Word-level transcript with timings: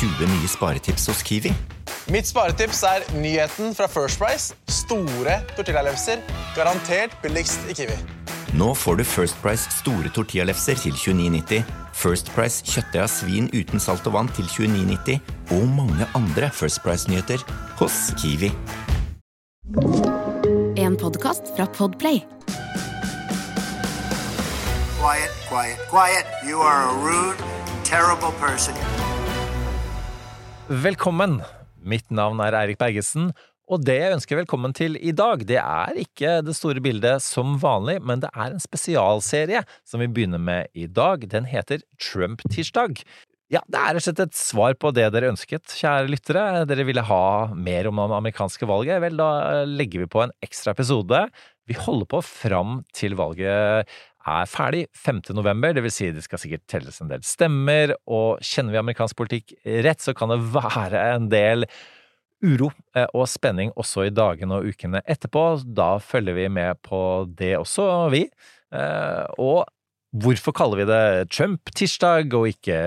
20 0.00 0.26
nye 0.26 0.48
sparetips 0.48 1.06
hos 1.10 1.22
Kiwi. 1.22 1.50
Mitt 2.08 2.28
sparetips 2.28 2.80
er 2.88 3.04
nyheten 3.20 3.74
fra 3.76 3.84
First 3.86 4.18
Price. 4.18 4.54
Store 4.68 5.34
tortillalefser. 5.56 6.22
Garantert 6.56 7.12
billigst 7.22 7.68
i 7.68 7.76
Kiwi. 7.76 7.98
Nå 8.56 8.72
får 8.74 8.96
du 8.96 9.04
First 9.04 9.36
Price 9.42 9.68
store 9.70 10.08
tortillalefser 10.14 10.74
til 10.80 10.96
29,90, 10.96 11.60
First 11.94 12.32
Price 12.34 12.64
kjøttdeig 12.64 13.02
av 13.04 13.10
svin 13.12 13.50
uten 13.52 13.82
salt 13.82 14.08
og 14.08 14.16
vann 14.16 14.30
til 14.34 14.48
29,90 14.48 15.20
og 15.58 15.68
mange 15.76 16.08
andre 16.16 16.48
First 16.50 16.80
Price-nyheter 16.82 17.44
hos 17.78 17.98
Kiwi. 18.18 18.50
En 20.80 20.96
podkast 20.96 21.52
fra 21.56 21.68
Podplay. 21.76 22.24
Quiet, 24.96 25.36
quiet, 25.52 25.78
quiet. 25.92 26.26
You 26.48 26.58
are 26.58 26.88
a 26.88 26.96
rude, 27.04 27.36
terrible 27.84 28.32
person. 28.40 28.74
Velkommen! 30.70 31.40
Mitt 31.82 32.12
navn 32.14 32.38
er 32.44 32.54
Eirik 32.54 32.76
Bergesen, 32.78 33.32
og 33.66 33.82
det 33.82 33.96
jeg 33.96 34.14
ønsker 34.14 34.38
velkommen 34.38 34.70
til 34.70 34.94
i 35.02 35.10
dag, 35.10 35.40
det 35.42 35.56
er 35.58 35.96
ikke 35.98 36.36
det 36.46 36.54
store 36.54 36.78
bildet 36.84 37.24
som 37.24 37.56
vanlig, 37.58 37.96
men 38.06 38.22
det 38.22 38.30
er 38.30 38.52
en 38.52 38.62
spesialserie 38.62 39.64
som 39.82 39.98
vi 39.98 40.06
begynner 40.06 40.38
med 40.38 40.70
i 40.78 40.86
dag. 40.86 41.26
Den 41.32 41.48
heter 41.50 41.82
Trump-tirsdag. 41.98 43.02
Ja, 43.50 43.64
det 43.66 43.80
er 43.80 43.96
rett 43.96 44.04
og 44.04 44.06
slett 44.06 44.22
et 44.28 44.38
svar 44.38 44.78
på 44.78 44.92
det 44.94 45.08
dere 45.10 45.32
ønsket, 45.32 45.74
kjære 45.74 46.12
lyttere. 46.12 46.44
Dere 46.70 46.86
ville 46.86 47.02
ha 47.02 47.24
mer 47.50 47.90
om 47.90 47.98
det 48.04 48.20
amerikanske 48.20 48.70
valget. 48.70 49.02
Vel, 49.02 49.18
da 49.18 49.64
legger 49.66 50.04
vi 50.04 50.12
på 50.14 50.22
en 50.22 50.36
ekstra 50.46 50.76
episode. 50.78 51.24
Vi 51.66 51.74
holder 51.82 52.06
på 52.14 52.22
fram 52.22 52.84
til 52.94 53.18
valget 53.18 53.90
er 54.28 54.50
ferdig 54.50 54.84
5. 54.96 55.22
november, 55.36 55.72
det 55.72 55.84
vil 55.84 55.94
si 55.94 56.10
det 56.12 56.24
skal 56.26 56.42
sikkert 56.42 56.66
telles 56.68 57.00
en 57.00 57.08
del 57.12 57.24
stemmer, 57.24 57.94
og 58.10 58.42
kjenner 58.44 58.76
vi 58.76 58.82
amerikansk 58.82 59.16
politikk 59.16 59.54
rett, 59.86 60.02
så 60.04 60.14
kan 60.16 60.32
det 60.32 60.42
være 60.52 61.06
en 61.14 61.30
del 61.32 61.64
uro 62.44 62.70
eh, 62.96 63.08
og 63.14 63.28
spenning 63.28 63.72
også 63.80 64.06
i 64.08 64.14
dagene 64.14 64.60
og 64.60 64.70
ukene 64.72 65.02
etterpå. 65.08 65.44
Da 65.64 65.94
følger 66.02 66.36
vi 66.36 66.48
med 66.52 66.80
på 66.86 67.00
det 67.36 67.54
også, 67.58 67.86
vi. 68.12 68.24
Eh, 68.72 69.26
og 69.40 69.66
hvorfor 70.10 70.54
kaller 70.56 70.82
vi 70.82 70.88
det 70.90 71.30
Trump-tirsdag 71.34 72.32
og 72.36 72.48
ikke 72.52 72.78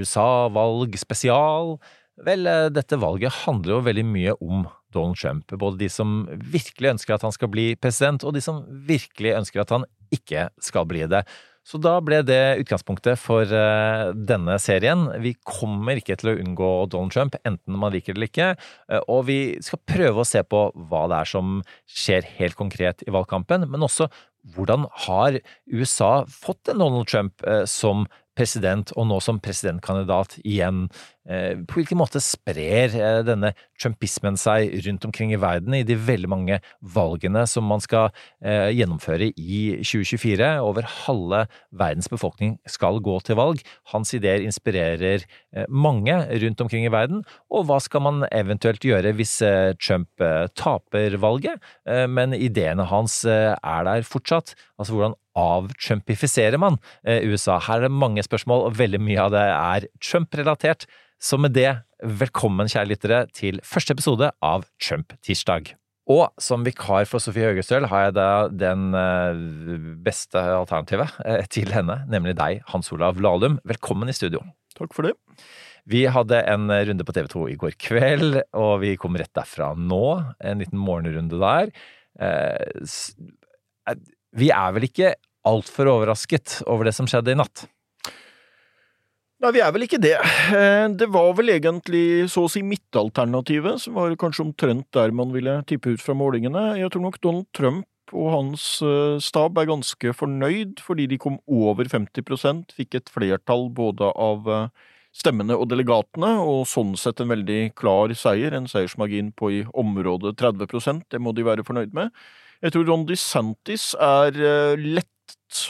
USA-valg 0.00 0.96
spesial? 1.00 1.76
Vel, 2.24 2.46
eh, 2.46 2.70
dette 2.72 3.00
valget 3.00 3.44
handler 3.44 3.76
jo 3.76 3.84
veldig 3.88 4.06
mye 4.06 4.38
om 4.40 4.64
Donald 4.94 5.18
Trump. 5.18 5.50
Både 5.58 5.80
de 5.82 5.90
som 5.90 6.24
virkelig 6.30 6.94
ønsker 6.94 7.16
at 7.16 7.26
han 7.26 7.34
skal 7.34 7.50
bli 7.50 7.74
president, 7.76 8.24
og 8.24 8.36
de 8.36 8.42
som 8.44 8.62
virkelig 8.86 9.34
ønsker 9.40 9.64
at 9.64 9.74
han 9.74 9.86
ikke 10.14 10.48
skal 10.62 10.88
bli 10.90 11.04
det. 11.10 11.24
Så 11.64 11.78
da 11.80 11.94
ble 12.04 12.18
det 12.28 12.58
utgangspunktet 12.60 13.16
for 13.16 13.48
uh, 13.48 14.10
denne 14.12 14.58
serien. 14.60 15.06
Vi 15.24 15.32
kommer 15.48 15.96
ikke 15.96 16.18
til 16.20 16.34
å 16.34 16.36
unngå 16.42 16.70
Donald 16.92 17.14
Trump, 17.14 17.38
enten 17.48 17.78
man 17.80 17.94
liker 17.94 18.12
det 18.12 18.18
eller 18.18 18.30
ikke. 18.30 18.50
Uh, 18.92 19.00
og 19.08 19.24
vi 19.30 19.38
skal 19.64 19.80
prøve 19.88 20.20
å 20.20 20.28
se 20.28 20.44
på 20.44 20.66
hva 20.90 21.06
det 21.08 21.22
er 21.22 21.30
som 21.32 21.62
skjer 21.88 22.28
helt 22.36 22.58
konkret 22.60 23.06
i 23.08 23.14
valgkampen, 23.14 23.64
men 23.72 23.88
også 23.88 24.10
hvordan 24.54 24.84
har 25.06 25.38
USA 25.72 26.12
fått 26.28 26.68
en 26.68 26.82
Donald 26.84 27.08
Trump 27.08 27.40
som 27.64 28.04
som 28.04 28.04
president, 28.36 28.92
og 28.98 29.08
nå 29.08 29.20
som 29.22 29.40
presidentkandidat 29.42 30.38
igjen. 30.44 30.88
Eh, 31.24 31.56
på 31.64 31.78
hvilken 31.78 31.96
måte 31.96 32.20
sprer 32.20 32.92
eh, 32.98 33.20
denne 33.24 33.54
trumpismen 33.80 34.36
seg 34.36 34.74
rundt 34.84 35.06
omkring 35.08 35.30
i 35.32 35.38
verden 35.40 35.72
i 35.72 35.80
de 35.86 35.96
veldig 35.96 36.28
mange 36.28 36.58
valgene 36.94 37.46
som 37.48 37.64
man 37.64 37.80
skal 37.80 38.10
eh, 38.44 38.68
gjennomføre 38.76 39.30
i 39.30 39.60
2024? 39.80 40.50
Over 40.66 40.88
halve 41.06 41.44
verdens 41.72 42.10
befolkning 42.12 42.58
skal 42.68 43.00
gå 43.04 43.16
til 43.24 43.40
valg. 43.40 43.64
Hans 43.94 44.12
ideer 44.16 44.44
inspirerer 44.44 45.24
mange 45.70 46.12
rundt 46.42 46.60
omkring 46.60 46.84
i 46.84 46.92
verden. 46.92 47.22
Og 47.54 47.68
hva 47.68 47.78
skal 47.82 48.04
man 48.04 48.24
eventuelt 48.34 48.84
gjøre 48.84 49.14
hvis 49.16 49.38
Trump 49.78 50.22
taper 50.58 51.16
valget, 51.22 51.62
men 52.10 52.34
ideene 52.34 52.86
hans 52.90 53.20
er 53.28 53.86
der 53.86 54.06
fortsatt? 54.08 54.56
Altså 54.78 54.96
hvordan 54.96 55.14
avtrumpifiserer 55.38 56.58
man 56.62 56.80
USA? 57.04 57.60
Her 57.62 57.82
er 57.82 57.88
det 57.88 57.94
mange 57.94 58.22
spørsmål, 58.26 58.68
og 58.68 58.78
veldig 58.78 59.00
mye 59.02 59.22
av 59.26 59.32
det 59.34 59.46
er 59.52 59.88
Trump-relatert. 60.02 60.86
Så 61.22 61.38
med 61.40 61.54
det, 61.56 61.70
velkommen, 62.04 62.68
kjære 62.68 62.90
lyttere, 62.90 63.24
til 63.32 63.60
første 63.64 63.94
episode 63.96 64.28
av 64.44 64.66
Trump-tirsdag. 64.82 65.74
Og 66.12 66.26
som 66.36 66.66
vikar 66.66 67.06
for 67.08 67.22
Sofie 67.24 67.46
Høgestøl 67.48 67.86
har 67.88 68.10
jeg 68.10 68.16
da 68.18 68.30
den 68.52 68.92
beste 70.04 70.36
alternativet 70.36 71.14
til 71.54 71.72
henne, 71.72 72.02
nemlig 72.12 72.34
deg, 72.36 72.60
Hans 72.68 72.92
Olav 72.92 73.16
Lahlum. 73.24 73.56
Velkommen 73.64 74.12
i 74.12 74.16
studio. 74.16 74.42
Takk 74.76 74.92
for 74.92 75.08
det. 75.08 75.14
Vi 75.88 76.02
hadde 76.08 76.42
en 76.48 76.68
runde 76.68 77.04
på 77.08 77.12
TV 77.16 77.26
2 77.32 77.46
i 77.52 77.56
går 77.60 77.74
kveld, 77.80 78.36
og 78.56 78.82
vi 78.84 78.94
kom 79.00 79.16
rett 79.20 79.32
derfra 79.36 79.72
nå. 79.76 80.04
En 80.44 80.60
liten 80.60 80.80
morgenrunde 80.80 81.40
der. 81.40 81.72
Vi 84.34 84.50
er 84.50 84.74
vel 84.74 84.88
ikke 84.88 85.14
altfor 85.46 85.90
overrasket 85.92 86.60
over 86.66 86.88
det 86.88 86.94
som 86.96 87.06
skjedde 87.10 87.34
i 87.34 87.38
natt? 87.38 87.66
Nei, 89.44 89.50
vi 89.52 89.60
er 89.60 89.72
vel 89.74 89.84
ikke 89.84 90.00
det. 90.00 90.16
Det 90.98 91.08
var 91.12 91.34
vel 91.36 91.52
egentlig 91.52 92.30
så 92.32 92.46
å 92.46 92.50
si 92.50 92.62
midtalternativet, 92.64 93.82
som 93.82 93.98
var 93.98 94.14
kanskje 94.18 94.46
omtrent 94.46 94.88
der 94.96 95.12
man 95.14 95.34
ville 95.34 95.58
tippe 95.68 95.92
ut 95.92 96.02
fra 96.02 96.16
målingene. 96.16 96.78
Jeg 96.80 96.94
tror 96.94 97.04
nok 97.04 97.20
Donald 97.20 97.50
Trump 97.56 98.14
og 98.14 98.30
hans 98.32 98.64
stab 99.24 99.58
er 99.60 99.68
ganske 99.68 100.14
fornøyd, 100.16 100.80
fordi 100.84 101.06
de 101.12 101.20
kom 101.20 101.38
over 101.50 101.88
50% 101.90 102.74
fikk 102.76 102.98
et 102.98 103.12
flertall 103.12 103.68
både 103.74 104.10
av 104.12 104.48
stemmene 105.14 105.56
og 105.58 105.68
delegatene, 105.70 106.32
og 106.42 106.64
sånn 106.68 106.94
sett 106.98 107.20
en 107.22 107.30
veldig 107.30 107.74
klar 107.78 108.12
seier, 108.18 108.56
en 108.56 108.70
seiersmargin 108.70 109.30
på 109.36 109.52
i 109.54 109.60
området 109.70 110.34
30 110.40 111.04
det 111.12 111.20
må 111.22 111.34
de 111.36 111.46
være 111.46 111.66
fornøyd 111.66 111.94
med. 111.94 112.10
Jeg 112.64 112.72
tror 112.72 112.86
Ron 112.88 113.02
DeSantis 113.04 113.90
er 114.00 114.38
lett 114.80 115.10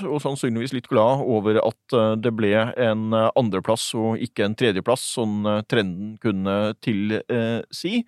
og 0.06 0.20
sannsynligvis 0.22 0.72
litt 0.76 0.86
glad 0.88 1.24
over 1.26 1.58
at 1.58 1.96
det 2.22 2.30
ble 2.38 2.52
en 2.54 3.10
andreplass 3.12 3.88
og 3.98 4.22
ikke 4.22 4.46
en 4.46 4.54
tredjeplass, 4.56 5.02
sånn 5.16 5.42
trenden 5.68 6.14
kunne 6.22 6.54
tilsi. 6.84 8.04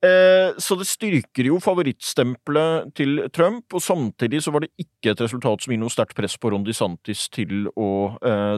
Så 0.00 0.76
det 0.80 0.86
styrker 0.88 1.48
jo 1.48 1.58
favorittstempelet 1.64 2.92
til 3.00 3.24
Trump, 3.32 3.72
og 3.72 3.82
samtidig 3.84 4.44
så 4.44 4.52
var 4.54 4.64
det 4.64 4.72
ikke 4.80 5.14
et 5.14 5.24
resultat 5.24 5.64
som 5.64 5.72
gir 5.74 5.80
noe 5.80 5.92
sterkt 5.92 6.16
press 6.20 6.36
på 6.40 6.52
Ron 6.52 6.64
DeSantis 6.68 7.26
til 7.32 7.66
å 7.72 7.90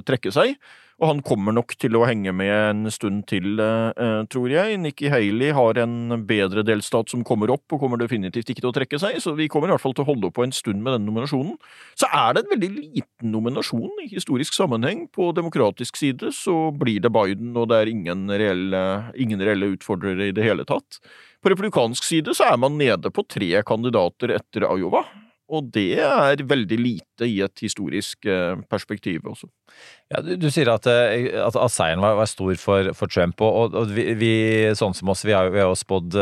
trekke 0.06 0.34
seg. 0.34 0.58
Og 1.02 1.08
han 1.08 1.20
kommer 1.26 1.50
nok 1.50 1.72
til 1.82 1.96
å 1.98 2.04
henge 2.06 2.30
med 2.30 2.52
en 2.54 2.90
stund 2.94 3.24
til, 3.26 3.58
tror 4.30 4.52
jeg. 4.52 4.76
Nikki 4.78 5.08
Haley 5.10 5.50
har 5.50 5.80
en 5.82 6.12
bedre 6.28 6.62
delstat 6.62 7.10
som 7.10 7.24
kommer 7.26 7.50
opp, 7.50 7.64
og 7.74 7.82
kommer 7.82 7.98
definitivt 7.98 8.52
ikke 8.52 8.62
til 8.62 8.70
å 8.70 8.74
trekke 8.76 9.00
seg, 9.02 9.16
så 9.18 9.32
vi 9.34 9.48
kommer 9.50 9.66
i 9.66 9.74
hvert 9.74 9.82
fall 9.82 9.96
til 9.98 10.04
å 10.04 10.10
holde 10.12 10.30
på 10.30 10.44
en 10.46 10.54
stund 10.54 10.78
med 10.84 10.94
den 10.94 11.08
nominasjonen. 11.08 11.56
Så 11.98 12.06
er 12.06 12.36
det 12.36 12.44
en 12.44 12.52
veldig 12.54 12.70
liten 12.76 13.34
nominasjon 13.34 13.98
i 14.04 14.12
historisk 14.12 14.54
sammenheng. 14.54 15.08
På 15.10 15.32
demokratisk 15.34 15.98
side 15.98 16.30
så 16.38 16.70
blir 16.70 17.02
det 17.02 17.10
Biden, 17.10 17.50
og 17.58 17.72
det 17.72 17.82
er 17.82 17.90
ingen 17.90 18.30
reelle, 18.30 18.84
ingen 19.18 19.42
reelle 19.42 19.72
utfordrere 19.74 20.30
i 20.30 20.36
det 20.36 20.46
hele 20.46 20.68
tatt. 20.70 21.02
På 21.42 21.50
republikansk 21.50 22.06
side 22.06 22.38
så 22.38 22.52
er 22.52 22.62
man 22.62 22.78
nede 22.78 23.10
på 23.10 23.26
tre 23.26 23.50
kandidater 23.66 24.36
etter 24.38 24.70
Iowa. 24.70 25.02
Og 25.52 25.68
det 25.74 26.00
er 26.00 26.42
veldig 26.48 26.78
lite 26.80 27.28
i 27.28 27.40
et 27.44 27.62
historisk 27.62 28.24
perspektiv 28.72 29.26
også. 29.28 29.50
Ja, 30.12 30.20
du, 30.24 30.34
du 30.36 30.48
sier 30.52 30.68
at, 30.72 30.86
at, 30.88 31.56
at 31.56 31.72
seieren 31.72 32.02
var, 32.04 32.18
var, 32.18 32.28
stor 32.28 32.52
for, 32.60 32.90
for 32.96 33.12
Trump, 33.12 33.40
og, 33.40 33.76
og 33.78 33.92
vi, 33.94 34.10
vi, 34.18 34.32
sånn 34.76 34.96
som 34.96 35.12
oss, 35.12 35.24
vi 35.24 35.32
har 35.32 35.48
jo 35.48 35.70
spådd 35.78 36.18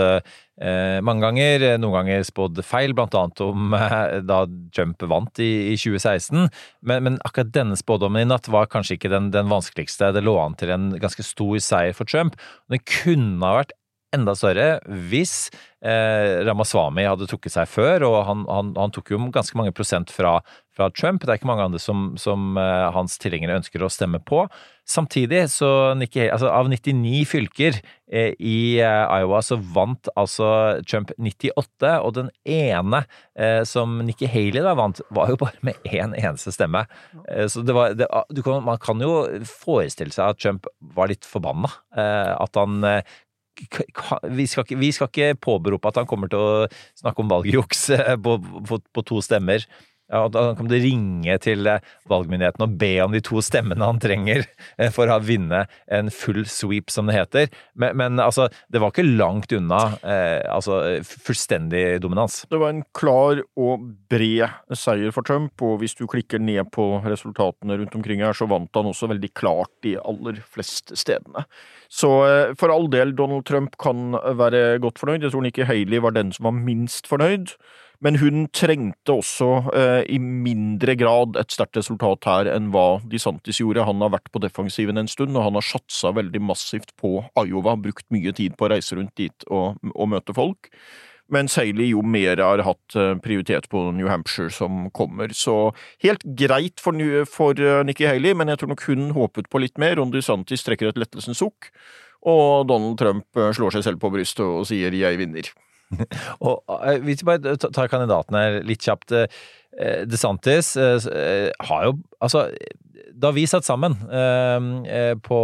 eh, 0.61 0.99
mange 1.07 1.25
ganger, 1.25 1.65
noen 1.81 1.97
ganger 1.97 2.23
spådd 2.27 2.61
feil, 2.67 2.95
blant 2.97 3.17
annet 3.19 3.43
om 3.45 3.75
eh, 3.79 4.21
da 4.27 4.45
Trump 4.77 5.03
vant 5.11 5.43
i, 5.43 5.51
i 5.73 5.75
2016. 5.81 6.47
Men, 6.87 7.07
men, 7.07 7.19
akkurat 7.27 7.51
denne 7.55 7.79
spådommen 7.79 8.23
i 8.23 8.31
natt 8.31 8.51
var 8.53 8.71
kanskje 8.71 8.99
ikke 8.99 9.13
den, 9.13 9.33
den 9.35 9.51
vanskeligste. 9.51 10.13
Det 10.15 10.25
lå 10.27 10.37
an 10.43 10.59
til 10.61 10.75
en 10.75 10.91
ganske 11.01 11.27
stor 11.27 11.59
seier 11.65 11.97
for 11.97 12.09
Trump. 12.11 12.39
Den 12.71 12.85
kunne 12.87 13.43
ha 13.43 13.63
vært 13.63 13.75
enda 14.17 14.35
større 14.39 14.81
hvis 15.11 15.51
eh, 15.85 16.41
Ramaswamy 16.47 17.07
hadde 17.09 17.29
trukket 17.31 17.55
seg 17.55 17.71
før, 17.71 18.07
og 18.09 18.17
han, 18.29 18.43
han, 18.51 18.75
han, 18.79 18.93
tok 18.95 19.13
jo 19.15 19.21
ganske 19.33 19.57
mange 19.59 19.75
prosent 19.77 20.13
fra, 20.15 20.39
fra, 20.77 20.91
Trump. 20.97 21.25
Det 21.25 21.35
er 21.35 21.41
ikke 21.41 21.51
mange 21.51 21.69
andre 21.69 21.81
som, 21.83 22.11
som 22.21 22.59
eh, 22.61 22.89
hans 22.95 23.17
tilhengere 23.23 23.61
ønsker 23.61 23.85
å 23.85 23.93
stemme 23.93 24.23
på. 24.27 24.45
Samtidig, 24.91 25.45
så 25.53 25.95
Nikki, 25.95 26.25
altså, 26.33 26.49
av 26.51 26.67
99 26.73 27.23
fylker 27.31 27.79
eh, 28.11 28.35
i 28.35 28.81
eh, 28.83 29.21
Iowa, 29.21 29.39
så 29.47 29.61
vant 29.61 30.11
altså 30.19 30.51
Trump 30.83 31.13
98, 31.15 31.93
og 32.03 32.17
den 32.19 32.33
ene 32.43 33.05
eh, 33.39 33.63
som 33.69 34.01
Nikki 34.07 34.27
Haley 34.31 34.65
da 34.67 34.75
vant, 34.79 35.03
var 35.15 35.31
jo 35.31 35.39
bare 35.45 35.63
med 35.67 35.79
én 35.87 36.17
eneste 36.19 36.51
stemme. 36.57 36.87
Eh, 37.29 37.47
så 37.47 37.63
det 37.63 37.77
var, 37.77 37.95
det, 37.95 38.11
kan, 38.43 38.65
man 38.67 38.83
kan 38.83 39.03
jo 39.05 39.23
forestille 39.47 40.15
seg 40.17 40.35
at 40.35 40.43
Trump 40.43 40.67
var 40.97 41.13
litt 41.13 41.29
forbanna. 41.29 41.71
at 41.95 42.57
han 42.57 42.83
vi 43.59 44.47
skal, 44.47 44.65
ikke, 44.65 44.79
vi 44.81 44.91
skal 44.95 45.11
ikke 45.11 45.39
påberope 45.43 45.91
at 45.91 46.01
han 46.01 46.09
kommer 46.09 46.31
til 46.31 46.41
å 46.41 46.67
snakke 46.99 47.25
om 47.25 47.31
valgjuks 47.33 47.87
på, 48.25 48.37
på, 48.69 48.81
på, 48.95 49.05
to 49.07 49.21
stemmer. 49.25 49.67
Ja, 50.11 50.25
og 50.27 50.37
han 50.37 50.57
kan 50.59 50.71
å 50.71 50.81
ringe 50.83 51.37
til 51.43 51.69
eh, 51.71 51.85
valgmyndigheten 52.11 52.65
og 52.67 52.77
be 52.81 52.91
om 53.05 53.15
de 53.15 53.23
to 53.25 53.43
stemmene 53.45 53.87
han 53.87 54.01
trenger 54.03 54.43
eh, 54.77 54.91
for 54.95 55.11
å 55.11 55.21
vinne 55.23 55.65
en 55.87 56.11
full 56.15 56.43
sweep, 56.51 56.91
som 56.91 57.07
det 57.07 57.17
heter. 57.17 57.51
Men, 57.79 57.97
men 58.01 58.23
altså, 58.23 58.49
det 58.73 58.83
var 58.83 58.91
ikke 58.91 59.07
langt 59.07 59.55
unna 59.55 59.81
eh, 60.03 60.43
altså, 60.51 60.81
fullstendig 61.07 62.01
dominans. 62.03 62.43
Det 62.51 62.61
var 62.61 62.75
en 62.75 62.85
klar 62.97 63.45
og 63.55 63.87
bred 64.11 64.77
seier 64.77 65.15
for 65.15 65.27
Trump, 65.27 65.55
og 65.63 65.79
hvis 65.83 65.95
du 65.99 66.07
klikker 66.11 66.43
ned 66.43 66.73
på 66.75 66.89
resultatene 67.07 67.79
rundt 67.79 67.95
omkring 67.99 68.25
her, 68.27 68.35
så 68.37 68.51
vant 68.51 68.75
han 68.77 68.91
også 68.91 69.11
veldig 69.13 69.31
klart 69.39 69.73
de 69.87 69.95
aller 70.03 70.43
fleste 70.51 70.99
stedene. 70.99 71.47
Så 71.91 72.11
eh, 72.27 72.57
for 72.59 72.75
all 72.75 72.91
del, 72.91 73.15
Donald 73.19 73.47
Trump 73.47 73.79
kan 73.83 74.15
være 74.39 74.81
godt 74.83 74.99
fornøyd. 75.03 75.27
Jeg 75.27 75.35
tror 75.35 75.47
Nikki 75.47 75.67
Haley 75.67 76.03
var 76.03 76.15
den 76.19 76.35
som 76.35 76.51
var 76.51 76.59
minst 76.59 77.11
fornøyd. 77.11 77.55
Men 78.01 78.17
hun 78.17 78.47
trengte 78.57 79.13
også 79.13 79.49
eh, 79.77 80.03
i 80.09 80.17
mindre 80.21 80.95
grad 80.97 81.37
et 81.37 81.53
sterkt 81.53 81.77
resultat 81.77 82.25
her 82.31 82.49
enn 82.49 82.71
hva 82.73 83.03
De 83.05 83.21
Santis 83.21 83.61
gjorde. 83.61 83.85
Han 83.85 84.01
har 84.01 84.15
vært 84.15 84.31
på 84.33 84.41
defensiven 84.41 85.01
en 85.01 85.11
stund, 85.11 85.37
og 85.37 85.45
han 85.45 85.59
har 85.59 85.67
satsa 85.67 86.15
veldig 86.17 86.41
massivt 86.41 86.95
på 87.01 87.19
Iowa, 87.37 87.77
brukt 87.77 88.07
mye 88.15 88.33
tid 88.37 88.57
på 88.57 88.67
å 88.67 88.73
reise 88.73 88.97
rundt 88.97 89.13
dit 89.21 89.47
og, 89.53 89.77
og 89.93 90.13
møte 90.15 90.37
folk. 90.37 90.73
Mens 91.31 91.55
Haley 91.61 91.93
jo 91.93 92.03
mer 92.03 92.41
har 92.43 92.65
hatt 92.67 92.97
eh, 92.99 93.15
prioritet 93.23 93.69
på 93.71 93.85
New 93.95 94.09
Hampshire 94.11 94.51
som 94.51 94.89
kommer. 94.97 95.31
Så 95.37 95.71
helt 96.03 96.25
greit 96.39 96.83
for, 96.83 96.97
for 97.31 97.61
eh, 97.61 97.85
Nikki 97.87 98.09
Haley, 98.09 98.35
men 98.35 98.51
jeg 98.51 98.63
tror 98.63 98.73
nok 98.73 98.87
hun 98.89 99.11
håpet 99.15 99.51
på 99.53 99.63
litt 99.63 99.79
mer. 99.79 99.99
Ron 100.01 100.15
DeSantis 100.15 100.67
trekker 100.67 100.91
et 100.91 100.99
lettelsens 100.99 101.39
sukk, 101.45 101.71
og 102.27 102.67
Donald 102.73 102.99
Trump 103.01 103.29
eh, 103.39 103.53
slår 103.55 103.77
seg 103.77 103.87
selv 103.87 104.03
på 104.03 104.11
brystet 104.17 104.47
og 104.47 104.67
sier 104.73 104.97
'jeg 104.97 105.21
vinner'. 105.21 105.53
og 106.47 106.61
eh, 106.85 106.99
Hvis 107.05 107.23
vi 107.23 107.31
bare 107.31 107.57
tar 107.61 107.91
kandidatene 107.91 108.63
litt 108.67 108.85
kjapt. 108.87 109.15
Eh, 109.15 110.03
DeSantis 110.11 110.75
eh, 110.77 111.51
har 111.69 111.87
jo 111.87 111.95
Altså, 112.21 112.49
da 113.15 113.31
vi 113.33 113.47
satt 113.49 113.65
sammen 113.65 113.95
på 115.25 115.41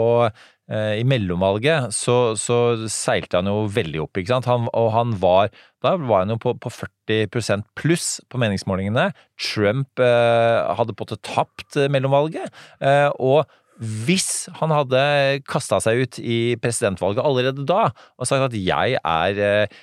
i 0.67 1.05
mellomvalget, 1.07 1.93
så, 1.95 2.35
så, 2.35 2.57
seilte 2.91 3.39
han 3.39 3.47
jo 3.47 3.69
veldig 3.71 4.01
opp, 4.03 4.19
ikke 4.19 4.33
sant. 4.33 4.49
Han, 4.51 4.67
og 4.75 4.89
han 4.91 5.13
var 5.23 5.53
Da 5.85 5.93
var 6.01 6.25
han 6.25 6.35
jo 6.35 6.41
på, 6.43 6.57
på 6.59 6.73
40% 6.75 7.69
pluss 7.79 8.09
på 8.27 8.41
meningsmålingene. 8.43 9.13
Trump 9.39 10.03
eh, 10.03 10.75
hadde 10.75 10.97
på 10.97 11.07
en 11.07 11.13
måte 11.13 11.23
tapt 11.31 11.79
mellomvalget. 11.95 12.51
Eh, 12.83 13.09
og 13.15 13.47
hvis 13.77 14.49
han 14.57 14.73
hadde 14.73 15.01
kasta 15.49 15.79
seg 15.85 16.05
ut 16.05 16.19
i 16.21 16.57
presidentvalget 16.61 17.25
allerede 17.25 17.67
da 17.69 17.91
og 18.17 18.29
sagt 18.29 18.49
at 18.49 18.57
jeg 18.57 18.97
er 18.97 19.43
eh, 19.45 19.83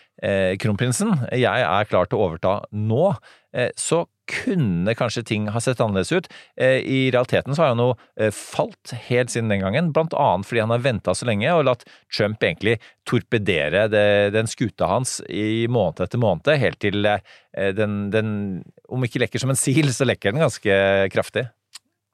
kronprinsen, 0.61 1.17
jeg 1.35 1.65
er 1.67 1.89
klar 1.89 2.07
til 2.07 2.19
å 2.19 2.27
overta 2.29 2.53
nå, 2.71 3.09
eh, 3.51 3.71
så 3.75 4.05
kunne 4.29 4.95
kanskje 4.95 5.23
ting 5.27 5.47
ha 5.51 5.59
sett 5.61 5.81
annerledes 5.83 6.11
ut. 6.11 6.27
Eh, 6.55 6.79
I 6.79 6.99
realiteten 7.11 7.55
så 7.55 7.63
har 7.63 7.73
han 7.73 7.81
jo 7.81 7.89
eh, 8.19 8.31
falt 8.33 8.93
helt 9.09 9.33
siden 9.33 9.51
den 9.51 9.63
gangen, 9.63 9.91
blant 9.95 10.15
annet 10.15 10.47
fordi 10.47 10.63
han 10.63 10.73
har 10.73 10.83
venta 10.83 11.15
så 11.17 11.27
lenge 11.27 11.51
og 11.51 11.65
latt 11.67 11.83
Trump 12.13 12.43
egentlig 12.43 12.77
torpedere 13.09 13.87
det, 13.91 14.05
den 14.35 14.49
skuta 14.49 14.87
hans 14.91 15.19
i 15.27 15.65
måned 15.71 16.05
etter 16.05 16.21
måned, 16.21 16.53
helt 16.61 16.79
til 16.83 17.03
eh, 17.09 17.19
den, 17.75 18.07
den, 18.13 18.29
om 18.87 19.03
ikke 19.03 19.25
lekker 19.25 19.43
som 19.43 19.51
en 19.53 19.59
sil, 19.59 19.91
så 19.93 20.07
lekker 20.07 20.33
den 20.33 20.45
ganske 20.45 20.79
kraftig 21.13 21.49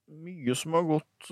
mye 0.09 0.55
som 0.57 0.73
har 0.73 0.87
gått 0.89 1.27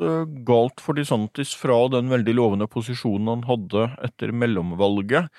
galt 0.46 0.82
for 0.86 0.94
DeSantis 0.96 1.50
fra 1.58 1.80
den 1.90 2.12
veldig 2.12 2.36
lovende 2.38 2.68
posisjonen 2.70 3.32
han 3.32 3.46
hadde 3.48 3.88
etter 4.06 4.30
mellomvalget. 4.30 5.32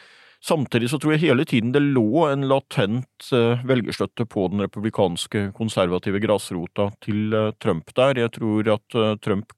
Samtidig 0.45 0.91
så 0.93 1.01
tror 1.03 1.17
jeg 1.17 1.25
hele 1.27 1.45
tiden 1.49 1.73
det 1.75 1.83
lå 1.83 2.25
en 2.29 2.47
latent 2.51 3.31
uh, 3.35 3.59
velgerstøtte 3.67 4.27
på 4.31 4.47
den 4.53 4.63
republikanske 4.63 5.49
konservative 5.57 6.21
grasrota 6.23 6.91
til 7.05 7.35
uh, 7.35 7.51
Trump 7.59 7.91
der. 7.99 8.23
Jeg 8.23 8.35
tror 8.39 8.75
at 8.77 8.99
Trump 9.25 9.55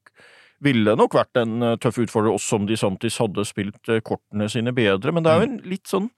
ville 0.60 0.92
nok 0.96 1.14
vært 1.16 1.40
en 1.40 1.62
tøff 1.80 2.02
utfordrer 2.02 2.34
også 2.34 2.58
om 2.58 2.66
de 2.68 2.76
samtidig 2.76 3.16
hadde 3.16 3.44
spilt 3.48 3.92
kortene 4.04 4.48
sine 4.52 4.74
bedre, 4.76 5.12
men 5.12 5.24
det 5.24 5.32
er 5.32 5.40
jo 5.40 5.46
en 5.48 5.60
litt 5.64 5.88
sånn 5.88 6.10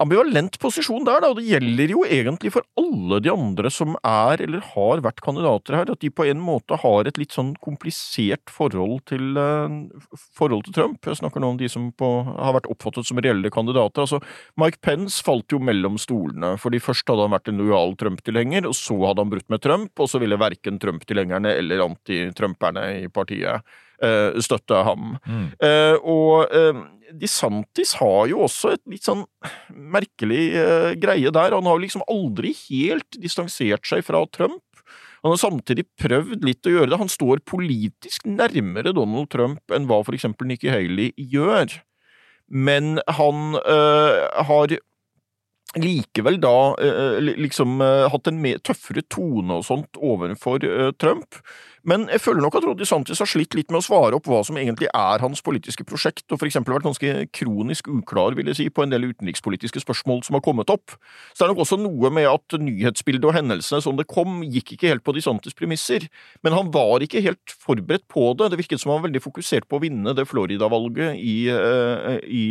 ambivalent 0.00 0.56
posisjon 0.60 1.04
der, 1.04 1.20
da, 1.20 1.30
og 1.32 1.38
det 1.38 1.50
gjelder 1.50 1.92
jo 1.92 2.02
egentlig 2.06 2.52
for 2.54 2.64
alle 2.80 3.18
de 3.22 3.28
andre 3.32 3.70
som 3.72 3.92
er 4.00 4.40
eller 4.44 4.64
har 4.72 5.02
vært 5.04 5.20
kandidater 5.24 5.76
her, 5.76 5.92
at 5.92 6.00
de 6.00 6.08
på 6.08 6.24
en 6.30 6.40
måte 6.40 6.78
har 6.80 7.08
et 7.08 7.20
litt 7.20 7.36
sånn 7.36 7.52
komplisert 7.64 8.52
forhold 8.52 9.02
til, 9.10 9.36
uh, 9.36 9.68
forhold 10.38 10.64
til 10.66 10.76
Trump. 10.78 11.04
Jeg 11.04 11.20
snakker 11.20 11.44
nå 11.44 11.52
om 11.52 11.60
de 11.60 11.68
som 11.72 11.90
på, 11.92 12.10
har 12.30 12.56
vært 12.56 12.70
oppfattet 12.72 13.08
som 13.08 13.20
reelle 13.20 13.52
kandidater. 13.52 14.06
Altså, 14.06 14.22
Mike 14.60 14.80
Pence 14.84 15.20
falt 15.24 15.52
jo 15.52 15.60
mellom 15.62 16.00
stolene, 16.00 16.54
fordi 16.62 16.80
først 16.82 17.12
hadde 17.12 17.28
han 17.28 17.36
vært 17.36 17.52
en 17.52 17.60
lojal 17.60 17.96
Trump-tilhenger, 18.00 18.68
og 18.70 18.76
så 18.78 18.96
hadde 19.04 19.26
han 19.26 19.32
brutt 19.36 19.50
med 19.52 19.64
Trump, 19.64 19.92
og 20.00 20.08
så 20.08 20.22
ville 20.22 20.40
verken 20.40 20.80
Trump-tilhengerne 20.82 21.52
eller 21.60 21.84
anti-Trumperne 21.84 22.88
i 23.02 23.08
partiet 23.12 23.60
støtte 24.42 24.82
ham. 24.86 25.16
Mm. 25.26 25.46
Uh, 25.62 25.96
og 26.02 26.56
DeSantis 27.20 27.94
har 28.00 28.26
jo 28.30 28.42
også 28.46 28.72
et 28.74 28.82
litt 28.88 29.06
sånn 29.06 29.26
merkelig 29.70 30.46
greie 31.02 31.32
der. 31.34 31.54
Han 31.54 31.68
har 31.68 31.80
liksom 31.82 32.04
aldri 32.10 32.54
helt 32.70 33.20
distansert 33.20 33.84
seg 33.88 34.04
fra 34.06 34.24
Trump. 34.32 34.62
Han 35.22 35.36
har 35.36 35.38
samtidig 35.38 35.84
prøvd 36.00 36.42
litt 36.46 36.66
å 36.66 36.72
gjøre 36.74 36.90
det. 36.90 36.98
Han 36.98 37.10
står 37.10 37.44
politisk 37.46 38.26
nærmere 38.26 38.94
Donald 38.96 39.30
Trump 39.30 39.74
enn 39.74 39.86
hva 39.90 40.00
for 40.02 40.16
eksempel 40.16 40.50
Nikki 40.50 40.72
Haley 40.72 41.12
gjør. 41.14 41.76
Men 42.52 42.96
han 43.06 43.54
uh, 43.62 44.26
har 44.48 44.74
likevel 45.80 46.40
da 46.42 46.56
uh, 46.76 47.18
liksom 47.20 47.80
hatt 47.82 48.28
en 48.28 48.40
mer 48.42 48.60
tøffere 48.64 49.04
tone 49.08 49.60
og 49.60 49.66
sånt 49.68 50.00
overfor 50.00 50.64
Trump. 51.00 51.40
Men 51.88 52.04
jeg 52.12 52.22
føler 52.22 52.44
nok 52.44 52.54
at 52.60 52.66
Roddy 52.66 52.86
Santis 52.86 53.18
har 53.18 53.26
slitt 53.26 53.56
litt 53.58 53.72
med 53.72 53.80
å 53.80 53.84
svare 53.84 54.14
opp 54.14 54.28
hva 54.30 54.42
som 54.46 54.58
egentlig 54.60 54.86
er 54.94 55.22
hans 55.22 55.42
politiske 55.42 55.82
prosjekt, 55.86 56.24
og 56.30 56.38
for 56.38 56.46
eksempel 56.46 56.76
vært 56.76 56.86
ganske 56.86 57.24
kronisk 57.34 57.90
uklar, 57.90 58.36
vil 58.38 58.52
jeg 58.52 58.58
si, 58.60 58.66
på 58.70 58.84
en 58.84 58.92
del 58.92 59.08
utenrikspolitiske 59.10 59.82
spørsmål 59.82 60.22
som 60.26 60.38
har 60.38 60.44
kommet 60.46 60.70
opp. 60.70 60.94
Så 61.32 61.42
det 61.42 61.48
er 61.48 61.52
nok 61.54 61.64
også 61.64 61.80
noe 61.82 62.12
med 62.14 62.30
at 62.30 62.58
nyhetsbildet 62.62 63.26
og 63.26 63.34
hendelsene 63.34 63.82
som 63.82 63.98
det 63.98 64.06
kom, 64.10 64.44
gikk 64.46 64.76
ikke 64.76 64.92
helt 64.92 65.06
på 65.06 65.16
De 65.16 65.24
Santis 65.24 65.58
premisser. 65.58 66.06
Men 66.46 66.54
han 66.54 66.70
var 66.74 67.02
ikke 67.02 67.24
helt 67.24 67.56
forberedt 67.66 68.06
på 68.12 68.30
det. 68.38 68.52
Det 68.52 68.62
virket 68.62 68.82
som 68.82 68.94
han 68.94 69.02
var 69.02 69.08
veldig 69.08 69.24
fokusert 69.24 69.66
på 69.66 69.80
å 69.80 69.82
vinne 69.82 70.14
det 70.14 70.28
Florida-valget 70.30 71.18
i, 71.18 71.38
i 71.50 72.44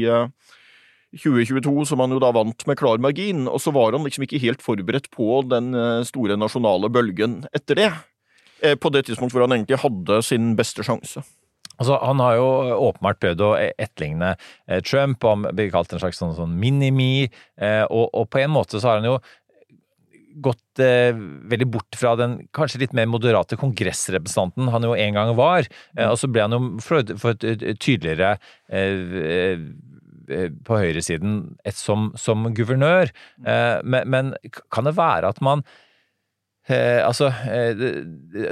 2022, 1.17 1.85
som 1.89 1.99
han 2.03 2.13
jo 2.15 2.21
da 2.23 2.31
vant 2.35 2.65
med 2.69 2.79
klar 2.79 3.01
margin, 3.03 3.43
og 3.51 3.59
så 3.63 3.73
var 3.75 3.95
han 3.95 4.05
liksom 4.07 4.25
ikke 4.27 4.39
helt 4.43 4.63
forberedt 4.63 5.09
på 5.11 5.41
den 5.51 5.73
eh, 5.75 6.05
store 6.07 6.37
nasjonale 6.39 6.91
bølgen 6.93 7.41
etter 7.51 7.79
det. 7.79 7.91
Eh, 8.63 8.77
på 8.79 8.91
det 8.93 9.07
tidspunkt 9.07 9.35
hvor 9.35 9.43
han 9.45 9.57
egentlig 9.57 9.81
hadde 9.83 10.21
sin 10.23 10.53
beste 10.59 10.85
sjanse. 10.87 11.23
Altså, 11.81 11.97
han 11.97 12.21
har 12.21 12.37
jo 12.37 12.47
åpenbart 12.91 13.19
prøvd 13.23 13.43
å 13.43 13.51
etterligne 13.57 14.35
eh, 14.35 14.81
Trump, 14.85 15.23
han 15.25 15.47
blir 15.49 15.71
kalt 15.73 15.93
en 15.93 16.01
slags 16.03 16.21
sånn, 16.21 16.35
sånn 16.37 16.55
mini-me, 16.61 17.27
eh, 17.57 17.83
og, 17.87 18.11
og, 18.13 18.27
på 18.31 18.43
en 18.43 18.53
måte 18.53 18.79
så 18.79 18.91
har 18.91 19.01
han 19.01 19.09
jo 19.09 19.19
gått 20.45 20.79
eh, 20.79 21.11
veldig 21.51 21.67
bort 21.73 21.97
fra 21.99 22.13
den 22.19 22.37
kanskje 22.55 22.83
litt 22.85 22.93
mer 22.95 23.09
moderate 23.11 23.57
kongressrepresentanten 23.59 24.69
han 24.71 24.85
jo 24.87 24.93
en 24.95 25.17
gang 25.17 25.33
var, 25.35 25.67
eh, 25.97 26.07
og 26.07 26.19
så 26.21 26.29
ble 26.31 26.45
han 26.45 26.55
jo 26.55 26.61
for, 26.85 27.15
for 27.19 27.35
et, 27.35 27.65
tydeligere 27.81 28.37
eh, 28.69 29.65
på 30.65 30.81
høyresiden 30.81 31.39
som, 31.77 32.11
som 32.19 32.49
guvernør. 32.57 33.13
Men, 33.41 34.03
men, 34.11 34.33
kan 34.73 34.85
det 34.87 34.97
være 34.99 35.31
at 35.31 35.41
man 35.43 35.65
Eh, 36.69 37.01
altså, 37.01 37.31
eh, 37.49 37.73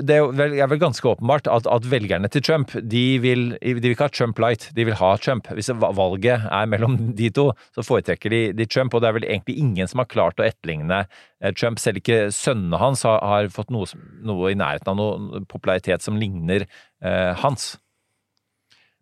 det 0.02 0.16
er, 0.16 0.24
vel, 0.34 0.56
er 0.58 0.70
vel 0.72 0.80
ganske 0.82 1.06
åpenbart 1.06 1.46
at, 1.52 1.68
at, 1.70 1.86
velgerne 1.92 2.28
til 2.34 2.42
Trump 2.42 2.72
de 2.74 3.04
vil, 3.22 3.52
de 3.62 3.74
vil, 3.78 3.92
ikke 3.92 4.08
ha 4.08 4.14
Trump 4.14 4.40
light, 4.42 4.66
de 4.76 4.86
vil 4.88 4.98
ha 4.98 5.12
Trump. 5.22 5.48
Hvis 5.54 5.70
valget 5.78 6.48
er 6.50 6.72
mellom 6.72 6.98
de 7.20 7.30
to, 7.36 7.52
så 7.78 7.86
foretrekker 7.86 8.34
de, 8.34 8.42
de 8.58 8.66
Trump. 8.66 8.94
Og 8.94 9.04
det 9.04 9.12
er 9.12 9.18
vel 9.20 9.28
egentlig 9.30 9.60
ingen 9.62 9.92
som 9.92 10.02
har 10.02 10.10
klart 10.10 10.42
å 10.42 10.48
etterligne 10.48 11.04
eh, 11.06 11.54
Trump. 11.54 11.78
Selv 11.82 12.02
ikke 12.02 12.32
sønnene 12.34 12.82
hans 12.82 13.06
har, 13.06 13.22
har 13.22 13.52
fått 13.54 13.70
noe, 13.76 13.86
noe, 14.26 14.50
i 14.50 14.58
nærheten 14.58 14.90
av 14.90 14.98
noe 14.98 15.44
popularitet 15.52 16.06
som 16.06 16.18
ligner 16.18 16.66
eh, 16.66 17.32
hans. 17.44 17.76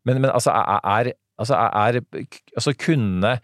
Men, 0.03 0.19
men 0.19 0.33
altså, 0.33 0.51
er, 0.51 1.13
altså, 1.37 1.59
er, 1.67 2.01
altså 2.55 2.73
kunne, 2.77 3.37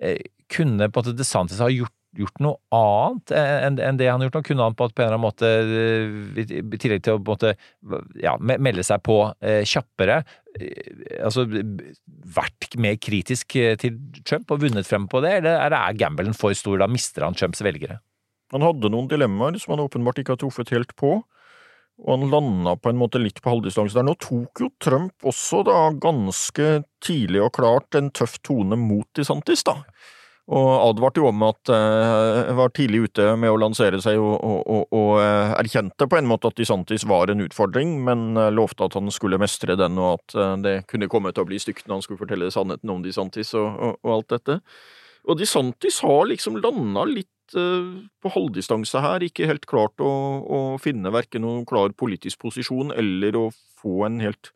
eh, 0.00 0.24
kunne 0.52 0.88
på 0.88 1.00
en 1.00 1.04
måte 1.04 1.18
DeSantis 1.18 1.62
ha 1.64 1.70
gjort 1.72 1.94
gjort 2.18 2.40
noe 2.42 2.58
annet 2.74 3.32
enn, 3.34 3.78
enn 3.82 3.98
det 3.98 4.08
han 4.08 4.22
har 4.22 4.28
gjort 4.28 4.38
nå? 4.38 4.42
Kunne 4.48 4.68
han 4.68 4.76
på, 4.78 4.88
en 4.88 4.94
eller 4.96 5.16
annen 5.16 5.24
måte, 5.24 5.50
eh, 5.50 6.40
i 6.44 6.80
tillegg 6.80 7.04
til 7.06 7.18
å 7.18 7.22
måte, 7.24 7.54
ja, 8.20 8.36
melde 8.38 8.84
seg 8.86 9.02
på 9.06 9.18
eh, 9.44 9.62
kjappere, 9.68 10.20
eh, 10.54 11.20
altså 11.24 11.46
vært 11.48 12.78
mer 12.80 12.98
kritisk 13.02 13.56
til 13.80 14.00
Trump 14.22 14.54
og 14.54 14.64
vunnet 14.64 14.88
frem 14.88 15.08
på 15.10 15.22
det, 15.24 15.36
eller 15.40 15.78
er 15.78 16.00
gambelen 16.00 16.36
for 16.36 16.56
stor? 16.56 16.78
Da 16.82 16.90
mister 16.90 17.26
han 17.26 17.38
Trumps 17.38 17.64
velgere? 17.64 18.00
Han 18.54 18.64
hadde 18.64 18.90
noen 18.92 19.10
dilemmaer 19.10 19.58
som 19.58 19.74
han 19.74 19.84
åpenbart 19.86 20.20
ikke 20.20 20.36
har 20.36 20.42
truffet 20.42 20.70
helt 20.74 20.94
på. 21.00 21.18
Og 22.02 22.10
han 22.16 22.30
landa 22.30 22.74
på 22.76 22.90
en 22.90 22.98
måte 22.98 23.20
litt 23.22 23.38
på 23.42 23.52
halvdistanse 23.52 23.94
der. 23.94 24.06
Nå 24.08 24.16
tok 24.18 24.64
jo 24.64 24.70
Trump 24.82 25.28
også 25.30 25.62
da 25.66 25.78
ganske 26.02 26.82
tidlig 27.04 27.44
og 27.44 27.54
klart 27.60 27.94
en 27.94 28.10
tøff 28.14 28.40
tone 28.42 28.78
mot 28.80 29.06
DeSantis, 29.14 29.62
da. 29.66 29.76
og 30.50 30.70
advarte 30.88 31.22
jo 31.22 31.28
om 31.30 31.44
at 31.46 31.70
uh, 31.70 32.50
var 32.58 32.74
tidlig 32.74 33.04
ute 33.06 33.28
med 33.40 33.52
å 33.52 33.60
lansere 33.62 34.00
seg 34.02 34.18
og, 34.18 34.34
og, 34.34 34.58
og, 34.66 34.82
og 34.90 35.12
uh, 35.22 35.54
erkjente 35.60 36.08
på 36.10 36.18
en 36.18 36.28
måte 36.28 36.50
at 36.50 36.58
DeSantis 36.58 37.06
var 37.08 37.30
en 37.30 37.46
utfordring, 37.46 37.94
men 38.04 38.34
uh, 38.40 38.50
lovte 38.50 38.88
at 38.88 38.98
han 38.98 39.14
skulle 39.14 39.38
mestre 39.40 39.78
den, 39.78 40.00
og 40.02 40.18
at 40.18 40.60
det 40.66 40.74
kunne 40.90 41.08
komme 41.12 41.30
til 41.32 41.46
å 41.46 41.48
bli 41.52 41.62
stygt 41.62 41.86
når 41.86 42.00
han 42.00 42.06
skulle 42.08 42.24
fortelle 42.24 42.50
sannheten 42.52 42.90
om 42.90 43.06
DeSantis 43.06 43.54
og, 43.60 44.02
alt 44.02 44.34
dette. 44.34 44.58
Og 45.24 45.38
DeSantis 45.38 46.02
har 46.04 46.26
liksom 46.28 46.58
landa 46.60 47.06
litt 47.08 47.30
på 47.52 48.30
halvdistanse 48.32 49.02
her, 49.04 49.24
ikke 49.26 49.48
helt 49.50 49.66
klart 49.68 50.00
å, 50.00 50.10
å 50.40 50.60
finne 50.80 51.12
verken 51.12 51.44
noen 51.44 51.66
klar 51.68 51.92
politisk 51.92 52.40
posisjon 52.46 52.94
eller 52.96 53.36
å 53.36 53.48
få 53.82 54.06
en 54.08 54.22
helt 54.24 54.54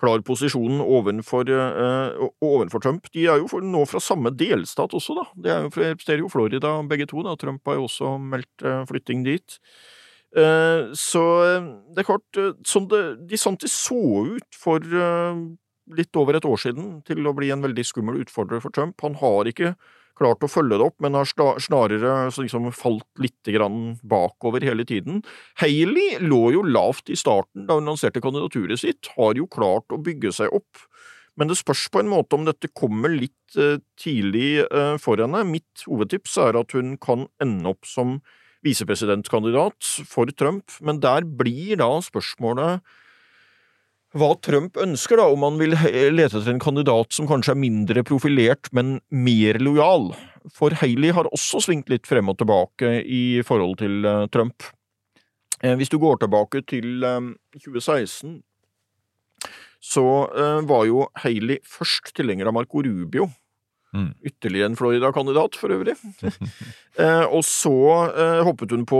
klar 0.00 0.22
posisjon 0.24 0.80
ovenfor, 0.80 1.50
uh, 1.50 2.28
ovenfor, 2.44 2.82
Trump. 2.82 3.08
De 3.12 3.26
er 3.28 3.40
jo 3.42 3.62
nå 3.64 3.84
fra 3.88 4.00
samme 4.02 4.32
delstat 4.32 4.94
også, 4.96 5.16
da. 5.18 5.26
De 5.36 5.52
er 5.52 5.64
jo, 5.66 5.72
representerer 5.76 6.24
jo 6.24 6.32
Florida 6.32 6.74
begge 6.88 7.08
to, 7.10 7.24
da. 7.26 7.36
Trump 7.40 7.66
har 7.68 7.78
jo 7.78 7.86
også 7.88 8.14
meldt 8.22 8.66
uh, 8.66 8.82
flytting 8.88 9.24
dit. 9.26 9.58
Uh, 10.36 10.92
så 10.96 11.24
det 11.90 12.04
er 12.04 12.06
klart, 12.06 12.40
sånn 12.68 12.86
det, 12.90 13.02
De 13.28 13.40
Santis 13.40 13.74
så 13.74 13.98
ut 14.36 14.56
for 14.56 14.84
litt 15.90 16.14
over 16.14 16.36
et 16.38 16.46
år 16.46 16.60
siden 16.62 17.00
til 17.02 17.26
å 17.26 17.34
bli 17.34 17.48
en 17.50 17.64
veldig 17.64 17.82
skummel 17.86 18.20
utfordrer 18.22 18.62
for 18.62 18.72
Trump. 18.74 19.00
Han 19.02 19.18
har 19.18 19.50
ikke 19.50 19.74
klart 20.20 20.44
å 20.44 20.50
følge 20.50 20.76
det 20.78 20.86
opp, 20.90 20.98
men 21.02 21.16
har 21.16 21.28
snarere 21.28 22.14
liksom 22.36 22.68
falt 22.76 23.22
litt 23.22 23.50
bakover 24.06 24.64
hele 24.66 24.84
tiden. 24.84 25.22
Haley 25.60 26.20
lå 26.20 26.42
jo 26.56 26.64
lavt 26.66 27.10
i 27.10 27.18
starten 27.18 27.66
da 27.68 27.78
hun 27.78 27.88
lanserte 27.88 28.22
kandidaturet 28.22 28.82
sitt, 28.82 29.10
har 29.16 29.34
jo 29.38 29.48
klart 29.50 29.90
å 29.92 30.00
bygge 30.00 30.32
seg 30.36 30.52
opp. 30.52 30.84
Men 31.40 31.48
det 31.48 31.56
spørs 31.60 31.86
på 31.92 32.02
en 32.02 32.10
måte 32.10 32.36
om 32.36 32.44
dette 32.44 32.68
kommer 32.76 33.12
litt 33.12 33.56
uh, 33.56 33.78
tidlig 34.00 34.66
uh, 34.68 34.98
for 35.00 35.20
henne. 35.22 35.40
Mitt 35.48 35.86
hovedtips 35.86 36.36
er 36.42 36.58
at 36.60 36.74
hun 36.76 36.96
kan 37.00 37.28
ende 37.40 37.72
opp 37.72 37.88
som 37.88 38.18
visepresidentkandidat 38.66 40.04
for 40.08 40.28
Trump, 40.36 40.68
men 40.84 41.00
der 41.00 41.24
blir 41.24 41.78
da 41.80 41.94
spørsmålet 42.04 42.84
hva 44.18 44.32
Trump 44.42 44.78
ønsker, 44.80 45.20
da, 45.20 45.28
om 45.30 45.44
han 45.46 45.58
vil 45.60 45.76
lete 46.16 46.40
etter 46.40 46.50
en 46.50 46.62
kandidat 46.62 47.14
som 47.14 47.28
kanskje 47.30 47.54
er 47.54 47.62
mindre 47.62 48.02
profilert, 48.06 48.70
men 48.74 48.98
mer 49.10 49.60
lojal. 49.62 50.10
For 50.56 50.74
Haley 50.80 51.14
har 51.14 51.30
også 51.30 51.62
svingt 51.62 51.92
litt 51.92 52.08
frem 52.10 52.32
og 52.32 52.40
tilbake 52.40 53.00
i 53.06 53.40
forhold 53.46 53.78
til 53.82 54.06
uh, 54.08 54.26
Trump. 54.32 54.66
Eh, 55.62 55.76
hvis 55.76 55.92
du 55.92 55.98
går 56.00 56.22
tilbake 56.22 56.62
til 56.66 57.04
eh, 57.04 57.20
2016, 57.60 58.40
så 59.80 60.06
eh, 60.32 60.60
var 60.68 60.86
jo 60.88 61.04
Haley 61.22 61.60
først 61.68 62.14
tilhenger 62.16 62.48
av 62.48 62.56
Marco 62.56 62.82
Rubio. 62.84 63.28
Mm. 63.90 64.12
Ytterligere 64.22 64.70
en 64.70 64.78
Florida-kandidat, 64.78 65.56
for 65.60 65.76
øvrig. 65.76 65.96
Eh, 67.00 67.24
og 67.32 67.44
så 67.46 67.70
eh, 68.18 68.40
hoppet 68.44 68.72
hun 68.74 68.82
på 68.84 68.98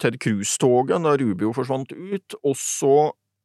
Ted 0.00 0.14
Cruz-toget 0.22 1.02
da 1.04 1.10
Rubio 1.20 1.50
forsvant 1.52 1.90
ut, 1.92 2.36
og 2.38 2.54
så 2.56 2.94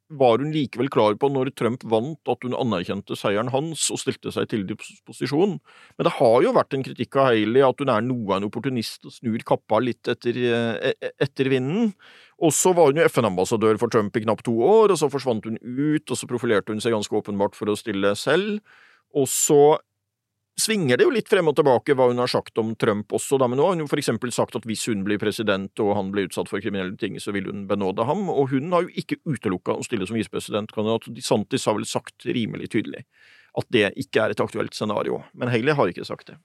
var 0.10 0.40
hun 0.40 0.54
likevel 0.54 0.90
klar 0.92 1.18
på, 1.20 1.30
når 1.32 1.52
Trump 1.60 1.84
vant, 1.90 2.20
at 2.32 2.46
hun 2.46 2.56
anerkjente 2.56 3.18
seieren 3.20 3.52
hans 3.52 3.88
og 3.92 4.00
stilte 4.02 4.32
seg 4.34 4.48
til 4.52 4.64
disposisjon. 4.70 5.58
Men 5.98 6.08
det 6.08 6.14
har 6.20 6.38
jo 6.46 6.54
vært 6.56 6.78
en 6.78 6.86
kritikk 6.86 7.20
av 7.20 7.32
Haley 7.32 7.66
at 7.68 7.84
hun 7.84 7.92
er 7.92 8.06
noe 8.06 8.32
av 8.32 8.40
en 8.40 8.48
opportunist 8.48 9.08
og 9.08 9.16
snur 9.18 9.44
kappa 9.48 9.82
litt 9.84 10.08
etter, 10.08 10.40
eh, 10.40 10.94
e-, 10.94 11.14
etter 11.28 11.52
vinden. 11.52 11.92
Og 12.40 12.54
så 12.54 12.72
var 12.78 12.92
hun 12.92 13.02
jo 13.02 13.08
FN-ambassadør 13.10 13.80
for 13.82 13.92
Trump 13.92 14.16
i 14.16 14.24
knapt 14.24 14.46
to 14.48 14.56
år, 14.62 14.94
og 14.94 15.02
så 15.02 15.10
forsvant 15.12 15.48
hun 15.50 15.60
ut, 15.60 16.06
og 16.06 16.16
så 16.16 16.30
profilerte 16.30 16.72
hun 16.72 16.84
seg 16.84 16.96
ganske 16.96 17.20
åpenbart 17.20 17.58
for 17.58 17.72
å 17.72 17.78
stille 17.80 18.14
selv. 18.20 18.62
Og 19.18 19.28
så 19.32 19.78
svinger 20.62 20.98
det 20.98 21.06
jo 21.06 21.14
litt 21.14 21.30
frem 21.30 21.48
og 21.50 21.56
tilbake 21.58 21.96
hva 21.98 22.10
hun 22.10 22.22
har 22.22 22.32
sagt 22.32 22.58
om 22.62 22.74
Trump 22.80 23.14
også, 23.14 23.40
da, 23.42 23.48
men 23.50 23.60
nå 23.60 23.68
har 23.68 23.76
hun 23.76 23.86
jo 23.86 23.90
for 23.92 24.02
eksempel 24.02 24.34
sagt 24.34 24.58
at 24.58 24.66
hvis 24.68 24.88
hun 24.90 25.04
blir 25.08 25.22
president 25.22 25.84
og 25.84 25.94
han 25.98 26.12
blir 26.14 26.30
utsatt 26.30 26.50
for 26.52 26.64
kriminelle 26.64 26.98
ting, 27.00 27.20
så 27.22 27.34
vil 27.36 27.50
hun 27.52 27.68
benåde 27.70 28.06
ham, 28.10 28.28
og 28.34 28.52
hun 28.54 28.74
har 28.74 28.88
jo 28.88 28.94
ikke 28.98 29.22
utelukka 29.28 29.78
å 29.78 29.86
stille 29.86 30.10
som 30.10 30.18
visepresidentkandidat. 30.18 31.12
DeSantis 31.14 31.68
har 31.70 31.78
vel 31.78 31.90
sagt 31.90 32.26
rimelig 32.26 32.72
tydelig 32.74 33.06
at 33.58 33.66
det 33.74 33.88
ikke 33.98 34.22
er 34.22 34.34
et 34.34 34.42
aktuelt 34.44 34.76
scenario, 34.78 35.22
men 35.38 35.50
Haley 35.50 35.74
har 35.74 35.90
ikke 35.90 36.06
sagt 36.06 36.30
det. 36.30 36.36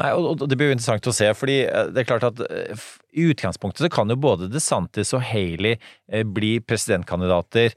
Nei, 0.00 0.10
og 0.12 0.42
Det 0.42 0.56
blir 0.58 0.70
jo 0.70 0.76
interessant 0.76 1.08
å 1.08 1.14
se, 1.16 1.28
fordi 1.36 1.62
eh, 1.64 1.92
det 1.94 2.02
er 2.02 2.08
klart 2.10 2.26
at 2.28 2.42
eh, 2.44 2.88
i 3.16 3.28
utgangspunktet 3.32 3.86
så 3.86 3.92
kan 3.92 4.12
jo 4.12 4.18
både 4.20 4.50
DeSantis 4.52 5.14
og 5.16 5.24
Haley 5.30 5.78
eh, 5.78 6.26
bli 6.28 6.58
presidentkandidater 6.60 7.72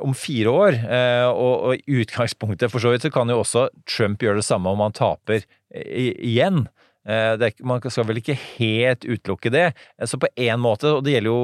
om 0.00 0.14
fire 0.16 0.52
år. 0.52 0.78
Eh, 0.88 1.28
og, 1.28 1.76
i 1.76 2.00
utgangspunktet 2.00 2.72
for 2.72 2.82
så 2.82 2.94
vidt 2.94 3.06
så 3.06 3.12
kan 3.12 3.30
jo 3.32 3.42
også 3.42 3.68
Trump 3.88 4.24
gjøre 4.24 4.40
det 4.40 4.48
samme 4.48 4.72
om 4.72 4.84
han 4.84 4.96
taper 4.96 5.44
igjen. 5.76 6.66
Eh, 7.06 7.38
er, 7.38 7.56
man 7.62 7.82
skal 7.86 8.06
vel 8.08 8.18
ikke 8.18 8.34
helt 8.56 9.06
utelukke 9.06 9.52
det. 9.54 9.66
Så 10.04 10.18
på 10.18 10.30
én 10.34 10.58
måte, 10.58 10.90
og 10.96 11.04
det 11.06 11.16
gjelder 11.16 11.30
jo 11.30 11.40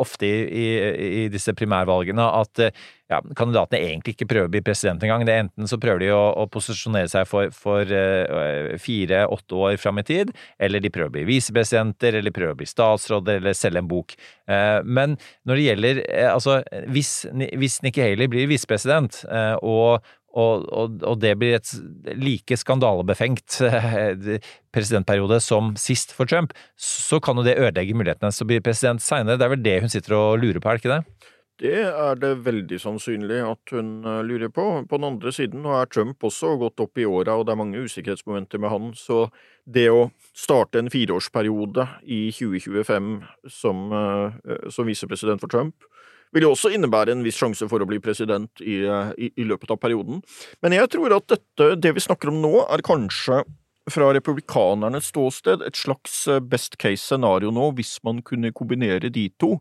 ofte 0.00 0.28
i, 0.28 0.36
i, 0.48 1.08
i 1.24 1.24
disse 1.32 1.52
primærvalgene, 1.56 2.24
at 2.40 2.62
ja, 3.12 3.18
kandidatene 3.36 3.82
egentlig 3.84 4.14
ikke 4.14 4.28
prøver 4.30 4.48
å 4.48 4.52
bli 4.54 4.62
president 4.64 5.04
engang. 5.04 5.26
Det 5.28 5.34
er 5.34 5.44
enten 5.44 5.68
så 5.68 5.76
prøver 5.80 6.06
de 6.06 6.10
å, 6.16 6.22
å 6.40 6.46
posisjonere 6.48 7.10
seg 7.12 7.28
for, 7.28 7.52
for 7.52 7.84
fire-åtte 8.80 9.60
år 9.60 9.76
fram 9.82 10.00
i 10.00 10.06
tid, 10.08 10.32
eller 10.56 10.80
de 10.80 10.92
prøver 10.94 11.12
å 11.12 11.16
bli 11.18 11.26
visepresidenter, 11.34 12.16
eller 12.16 12.32
de 12.32 12.36
prøver 12.40 12.56
å 12.56 12.60
bli 12.62 12.70
statsråder, 12.70 13.42
eller 13.42 13.58
selge 13.58 13.84
en 13.84 13.90
bok. 13.90 14.16
Men 14.84 15.18
når 15.44 15.60
det 15.60 15.68
gjelder 15.68 16.02
Altså, 16.34 16.58
hvis, 16.92 17.10
hvis 17.32 17.78
Nikki 17.84 18.02
Haley 18.02 18.28
blir 18.32 18.48
visepresident, 18.50 19.20
og 19.60 20.00
og, 20.34 20.64
og, 20.74 20.96
og, 21.06 21.18
det 21.22 21.34
blir 21.38 21.56
et 21.56 21.70
like 22.18 22.58
skandalebefengt 22.58 23.60
presidentperiode 24.74 25.38
som 25.42 25.74
sist 25.78 26.14
for 26.14 26.30
Trump, 26.30 26.56
så 26.74 27.20
kan 27.22 27.38
jo 27.38 27.46
det 27.46 27.58
ødelegge 27.60 27.94
mulighetene 27.94 28.34
til 28.34 28.46
å 28.46 28.50
bli 28.50 28.64
president 28.64 29.04
seinere. 29.04 29.38
Det 29.38 29.46
er 29.46 29.54
vel 29.54 29.64
det 29.64 29.78
hun 29.84 29.94
sitter 29.94 30.18
og 30.18 30.42
lurer 30.42 30.58
på, 30.58 30.70
er 30.70 30.78
det 30.78 30.84
ikke 30.84 30.96
det? 30.96 31.30
Det 31.62 31.84
er 31.86 32.16
det 32.18 32.32
veldig 32.42 32.80
sannsynlig 32.82 33.38
at 33.46 33.72
hun 33.76 33.90
eh, 34.02 34.22
lurer 34.26 34.50
på. 34.50 34.64
På 34.90 34.98
den 34.98 35.06
andre 35.06 35.30
siden 35.32 35.62
nå 35.62 35.76
er 35.78 35.86
Trump 35.86 36.26
også 36.26 36.56
gått 36.58 36.82
opp 36.82 36.98
i 36.98 37.06
åra, 37.06 37.36
og 37.38 37.46
det 37.46 37.54
er 37.54 37.60
mange 37.60 37.84
usikkerhetsmomenter 37.86 38.58
med 38.58 38.72
han, 38.74 38.88
så 38.98 39.28
det 39.62 39.86
å 39.94 40.08
starte 40.34 40.82
en 40.82 40.90
fireårsperiode 40.90 41.86
i 42.10 42.24
2025 42.34 43.12
som, 43.46 43.86
eh, 43.94 44.66
som 44.74 44.90
visepresident 44.90 45.46
for 45.46 45.52
Trump 45.54 45.86
vil 46.34 46.48
jo 46.48 46.54
også 46.54 46.72
innebære 46.74 47.14
en 47.14 47.24
viss 47.24 47.38
sjanse 47.38 47.66
for 47.70 47.82
å 47.82 47.88
bli 47.88 48.00
president 48.02 48.62
i, 48.62 48.80
i, 48.82 49.30
i 49.38 49.46
løpet 49.46 49.70
av 49.70 49.80
perioden. 49.82 50.22
Men 50.64 50.74
jeg 50.76 50.90
tror 50.94 51.14
at 51.16 51.28
dette, 51.30 51.74
det 51.78 51.94
vi 51.94 52.02
snakker 52.02 52.32
om 52.32 52.40
nå, 52.42 52.56
er 52.74 52.84
kanskje 52.84 53.44
fra 53.90 54.10
republikanernes 54.16 55.10
ståsted 55.12 55.64
et 55.64 55.76
slags 55.76 56.24
eh, 56.28 56.40
best 56.40 56.78
case-scenario 56.80 57.52
nå, 57.52 57.70
hvis 57.78 57.98
man 58.06 58.22
kunne 58.24 58.52
kombinere 58.56 59.12
de 59.12 59.28
to. 59.40 59.58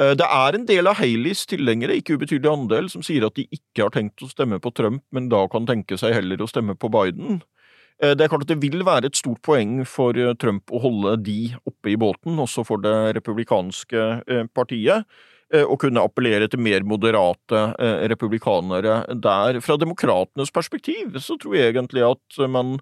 Eh, 0.00 0.14
det 0.16 0.26
er 0.26 0.56
en 0.56 0.66
del 0.68 0.88
av 0.88 0.98
Haleys 1.00 1.44
tilhengere, 1.50 1.98
ikke 2.00 2.16
ubetydelig 2.16 2.50
andel, 2.52 2.90
som 2.92 3.04
sier 3.04 3.26
at 3.26 3.36
de 3.36 3.46
ikke 3.52 3.86
har 3.86 3.94
tenkt 3.96 4.24
å 4.24 4.30
stemme 4.30 4.60
på 4.62 4.72
Trump, 4.76 5.04
men 5.12 5.28
da 5.32 5.44
kan 5.52 5.68
tenke 5.68 6.00
seg 6.00 6.16
heller 6.16 6.40
å 6.40 6.48
stemme 6.50 6.76
på 6.76 6.92
Biden. 6.92 7.42
Eh, 8.00 8.14
det 8.16 8.24
er 8.24 8.32
klart 8.32 8.48
at 8.48 8.54
det 8.54 8.62
vil 8.64 8.84
være 8.86 9.10
et 9.10 9.20
stort 9.20 9.42
poeng 9.44 9.82
for 9.88 10.16
Trump 10.40 10.72
å 10.72 10.80
holde 10.86 11.18
de 11.28 11.40
oppe 11.68 11.92
i 11.92 11.98
båten, 12.00 12.40
også 12.40 12.64
for 12.64 12.80
det 12.80 12.96
republikanske 13.20 14.48
partiet. 14.56 15.04
Eh, 15.50 15.66
å 15.66 15.74
kunne 15.82 16.02
appellere 16.06 16.46
til 16.46 16.60
mer 16.62 16.84
moderate 16.86 17.60
eh, 17.82 18.06
republikanere 18.12 19.02
der. 19.18 19.58
Fra 19.64 19.74
demokratenes 19.80 20.52
perspektiv 20.54 21.16
så 21.18 21.34
tror 21.42 21.56
jeg 21.56 21.72
egentlig 21.72 22.04
at 22.06 22.42
man 22.46 22.76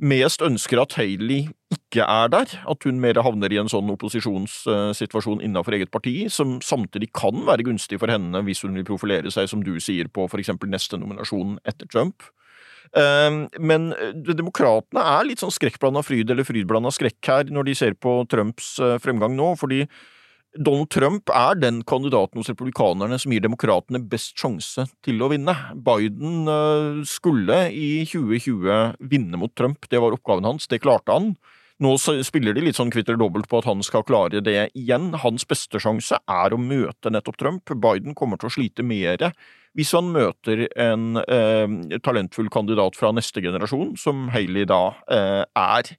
mest 0.00 0.40
ønsker 0.40 0.80
at 0.80 0.94
Haley 0.96 1.50
ikke 1.68 2.06
er 2.06 2.30
der, 2.32 2.54
at 2.72 2.86
hun 2.88 3.02
mer 3.02 3.20
havner 3.20 3.52
i 3.52 3.58
en 3.60 3.68
sånn 3.68 3.92
opposisjonssituasjon 3.92 5.42
innenfor 5.44 5.76
eget 5.76 5.90
parti, 5.92 6.14
som 6.32 6.54
samtidig 6.64 7.10
kan 7.12 7.42
være 7.44 7.66
gunstig 7.68 7.98
for 8.00 8.08
henne 8.08 8.40
hvis 8.46 8.64
hun 8.64 8.78
vil 8.78 8.86
profilere 8.88 9.28
seg, 9.34 9.50
som 9.52 9.60
du 9.66 9.74
sier, 9.76 10.08
på 10.08 10.24
for 10.30 10.40
eksempel 10.40 10.72
neste 10.72 10.96
nominasjon 10.96 11.58
etter 11.68 11.90
Trump. 11.90 12.24
Men 12.96 13.90
eh, 13.92 14.16
demokratene 14.32 15.04
er 15.18 15.28
litt 15.28 15.44
sånn 15.44 15.52
skrekkblanda 15.52 16.00
fryd 16.02 16.32
eller 16.32 16.48
frydblanda 16.48 16.90
skrekk 16.96 17.28
her 17.28 17.52
når 17.52 17.68
de 17.68 17.76
ser 17.76 17.98
på 18.00 18.22
Trumps 18.32 18.72
fremgang 19.04 19.36
nå, 19.36 19.52
fordi 19.60 19.84
Donald 20.58 20.90
Trump 20.90 21.30
er 21.30 21.54
den 21.60 21.84
kandidaten 21.86 22.40
hos 22.40 22.50
republikanerne 22.50 23.20
som 23.22 23.30
gir 23.30 23.44
demokratene 23.44 24.00
best 24.10 24.34
sjanse 24.38 24.88
til 25.06 25.22
å 25.22 25.28
vinne. 25.30 25.54
Biden 25.78 26.50
eh, 26.50 27.00
skulle 27.06 27.62
i 27.70 28.02
2020 28.10 28.98
vinne 29.12 29.38
mot 29.38 29.54
Trump, 29.54 29.86
det 29.90 30.02
var 30.02 30.16
oppgaven 30.16 30.48
hans, 30.48 30.66
det 30.70 30.82
klarte 30.82 31.14
han. 31.14 31.32
Nå 31.80 31.94
spiller 31.96 32.52
de 32.52 32.66
litt 32.66 32.76
sånn 32.76 32.90
kvitter 32.92 33.16
dobbelt 33.16 33.48
på 33.48 33.62
at 33.62 33.68
han 33.70 33.80
skal 33.86 34.04
klare 34.04 34.42
det 34.44 34.66
igjen. 34.76 35.14
Hans 35.22 35.46
beste 35.48 35.80
sjanse 35.80 36.18
er 36.28 36.52
å 36.52 36.60
møte 36.60 37.08
nettopp 37.08 37.38
Trump. 37.40 37.72
Biden 37.72 38.12
kommer 38.18 38.36
til 38.40 38.50
å 38.50 38.52
slite 38.58 38.84
mer 38.84 39.30
hvis 39.78 39.94
han 39.94 40.10
møter 40.12 40.66
en 40.82 41.14
eh, 41.22 41.96
talentfull 42.04 42.50
kandidat 42.52 42.98
fra 42.98 43.14
neste 43.14 43.40
generasjon, 43.40 43.94
som 44.00 44.26
Haley 44.34 44.66
da 44.68 44.82
eh, 45.08 45.44
er. 45.46 45.92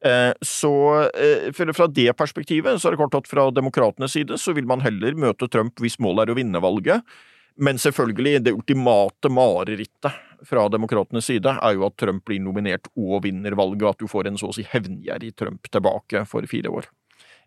Eh, 0.00 0.32
så 0.40 0.74
eh, 1.10 1.52
fra 1.54 1.86
det 1.86 2.10
perspektivet 2.18 2.80
så 2.80 2.88
er 2.88 2.94
det 2.94 3.02
klart 3.02 3.18
at 3.20 3.30
fra 3.30 3.46
demokratenes 3.54 4.16
side 4.16 4.38
så 4.40 4.54
vil 4.56 4.66
man 4.68 4.82
heller 4.84 5.16
møte 5.18 5.48
Trump 5.48 5.80
hvis 5.82 6.00
målet 6.02 6.26
er 6.26 6.34
å 6.34 6.38
vinne 6.38 6.62
valget. 6.64 7.06
Men 7.54 7.78
selvfølgelig, 7.78 8.40
det 8.42 8.54
ultimate 8.56 9.30
marerittet 9.30 10.16
fra 10.44 10.66
demokratenes 10.68 11.28
side, 11.30 11.54
er 11.62 11.76
jo 11.76 11.86
at 11.86 11.96
Trump 12.00 12.24
blir 12.26 12.42
nominert 12.42 12.90
og 12.98 13.22
vinner 13.24 13.54
valget, 13.54 13.84
og 13.84 13.92
at 13.92 14.02
du 14.02 14.10
får 14.10 14.28
en 14.28 14.38
så 14.40 14.50
å 14.50 14.56
si 14.56 14.66
hevngjerrig 14.66 15.36
Trump 15.38 15.70
tilbake 15.70 16.24
for 16.28 16.46
fire 16.50 16.72
år. 16.74 16.90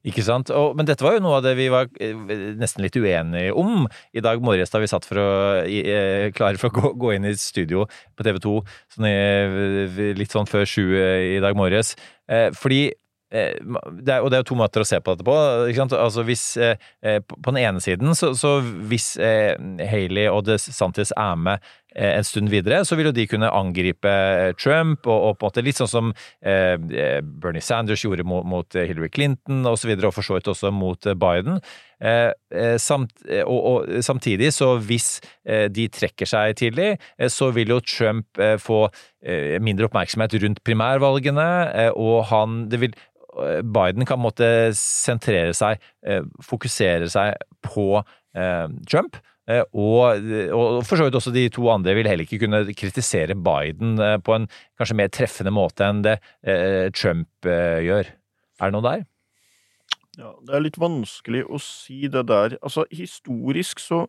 Ikke 0.05 0.23
sant? 0.25 0.51
Og, 0.53 0.75
men 0.77 0.87
dette 0.87 1.03
var 1.03 1.17
jo 1.17 1.23
noe 1.25 1.39
av 1.39 1.45
det 1.45 1.55
vi 1.57 1.67
var 1.73 1.89
eh, 2.03 2.13
nesten 2.59 2.85
litt 2.85 2.95
uenige 2.95 3.55
om 3.57 3.87
i 4.13 4.23
dag 4.23 4.43
morges 4.45 4.71
da 4.73 4.81
vi 4.83 4.89
satt 4.91 5.07
for 5.07 5.21
å, 5.21 5.29
i, 5.65 5.81
eh, 5.81 6.27
klare 6.35 6.61
for 6.61 6.69
å 6.69 6.77
gå, 6.77 6.93
gå 7.01 7.15
inn 7.15 7.27
i 7.27 7.33
studio 7.39 7.87
på 8.15 8.27
TV 8.27 8.39
2 8.43 8.55
sånn 8.95 9.09
i, 9.09 10.13
litt 10.17 10.33
sånn 10.35 10.49
før 10.49 10.67
sju 10.69 10.85
eh, 10.95 11.37
i 11.37 11.43
dag 11.43 11.57
morges. 11.57 11.95
Eh, 12.29 12.49
fordi 12.55 12.85
eh, 12.91 12.97
det 13.31 14.13
er, 14.13 14.21
og 14.23 14.29
det 14.31 14.37
er 14.37 14.43
jo 14.43 14.47
to 14.53 14.57
måter 14.59 14.83
å 14.83 14.87
se 14.87 14.99
på 15.03 15.13
dette 15.13 15.25
på. 15.27 15.35
Altså 15.97 16.23
hvis, 16.27 16.45
eh, 16.61 16.79
eh, 17.03 17.19
på 17.19 17.51
den 17.51 17.59
ene 17.63 17.83
siden, 17.83 18.15
så, 18.15 18.31
så 18.37 18.57
hvis 18.87 19.15
eh, 19.19 19.57
Haley 19.83 20.29
og 20.31 20.45
DeSantis 20.47 21.11
er 21.11 21.35
med 21.35 21.65
eh, 21.95 22.13
en 22.13 22.27
stund 22.27 22.51
videre, 22.53 22.83
så 22.87 22.95
vil 22.95 23.09
jo 23.09 23.15
de 23.17 23.27
kunne 23.27 23.51
angripe 23.51 24.07
eh, 24.11 24.53
Trump, 24.55 25.03
og, 25.07 25.17
og 25.31 25.39
på 25.39 25.47
en 25.47 25.51
måte 25.51 25.65
litt 25.67 25.81
sånn 25.81 25.91
som 25.91 26.13
eh, 26.39 26.77
eh, 26.77 27.19
Bernie 27.19 27.63
Sanders 27.63 28.05
gjorde 28.05 28.27
mot, 28.27 28.47
mot 28.47 28.79
eh, 28.79 28.87
Hillary 28.87 29.11
Clinton 29.11 29.65
og 29.67 29.75
så 29.81 29.91
videre, 29.91 30.07
og 30.07 30.15
for 30.15 30.27
så 30.27 30.39
vidt 30.39 30.47
også 30.53 30.71
mot 30.71 31.09
eh, 31.09 31.17
Biden. 31.17 31.59
Eh, 31.97 32.31
eh, 32.53 32.75
samt, 32.77 33.11
eh, 33.25 33.41
og, 33.41 33.63
og 33.65 34.03
samtidig, 34.05 34.51
så 34.53 34.75
hvis 34.77 35.17
de 35.73 35.87
trekker 35.89 36.29
seg 36.29 36.57
tidlig, 36.59 36.89
så 37.31 37.49
vil 37.55 37.71
jo 37.71 37.79
Trump 37.81 38.41
få 38.61 38.81
mindre 39.63 39.87
oppmerksomhet 39.87 40.35
rundt 40.43 40.59
primærvalgene, 40.67 41.47
og 41.95 42.27
han 42.31 42.65
det 42.71 42.81
vil 42.81 42.97
Biden 43.63 44.05
kan 44.09 44.19
måtte 44.19 44.73
sentrere 44.75 45.53
seg, 45.55 45.81
fokusere 46.43 47.07
seg 47.11 47.37
på 47.63 48.01
Trump. 48.89 49.19
Og, 49.47 50.29
og 50.51 50.79
for 50.83 50.99
så 50.99 51.07
vidt 51.07 51.17
også 51.19 51.31
de 51.35 51.47
to 51.53 51.69
andre 51.71 51.95
vil 51.95 52.09
heller 52.09 52.27
ikke 52.27 52.41
kunne 52.43 52.65
kritisere 52.75 53.37
Biden 53.39 53.95
på 54.25 54.35
en 54.35 54.49
kanskje 54.79 54.99
mer 54.99 55.13
treffende 55.13 55.53
måte 55.55 55.87
enn 55.87 56.03
det 56.05 56.17
Trump 56.97 57.47
gjør. 57.47 58.11
Er 58.57 58.67
det 58.67 58.75
noe 58.75 58.89
der? 58.89 59.07
Ja, 60.17 60.33
det 60.41 60.55
er 60.57 60.63
litt 60.65 60.79
vanskelig 60.81 61.43
å 61.45 61.59
si 61.61 62.07
det 62.09 62.25
der. 62.31 62.57
Altså, 62.65 62.87
historisk 62.89 63.81
så 63.83 64.07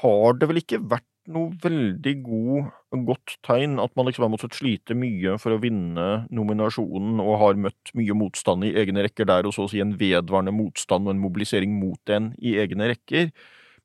har 0.00 0.38
det 0.40 0.48
vel 0.48 0.62
ikke 0.62 0.80
vært 0.80 1.06
noe 1.32 1.50
veldig 1.62 2.14
god, 2.22 2.70
godt 3.06 3.34
tegn 3.44 3.80
at 3.82 3.92
man 3.98 4.06
liksom 4.08 4.26
har 4.26 4.32
måttet 4.32 4.56
slite 4.56 4.94
mye 4.96 5.34
for 5.42 5.56
å 5.56 5.60
vinne 5.60 6.06
nominasjonen 6.34 7.20
og 7.22 7.40
har 7.42 7.60
møtt 7.60 7.92
mye 7.98 8.16
motstand 8.16 8.64
i 8.64 8.72
egne 8.78 9.04
rekker 9.08 9.28
der, 9.28 9.48
og 9.48 9.54
så 9.56 9.66
å 9.66 9.70
si 9.72 9.82
en 9.82 9.96
vedvarende 9.98 10.54
motstand 10.54 11.08
og 11.08 11.16
en 11.16 11.22
mobilisering 11.22 11.76
mot 11.80 12.14
en 12.14 12.30
i 12.38 12.56
egne 12.62 12.92
rekker. 12.94 13.32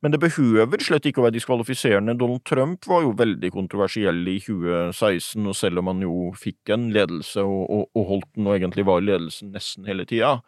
Men 0.01 0.15
det 0.15 0.21
behøver 0.23 0.81
slett 0.81 1.05
ikke 1.05 1.21
å 1.21 1.27
være 1.27 1.35
diskvalifiserende. 1.35 2.15
Donald 2.17 2.41
Trump 2.47 2.87
var 2.89 3.03
jo 3.05 3.13
veldig 3.17 3.51
kontroversiell 3.53 4.23
i 4.31 4.39
2016, 4.41 5.43
og 5.45 5.57
selv 5.57 5.81
om 5.81 5.91
han 5.91 6.01
jo 6.05 6.15
fikk 6.37 6.73
en 6.73 6.89
ledelse 6.95 7.43
og, 7.45 7.61
og, 7.67 7.83
og 7.97 8.07
holdt 8.15 8.31
den 8.37 8.49
og 8.49 8.57
egentlig 8.57 8.87
var 8.87 9.03
ledelsen 9.05 9.51
nesten 9.53 9.89
hele 9.89 10.07
tida, 10.09 10.39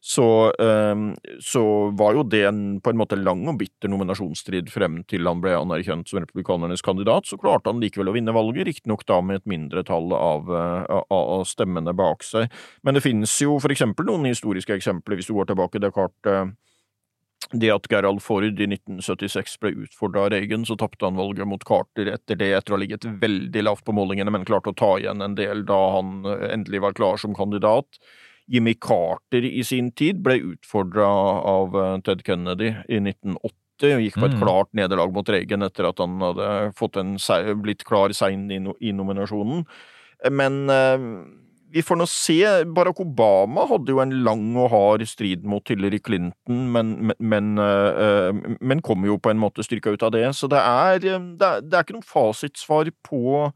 så, 0.00 0.52
ehm, 0.58 1.16
så 1.42 1.90
var 1.90 2.14
jo 2.14 2.22
det 2.22 2.44
en, 2.46 2.60
på 2.80 2.90
en 2.90 3.00
måte 3.00 3.18
lang 3.18 3.42
og 3.50 3.58
bitter 3.58 3.90
nominasjonsstrid 3.90 4.70
frem 4.70 5.00
til 5.10 5.26
han 5.26 5.42
ble 5.42 5.56
anerkjent 5.58 6.06
som 6.08 6.20
republikanernes 6.22 6.84
kandidat. 6.86 7.26
Så 7.26 7.38
klarte 7.40 7.72
han 7.72 7.82
likevel 7.82 8.12
å 8.12 8.14
vinne 8.14 8.34
valget, 8.34 8.68
riktignok 8.68 9.02
da 9.10 9.18
med 9.20 9.40
et 9.40 9.50
mindretall 9.50 10.14
av, 10.14 10.52
eh, 10.54 10.86
av, 11.00 11.04
av 11.10 11.44
stemmene 11.50 11.96
bak 11.98 12.22
seg. 12.22 12.46
Men 12.86 12.94
det 12.94 13.02
finnes 13.02 13.34
jo 13.42 13.58
for 13.58 13.74
eksempel 13.74 14.06
noen 14.06 14.30
historiske 14.30 14.78
eksempler, 14.78 15.18
hvis 15.18 15.32
du 15.32 15.34
går 15.34 15.50
tilbake. 15.50 15.82
Det 15.82 15.90
klart 15.96 16.30
eh, 16.30 16.46
det 17.58 17.70
at 17.72 17.90
Gerald 17.90 18.22
Ford 18.22 18.44
i 18.44 18.66
1976 18.70 19.58
ble 19.62 19.74
utfordra 19.86 20.26
av 20.26 20.32
Reagan, 20.34 20.66
så 20.68 20.76
tapte 20.78 21.06
han 21.06 21.18
valget 21.18 21.48
mot 21.48 21.62
Carter 21.64 22.10
etter 22.12 22.38
det, 22.38 22.52
etter 22.54 22.74
å 22.74 22.76
ha 22.76 22.82
ligget 22.82 23.06
veldig 23.18 23.62
lavt 23.64 23.86
på 23.86 23.94
målingene, 23.96 24.30
men 24.34 24.46
klarte 24.46 24.74
å 24.74 24.78
ta 24.78 24.94
igjen 25.00 25.24
en 25.24 25.36
del 25.38 25.66
da 25.66 25.78
han 25.96 26.22
eh, 26.22 26.48
endelig 26.52 26.86
var 26.86 26.98
klar 26.98 27.18
som 27.18 27.34
kandidat. 27.34 27.98
Jimmy 28.48 28.74
Carter 28.80 29.44
i 29.44 29.62
sin 29.66 29.90
tid 29.92 30.22
ble 30.24 30.38
utfordra 30.54 31.06
av 31.06 31.76
eh, 31.76 31.96
Ted 32.06 32.24
Kennedy 32.26 32.72
i 32.88 33.00
1980 33.02 33.54
og 33.94 34.00
gikk 34.02 34.16
på 34.18 34.26
et 34.26 34.34
Mm. 34.34 34.40
klart 34.42 34.72
nederlag 34.74 35.12
mot 35.14 35.28
Reagan 35.28 35.62
etter 35.62 35.86
at 35.86 36.00
han 36.02 36.16
hadde 36.18 36.72
fått 36.74 36.96
en, 36.98 37.14
blitt 37.62 37.84
klar 37.86 38.10
sein 38.10 38.50
i, 38.50 38.58
i 38.82 38.90
nominasjonen. 38.92 39.66
Men 40.32 40.68
eh, 40.68 41.04
vi 41.70 41.84
får 41.84 42.00
nå 42.00 42.06
se. 42.10 42.40
Barack 42.74 42.98
Obama 43.04 43.68
hadde 43.68 43.92
jo 43.92 44.00
en 44.02 44.16
lang 44.24 44.56
og 44.56 44.72
hard 44.72 45.04
strid 45.06 45.44
mot 45.44 45.62
Hillary 45.68 46.00
Clinton, 46.00 46.64
men, 46.72 47.12
men, 47.20 47.54
men, 47.54 47.54
eh, 47.62 48.82
kom 48.82 49.04
jo 49.06 49.18
på 49.20 49.30
en 49.30 49.38
måte 49.38 49.62
styrka 49.62 49.92
ut 49.94 50.02
av 50.02 50.10
det. 50.16 50.26
Så 50.34 50.48
det 50.50 50.58
er, 50.58 50.98
det 50.98 51.46
er, 51.46 51.62
det 51.62 51.76
er 51.76 51.86
ikke 51.86 52.00
noe 52.00 52.08
fasitsvar 52.08 52.90
på, 53.06 53.52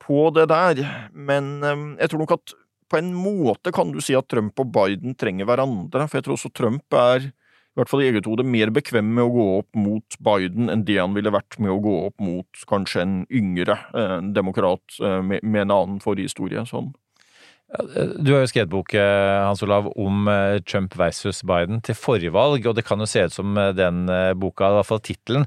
på 0.00 0.30
det 0.38 0.48
der. 0.48 0.84
Men 1.12 1.58
jeg 1.98 2.08
tror 2.08 2.24
nok 2.24 2.38
at 2.38 2.56
på 2.90 2.98
en 2.98 3.12
måte 3.14 3.72
kan 3.74 3.92
du 3.94 4.00
si 4.02 4.16
at 4.18 4.28
Trump 4.30 4.58
og 4.60 4.72
Biden 4.74 5.14
trenger 5.18 5.48
hverandre, 5.48 6.08
for 6.08 6.18
jeg 6.18 6.26
tror 6.26 6.38
også 6.38 6.52
Trump 6.54 6.98
er 6.98 7.30
i 7.30 7.78
hvert 7.78 7.90
fall 7.92 8.02
i 8.02 8.08
eget 8.10 8.26
hode 8.26 8.42
mer 8.42 8.72
bekvem 8.74 9.12
med 9.14 9.28
å 9.28 9.34
gå 9.34 9.44
opp 9.60 9.78
mot 9.78 10.16
Biden 10.26 10.72
enn 10.72 10.82
det 10.88 10.98
han 10.98 11.14
ville 11.14 11.30
vært 11.32 11.54
med 11.62 11.70
å 11.70 11.78
gå 11.82 11.92
opp 12.08 12.16
mot 12.22 12.64
kanskje 12.68 13.04
en 13.04 13.14
yngre 13.30 13.76
eh, 13.94 14.16
demokrat 14.34 14.98
eh, 14.98 15.20
med, 15.22 15.46
med 15.46 15.68
en 15.68 15.74
annen 15.76 16.00
forhistorie. 16.02 16.64
Sånn. 16.66 16.90
Du 17.70 18.32
har 18.34 18.40
jo 18.42 18.48
skrevet 18.50 18.70
bok, 18.70 18.94
eh, 18.98 19.44
Hans 19.46 19.60
Olav, 19.62 19.86
om 19.94 20.26
eh, 20.28 20.58
Trump 20.66 20.96
versus 20.98 21.38
Biden 21.46 21.78
til 21.86 21.94
forrige 21.94 22.32
valg, 22.34 22.66
og 22.66 22.74
det 22.74 22.82
kan 22.86 22.98
jo 22.98 23.06
se 23.06 23.22
ut 23.28 23.34
som 23.34 23.54
eh, 23.62 23.70
den 23.78 24.10
boka, 24.42 24.66
i 24.66 24.78
hvert 24.78 24.88
fall 24.88 25.02
tittelen, 25.06 25.46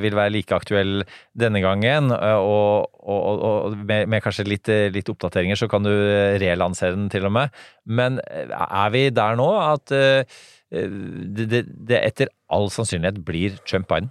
vil 0.00 0.16
være 0.16 0.32
like 0.32 0.56
aktuell 0.56 1.04
denne 1.36 1.60
gangen. 1.60 2.08
Og, 2.14 2.88
og, 3.04 3.42
og 3.44 3.76
med, 3.76 4.08
med 4.08 4.24
kanskje 4.24 4.46
litt, 4.48 4.70
litt 4.94 5.10
oppdateringer 5.12 5.58
så 5.60 5.68
kan 5.68 5.84
du 5.84 5.92
relansere 6.40 6.96
den 6.96 7.10
til 7.12 7.28
og 7.28 7.34
med. 7.36 7.52
Men 7.84 8.16
er 8.24 8.94
vi 8.94 9.04
der 9.12 9.36
nå 9.36 9.50
at 9.60 9.84
det, 9.92 11.46
det, 11.50 11.64
det 11.68 12.00
etter 12.00 12.32
all 12.48 12.70
sannsynlighet 12.72 13.20
blir 13.26 13.60
Trump-Biden? 13.68 14.08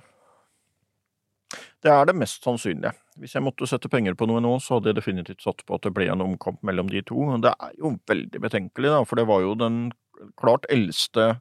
Det 1.81 1.91
er 1.95 2.09
det 2.09 2.17
mest 2.19 2.45
sannsynlige. 2.45 2.93
Hvis 3.19 3.35
jeg 3.35 3.43
måtte 3.43 3.67
sette 3.67 3.91
penger 3.91 4.15
på 4.15 4.27
noe 4.29 4.41
nå, 4.43 4.55
så 4.63 4.77
hadde 4.77 4.93
jeg 4.93 4.99
definitivt 5.01 5.43
satt 5.43 5.65
på 5.67 5.75
at 5.75 5.85
det 5.85 5.93
ble 5.95 6.07
en 6.11 6.23
omkamp 6.23 6.61
mellom 6.65 6.89
de 6.91 7.03
to. 7.05 7.27
Det 7.43 7.51
er 7.51 7.75
jo 7.79 7.97
veldig 8.09 8.41
betenkelig, 8.45 8.93
da, 8.95 9.03
for 9.07 9.19
det 9.19 9.27
var 9.29 9.43
jo 9.43 9.57
den 9.59 9.83
klart 10.39 10.67
eldste 10.71 11.35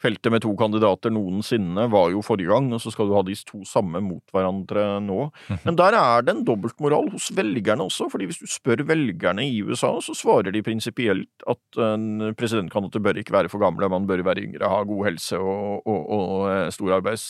feltet 0.00 0.32
med 0.32 0.42
to 0.44 0.52
kandidater 0.58 1.12
noensinne, 1.12 1.86
var 1.92 2.10
jo 2.14 2.22
forrige 2.24 2.50
gang, 2.50 2.70
og 2.72 2.80
så 2.82 2.92
skal 2.92 3.10
du 3.10 3.14
ha 3.16 3.22
de 3.26 3.36
to 3.46 3.60
samme 3.68 4.00
mot 4.04 4.32
hverandre 4.32 4.84
nå. 5.04 5.18
Men 5.66 5.76
der 5.78 5.96
er 5.98 6.24
det 6.24 6.34
en 6.34 6.44
dobbeltmoral 6.48 7.10
hos 7.12 7.28
velgerne 7.36 7.84
også, 7.84 8.08
fordi 8.12 8.30
hvis 8.30 8.40
du 8.40 8.48
spør 8.50 8.84
velgerne 8.88 9.44
i 9.44 9.60
USA, 9.66 9.92
så 10.04 10.16
svarer 10.16 10.54
de 10.54 10.64
prinsipielt 10.64 11.44
at 11.50 11.82
en 11.84 12.32
presidentkandidat 12.38 13.04
bør 13.04 13.20
ikke 13.20 13.36
være 13.36 13.52
for 13.52 13.62
gamle, 13.62 13.90
man 13.92 14.08
bør 14.08 14.24
være 14.30 14.46
yngre, 14.46 14.72
ha 14.72 14.80
god 14.88 15.10
helse 15.10 15.38
og, 15.38 15.84
og, 15.84 16.00
og 16.16 16.48
eh, 16.54 16.70
stor 16.74 16.96
arbeids 17.00 17.28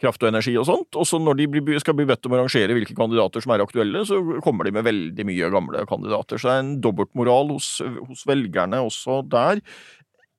kraft 0.00 0.24
og 0.24 0.30
energi 0.32 0.56
og 0.58 0.66
sånt. 0.68 0.96
Og 0.98 1.06
så 1.08 1.20
når 1.20 1.40
de 1.42 1.78
skal 1.82 1.96
bli 1.98 2.08
bedt 2.08 2.26
om 2.26 2.36
å 2.36 2.42
rangere 2.42 2.76
hvilke 2.76 2.96
kandidater 2.98 3.44
som 3.44 3.54
er 3.54 3.64
aktuelle, 3.64 4.04
så 4.08 4.20
kommer 4.44 4.66
de 4.66 4.74
med 4.76 4.86
veldig 4.88 5.26
mye 5.28 5.52
gamle 5.52 5.86
kandidater. 5.90 6.40
Så 6.40 6.48
det 6.50 6.56
er 6.56 6.64
en 6.64 6.76
dobbeltmoral 6.84 7.54
hos, 7.54 7.72
hos 8.08 8.26
velgerne 8.28 8.82
også 8.86 9.20
der. 9.30 9.62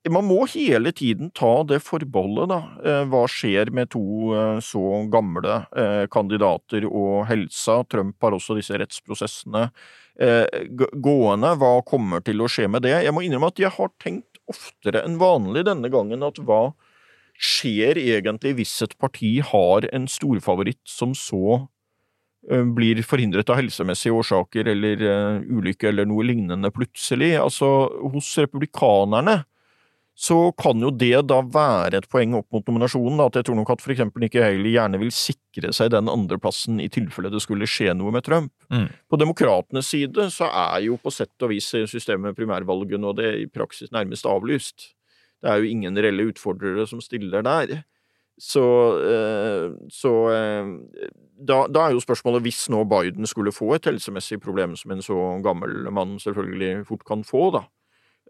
Man 0.10 0.26
må 0.26 0.47
hele 0.50 0.89
tiden 0.97 1.30
ta 1.38 1.60
det 1.69 1.78
forbeholdet, 1.86 2.50
da. 2.50 2.60
Eh, 2.82 3.04
Hva 3.12 3.21
skjer 3.30 3.69
med 3.69 3.91
to 3.93 4.34
eh, 4.34 4.58
så 4.65 5.04
gamle 5.13 5.60
eh, 5.78 6.08
kandidater 6.10 6.88
og 6.89 7.28
helsa? 7.30 7.84
Trump 7.86 8.17
har 8.26 8.34
også 8.38 8.58
disse 8.58 8.80
rettsprosessene 8.82 9.69
gående. 11.02 11.50
Hva 11.58 11.69
kommer 11.88 12.21
til 12.21 12.43
å 12.43 12.50
skje 12.52 12.67
med 12.69 12.84
det? 12.86 12.91
Jeg 13.06 13.13
må 13.15 13.24
innrømme 13.26 13.50
at 13.50 13.62
jeg 13.62 13.71
har 13.74 13.89
tenkt 14.02 14.41
oftere 14.52 15.02
enn 15.06 15.15
vanlig 15.21 15.63
denne 15.65 15.89
gangen 15.89 16.26
at 16.28 16.38
hva 16.45 16.74
skjer 17.42 17.98
egentlig 17.98 18.56
hvis 18.60 18.74
et 18.86 18.98
parti 19.02 19.40
har 19.46 19.88
en 19.92 20.08
storfavoritt 20.10 20.82
som 20.88 21.16
så 21.18 21.62
eh, 22.52 22.66
blir 22.78 23.02
forhindret 23.06 23.50
av 23.50 23.58
helsemessige 23.62 24.14
årsaker 24.22 24.70
eller 24.76 25.06
eh, 25.08 25.48
ulykke 25.50 25.90
eller 25.90 26.10
noe 26.10 26.28
lignende 26.28 26.74
plutselig? 26.74 27.34
Altså, 27.42 27.72
hos 28.14 28.36
republikanerne 28.42 29.42
så 30.22 30.52
kan 30.60 30.82
jo 30.84 30.92
det 30.94 31.24
da 31.32 31.40
være 31.42 32.02
et 32.02 32.08
poeng 32.12 32.36
opp 32.38 32.52
mot 32.54 32.68
nominasjonen, 32.68 33.24
at 33.24 33.40
jeg 33.40 33.48
tror 33.48 33.58
nok 33.58 33.72
at 33.74 33.82
for 33.82 33.94
eksempel 33.94 34.22
Nikki 34.22 34.42
Haley 34.44 34.76
gjerne 34.76 35.00
vil 35.02 35.14
sikre 35.16 35.72
seg 35.74 35.94
den 35.96 36.12
andreplassen 36.12 36.82
i 36.84 36.90
tilfelle 36.94 37.32
det 37.34 37.42
skulle 37.42 37.70
skje 37.70 37.96
noe 37.98 38.14
med 38.14 38.28
Trump. 38.28 38.52
Mm. 38.70 38.90
På 39.10 39.18
demokratenes 39.18 39.90
side 39.90 40.28
så 40.36 40.52
er 40.52 40.84
jo 40.86 41.00
på 41.02 41.14
sett 41.16 41.34
og 41.42 41.56
vis 41.56 41.72
systemet 41.74 42.30
med 42.30 42.38
primærvalgene 42.38 43.10
og 43.10 43.18
det 43.18 43.32
i 43.40 43.48
praksis 43.50 43.90
nærmest 43.96 44.28
avlyst. 44.30 44.92
Det 45.42 45.50
er 45.50 45.62
jo 45.62 45.72
ingen 45.72 45.98
reelle 45.98 46.30
utfordrere 46.30 46.86
som 46.88 47.02
stiller 47.02 47.44
der. 47.46 47.82
Så, 48.42 48.64
eh, 49.06 49.74
så 49.94 50.14
eh, 50.34 50.72
da, 51.38 51.66
da 51.70 51.86
er 51.86 51.96
jo 51.96 52.02
spørsmålet, 52.02 52.46
hvis 52.46 52.64
nå 52.74 52.84
Biden 52.90 53.28
skulle 53.30 53.54
få 53.54 53.76
et 53.76 53.86
helsemessig 53.90 54.40
problem 54.42 54.74
som 54.80 54.96
en 54.96 55.04
så 55.06 55.18
gammel 55.46 55.92
mann 55.94 56.18
selvfølgelig 56.22 56.88
fort 56.90 57.06
kan 57.06 57.26
få, 57.28 57.50
da, 57.58 57.66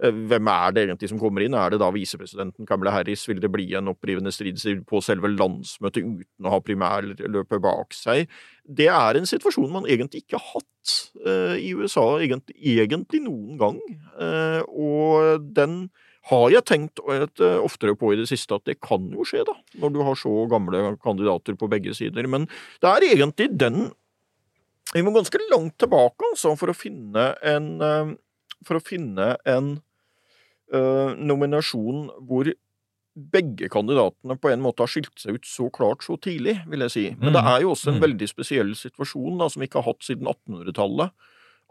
Eh, 0.03 0.11
Hvem 0.11 0.47
er 0.47 0.71
det 0.73 0.83
egentlig 0.85 1.09
som 1.11 1.19
kommer 1.21 1.43
inn? 1.45 1.55
Er 1.57 1.73
det 1.73 1.81
da 1.81 1.91
visepresidenten 1.93 2.67
Kamala 2.67 2.93
Harris? 2.95 3.27
Vil 3.29 3.41
det 3.41 3.51
bli 3.53 3.67
en 3.77 3.91
opprivende 3.91 4.31
strid 4.33 4.59
på 4.87 5.01
selve 5.03 5.29
landsmøtet 5.33 6.05
uten 6.05 6.47
å 6.47 6.55
ha 6.55 6.61
primærløpet 6.63 7.61
bak 7.61 7.93
seg? 7.95 8.31
Det 8.65 8.89
er 8.89 9.19
en 9.19 9.29
situasjon 9.29 9.71
man 9.73 9.89
egentlig 9.89 10.23
ikke 10.25 10.39
har 10.39 10.55
hatt 10.55 10.67
i 11.61 11.73
USA 11.77 12.03
egentlig, 12.17 12.55
egentlig 12.57 13.19
noen 13.21 13.59
gang. 13.59 13.77
Og 14.73 15.43
den 15.53 15.75
har 16.29 16.49
jeg 16.51 16.63
tenkt 16.65 16.99
et, 17.09 17.39
eh, 17.41 17.57
oftere 17.65 17.95
på 17.97 18.13
i 18.13 18.15
det 18.19 18.27
siste 18.29 18.53
at 18.53 18.63
det 18.65 18.79
kan 18.81 19.09
jo 19.11 19.23
skje, 19.25 19.43
da, 19.47 19.53
når 19.81 19.93
du 19.93 20.01
har 20.03 20.15
så 20.15 20.47
gamle 20.51 20.97
kandidater 21.01 21.55
på 21.57 21.69
begge 21.69 21.95
sider. 21.97 22.27
Men 22.29 22.45
det 22.81 22.89
er 22.91 23.15
egentlig 23.15 23.57
den 23.57 23.91
Vi 24.93 25.01
må 25.01 25.13
ganske 25.15 25.39
langt 25.49 25.77
tilbake, 25.79 26.19
altså, 26.33 26.57
for 26.59 26.67
å 26.67 26.75
finne 26.75 27.35
en 27.41 27.81
eh, 27.81 28.15
For 28.65 28.75
å 28.77 28.83
finne 28.83 29.37
en 29.45 29.81
uh, 30.73 31.15
nominasjon 31.17 32.09
hvor 32.27 32.47
begge 33.17 33.67
kandidatene 33.73 34.37
på 34.39 34.51
en 34.53 34.61
måte 34.63 34.79
har 34.85 34.87
skilt 34.87 35.17
seg 35.19 35.35
ut 35.39 35.43
så 35.49 35.65
klart 35.73 36.03
så 36.05 36.15
tidlig, 36.21 36.61
vil 36.69 36.79
jeg 36.85 36.91
si. 36.93 37.03
Men 37.19 37.33
det 37.33 37.41
Mm. 37.43 37.47
er 37.55 37.61
jo 37.61 37.71
også 37.73 37.87
en 37.89 37.99
Mm. 37.99 38.05
veldig 38.05 38.27
spesiell 38.29 38.71
situasjon 38.75 39.37
da, 39.39 39.49
som 39.49 39.59
vi 39.59 39.67
ikke 39.67 39.81
har 39.83 39.91
hatt 39.93 39.99
siden 40.05 40.27
1800-tallet. 40.27 41.11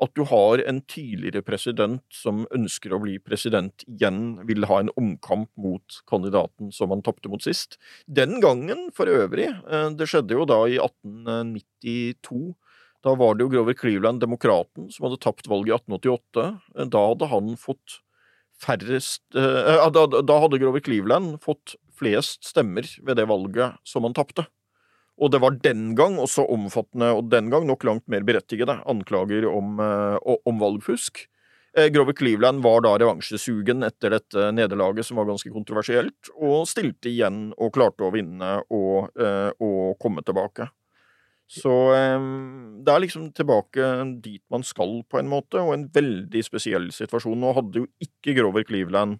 At 0.00 0.14
du 0.16 0.22
har 0.24 0.62
en 0.64 0.80
tidligere 0.88 1.42
president 1.44 2.02
som 2.14 2.46
ønsker 2.56 2.94
å 2.96 3.00
bli 3.02 3.18
president 3.20 3.84
igjen, 3.84 4.38
vil 4.48 4.64
ha 4.70 4.78
en 4.80 4.92
omkamp 4.96 5.50
mot 5.60 6.00
kandidaten 6.08 6.70
som 6.72 6.94
han 6.94 7.04
tapte 7.04 7.28
mot 7.28 7.44
sist. 7.44 7.76
Den 8.08 8.38
gangen, 8.40 8.88
for 8.96 9.10
øvrig, 9.12 9.50
eh, 9.50 9.90
det 9.92 10.08
skjedde 10.08 10.38
jo 10.38 10.46
da 10.48 10.62
i 10.64 10.78
1892. 10.80 12.54
Da 13.04 13.14
var 13.16 13.34
det 13.36 13.44
jo 13.44 13.52
Grover 13.52 13.76
Cleveland, 13.76 14.20
demokraten, 14.20 14.90
som 14.92 15.06
hadde 15.08 15.20
tapt 15.20 15.48
valget 15.48 15.72
i 15.72 15.76
1888. 15.76 16.46
Eh, 16.76 16.88
Da 16.88 17.06
hadde 17.12 17.28
han 17.28 17.56
fått 17.60 18.00
færrest 18.60 19.22
eh, 19.34 19.90
da 19.92 20.40
hadde 20.42 20.60
Grover 20.60 20.80
Cleveland 20.84 21.38
fått 21.44 21.76
flest 21.96 22.44
stemmer 22.48 22.84
ved 23.04 23.16
det 23.16 23.28
valget 23.28 23.76
som 23.84 24.04
han 24.04 24.16
tapte. 24.16 24.46
Og 25.20 25.28
det 25.32 25.40
var 25.42 25.58
den 25.60 25.92
gang 25.98 26.16
også 26.20 26.46
omfattende, 26.48 27.10
og 27.12 27.28
den 27.28 27.50
gang 27.52 27.66
nok 27.68 27.84
langt 27.84 28.06
mer 28.08 28.24
berettigede, 28.24 28.78
anklager 28.88 29.46
om, 29.50 29.76
eh, 29.80 30.16
om 30.48 30.60
valgfusk. 30.62 31.26
Eh, 31.76 31.88
Grover 31.92 32.16
Cleveland 32.16 32.62
var 32.62 32.80
da 32.80 32.96
revansjesugen 32.98 33.84
etter 33.84 34.16
dette 34.16 34.48
nederlaget, 34.50 35.04
som 35.04 35.20
var 35.20 35.26
ganske 35.26 35.52
kontroversielt, 35.52 36.32
og 36.40 36.66
stilte 36.66 37.12
igjen 37.12 37.52
og 37.58 37.72
klarte 37.72 38.08
å 38.08 38.12
vinne 38.12 38.62
og, 38.70 39.10
eh, 39.20 39.52
og 39.60 39.98
komme 40.00 40.24
tilbake. 40.24 40.70
Så 41.50 41.90
det 42.84 42.88
er 42.88 43.00
liksom 43.00 43.34
tilbake 43.34 44.22
dit 44.22 44.42
man 44.52 44.62
skal, 44.62 45.02
på 45.02 45.18
en 45.18 45.26
måte, 45.28 45.58
og 45.58 45.74
en 45.74 45.88
veldig 45.88 46.44
spesiell 46.44 46.92
situasjon. 46.94 47.40
Nå 47.40 47.52
hadde 47.52 47.74
jo 47.74 47.86
ikke 48.00 48.36
Grover 48.36 48.62
Cleveland 48.62 49.18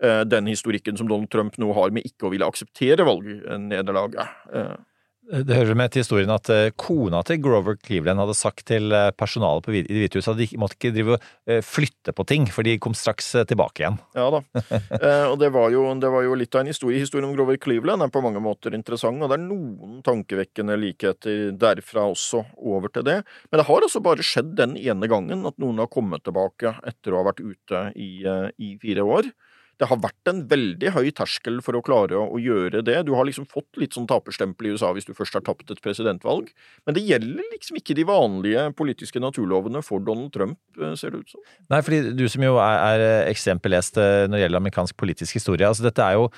den 0.00 0.46
historikken 0.46 0.96
som 0.96 1.08
Donald 1.08 1.30
Trump 1.30 1.56
nå 1.58 1.72
har 1.74 1.90
med 1.90 2.04
ikke 2.06 2.28
å 2.28 2.30
ville 2.30 2.46
akseptere 2.46 3.02
valgnederlaget. 3.02 4.84
Det 5.24 5.56
hører 5.56 5.76
med 5.78 5.92
til 5.92 6.02
historien 6.02 6.30
at 6.34 6.48
eh, 6.52 6.70
kona 6.76 7.22
til 7.24 7.38
Grover 7.40 7.78
Cleveland 7.80 8.20
hadde 8.20 8.34
sagt 8.36 8.66
til 8.68 8.92
eh, 8.92 9.08
personalet 9.16 9.64
på 9.64 9.72
i 9.72 9.80
Det 9.86 9.96
hvite 9.96 10.20
huset 10.20 10.34
at 10.34 10.40
de 10.42 10.58
måtte 10.60 10.76
ikke 10.76 10.92
drive 10.92 11.14
og 11.16 11.28
eh, 11.48 11.62
flytte 11.64 12.12
på 12.12 12.26
ting, 12.28 12.44
for 12.52 12.66
de 12.66 12.74
kom 12.82 12.96
straks 12.98 13.30
tilbake 13.48 13.80
igjen. 13.80 13.96
Ja 14.18 14.26
da. 14.34 14.42
Og 15.32 15.38
det 15.40 15.48
var, 15.54 15.70
jo, 15.72 15.86
det 16.00 16.10
var 16.12 16.26
jo 16.26 16.36
litt 16.36 16.54
av 16.54 16.64
en 16.64 16.70
historie. 16.70 17.00
Historien 17.00 17.30
om 17.30 17.32
Grover 17.36 17.56
Cleveland 17.60 18.04
er 18.04 18.12
på 18.12 18.20
mange 18.24 18.42
måter 18.44 18.76
interessant, 18.76 19.22
og 19.22 19.32
det 19.32 19.38
er 19.38 19.46
noen 19.46 20.02
tankevekkende 20.04 20.76
likheter 20.80 21.54
derfra 21.56 22.04
også 22.12 22.44
over 22.60 22.92
til 22.92 23.06
det. 23.08 23.16
Men 23.48 23.62
det 23.62 23.68
har 23.70 23.88
altså 23.88 24.04
bare 24.04 24.26
skjedd 24.26 24.52
den 24.60 24.76
ene 24.80 25.08
gangen 25.10 25.48
at 25.48 25.56
noen 25.62 25.80
har 25.80 25.90
kommet 25.92 26.26
tilbake 26.26 26.76
etter 26.84 27.14
å 27.14 27.22
ha 27.22 27.30
vært 27.30 27.42
ute 27.42 27.86
i, 27.96 28.12
i 28.60 28.74
fire 28.82 29.08
år. 29.08 29.32
Det 29.80 29.88
har 29.90 30.00
vært 30.02 30.30
en 30.30 30.42
veldig 30.50 30.92
høy 30.94 31.08
terskel 31.16 31.58
for 31.64 31.76
å 31.76 31.82
klare 31.84 32.18
å, 32.18 32.38
gjøre 32.40 32.82
det. 32.86 32.96
Du 33.08 33.14
har 33.16 33.26
liksom 33.26 33.46
fått 33.50 33.80
litt 33.80 33.96
sånn 33.96 34.08
taperstempel 34.10 34.68
i 34.68 34.74
USA 34.76 34.92
hvis 34.94 35.08
du 35.08 35.14
først 35.16 35.36
har 35.38 35.44
tapt 35.46 35.72
et 35.72 35.82
presidentvalg. 35.84 36.52
Men 36.86 36.96
det 36.96 37.04
gjelder 37.06 37.50
liksom 37.54 37.80
ikke 37.80 37.96
de 37.98 38.06
vanlige 38.08 38.68
politiske 38.78 39.22
naturlovene 39.22 39.82
for 39.84 40.04
Donald 40.04 40.32
Trump, 40.34 40.60
eh, 40.78 40.94
ser 41.00 41.14
det 41.14 41.24
ut 41.24 41.34
som. 41.34 41.44
Nei, 41.72 41.82
fordi 41.86 42.14
du 42.18 42.26
som 42.30 42.46
jo 42.46 42.56
er, 42.62 42.78
er 42.94 43.04
eh, 43.08 43.32
ekstremt 43.32 43.64
belest 43.64 43.98
eh, 43.98 44.24
når 44.28 44.38
det 44.38 44.46
gjelder 44.46 44.62
amerikansk 44.62 44.98
politisk 45.00 45.40
historie, 45.40 45.68
altså 45.68 45.88
dette 45.88 46.06
er 46.06 46.18
jo 46.18 46.30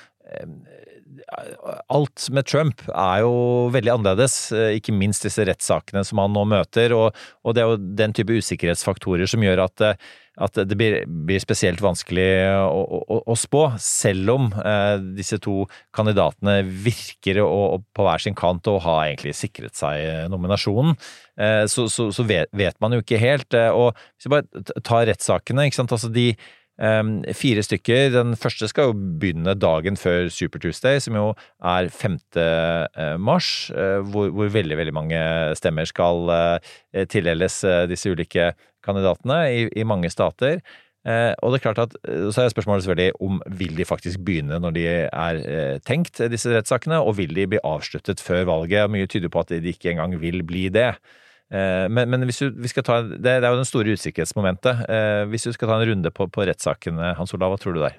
Alt 1.91 2.27
med 2.35 2.45
Trump 2.47 2.81
er 2.91 3.21
jo 3.23 3.31
veldig 3.73 3.93
annerledes, 3.93 4.35
ikke 4.75 4.93
minst 4.95 5.25
disse 5.25 5.43
rettssakene 5.47 6.03
som 6.07 6.19
han 6.21 6.33
nå 6.35 6.43
møter, 6.51 6.93
og, 6.95 7.15
og 7.43 7.55
det 7.55 7.63
er 7.63 7.71
jo 7.71 7.79
den 7.99 8.15
type 8.15 8.35
usikkerhetsfaktorer 8.37 9.27
som 9.27 9.43
gjør 9.43 9.63
at, 9.65 9.83
at 10.37 10.57
det 10.69 10.77
blir, 10.77 10.99
blir 11.07 11.41
spesielt 11.41 11.81
vanskelig 11.81 12.27
å, 12.61 12.81
å, 12.99 13.19
å 13.25 13.37
spå, 13.37 13.63
selv 13.81 14.33
om 14.35 14.51
eh, 14.61 14.97
disse 15.17 15.39
to 15.41 15.63
kandidatene 15.95 16.59
virker 16.85 17.41
å, 17.41 17.79
på 17.81 18.05
hver 18.05 18.21
sin 18.21 18.37
kant 18.37 18.69
og 18.69 18.83
har 18.85 19.07
egentlig 19.07 19.33
sikret 19.37 19.77
seg 19.79 20.03
eh, 20.03 20.27
nominasjonen. 20.29 20.93
Eh, 21.41 21.63
så, 21.71 21.87
så, 21.89 22.11
så 22.13 22.27
vet, 22.29 22.53
vet 22.57 22.77
man 22.83 22.93
jo 22.93 23.01
ikke 23.01 23.21
helt. 23.21 23.57
Og 23.73 23.97
hvis 23.97 24.29
vi 24.29 24.35
bare 24.35 24.77
tar 24.85 25.09
rettssakene, 25.09 25.67
ikke 25.67 25.81
sant. 25.81 25.97
Altså 25.97 26.13
de 26.13 26.27
eh, 26.35 27.11
fire 27.41 27.65
stykker. 27.65 28.13
Den 28.19 28.37
første 28.37 28.69
skal 28.69 28.91
jo 28.91 28.97
begynne 29.17 29.57
dagen 29.57 29.97
før 29.97 30.29
Super 30.33 30.61
Tuesday, 30.61 31.01
som 31.01 31.17
jo 31.17 31.31
er 31.65 31.89
5. 31.89 32.21
eh, 32.45 33.17
mars, 33.17 33.51
hvor, 34.13 34.29
hvor 34.29 34.53
veldig, 34.53 34.77
veldig 34.85 34.97
mange 35.01 35.27
stemmer 35.57 35.89
skal 35.89 36.29
tildeles 37.09 37.63
disse 37.89 38.13
ulike 38.13 38.51
kandidatene 38.87 39.39
i, 39.53 39.65
i 39.75 39.85
mange 39.87 40.09
stater. 40.13 40.61
Eh, 41.07 41.31
og 41.39 41.53
det 41.53 41.59
er 41.61 41.63
klart 41.63 41.79
at, 41.85 41.93
eh, 42.03 42.25
Så 42.35 42.41
er 42.43 42.49
spørsmålet 42.51 42.83
selvfølgelig 42.83 43.13
om 43.23 43.37
vil 43.59 43.77
de 43.77 43.85
faktisk 43.87 44.19
begynne 44.27 44.57
når 44.59 44.73
de 44.75 44.83
er 45.07 45.37
eh, 45.39 45.77
tenkt, 45.87 46.19
eh, 46.19 46.27
disse 46.33 46.51
rettssakene, 46.51 46.97
og 46.99 47.15
vil 47.21 47.31
de 47.37 47.45
bli 47.47 47.61
avsluttet 47.63 48.19
før 48.19 48.43
valget? 48.49 48.89
Mye 48.91 49.07
tyder 49.07 49.31
på 49.31 49.45
at 49.45 49.53
de 49.53 49.71
ikke 49.71 49.93
engang 49.93 50.17
vil 50.19 50.43
bli 50.43 50.65
det. 50.73 50.89
Eh, 51.47 51.85
Men, 51.87 52.09
men 52.11 52.25
hvis 52.27 52.41
du, 52.43 52.49
vi 52.51 52.67
skal 52.67 52.83
ta, 52.83 52.97
det, 53.07 53.21
det 53.23 53.37
er 53.39 53.53
jo 53.53 53.61
den 53.61 53.69
store 53.69 53.93
usikkerhetsmomentet. 53.95 54.83
Eh, 54.89 55.23
Hvis 55.31 55.47
du 55.47 55.53
skal 55.55 55.69
ta 55.69 55.77
en 55.79 55.87
runde 55.93 56.11
på, 56.11 56.27
på 56.27 56.43
rettssakene, 56.49 57.13
Hans 57.15 57.31
Olav, 57.37 57.53
hva 57.55 57.61
tror 57.61 57.77
du 57.77 57.83
der? 57.85 57.95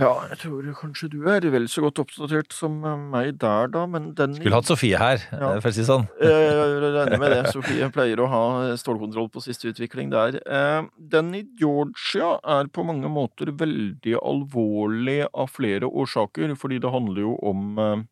Ja, 0.00 0.12
jeg 0.30 0.38
tror 0.42 0.66
kanskje 0.74 1.08
du 1.12 1.18
er 1.30 1.44
vel 1.52 1.68
så 1.70 1.82
godt 1.84 2.00
oppdatert 2.02 2.52
som 2.52 2.78
meg 3.12 3.36
der, 3.38 3.68
da, 3.70 3.84
men 3.86 4.10
den 4.18 4.34
Skulle 4.34 4.58
hatt 4.58 4.66
Sofie 4.70 4.98
her, 4.98 5.22
Ja. 5.32 5.52
eh, 5.54 5.60
for 5.62 5.70
å 5.70 5.72
si 5.72 5.80
det 5.82 5.88
sånn. 5.90 6.08
Jeg 6.20 6.80
regner 6.82 7.18
med 7.22 7.30
det. 7.36 7.52
Sofie 7.54 7.88
pleier 7.94 8.18
å 8.24 8.28
ha 8.32 8.42
stålkontroll 8.76 9.30
på 9.30 9.42
siste 9.44 9.70
utvikling 9.70 10.10
der. 10.10 10.40
Eh, 10.46 10.82
Den 10.98 11.34
i 11.34 11.44
Georgia 11.58 12.38
er 12.44 12.66
på 12.66 12.84
mange 12.84 13.08
måter 13.10 13.52
veldig 13.54 14.16
alvorlig 14.20 15.26
av 15.34 15.50
flere 15.50 15.86
årsaker, 15.90 16.54
fordi 16.58 16.80
det 16.80 16.90
handler 16.90 17.20
jo 17.28 17.36
om 17.42 17.78
eh, 17.78 18.02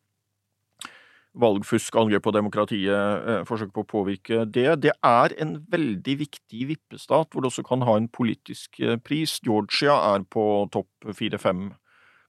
valgfusk, 1.37 1.95
angrep 1.95 2.23
på 2.25 2.33
demokratiet, 2.33 3.27
eh, 3.27 3.43
forsøk 3.45 3.71
på 3.73 3.83
å 3.83 3.89
påvirke 3.89 4.45
det. 4.49 4.81
Det 4.81 4.91
er 5.03 5.35
en 5.39 5.59
veldig 5.69 6.17
viktig 6.25 6.67
vippestat, 6.67 7.29
hvor 7.29 7.41
det 7.41 7.51
også 7.51 7.65
kan 7.67 7.81
ha 7.81 7.95
en 7.97 8.07
politisk 8.07 8.79
eh, 8.79 8.97
pris. 8.97 9.39
Georgia 9.45 10.15
er 10.15 10.25
på 10.25 10.69
topp 10.71 10.89
fire-fem, 11.13 11.73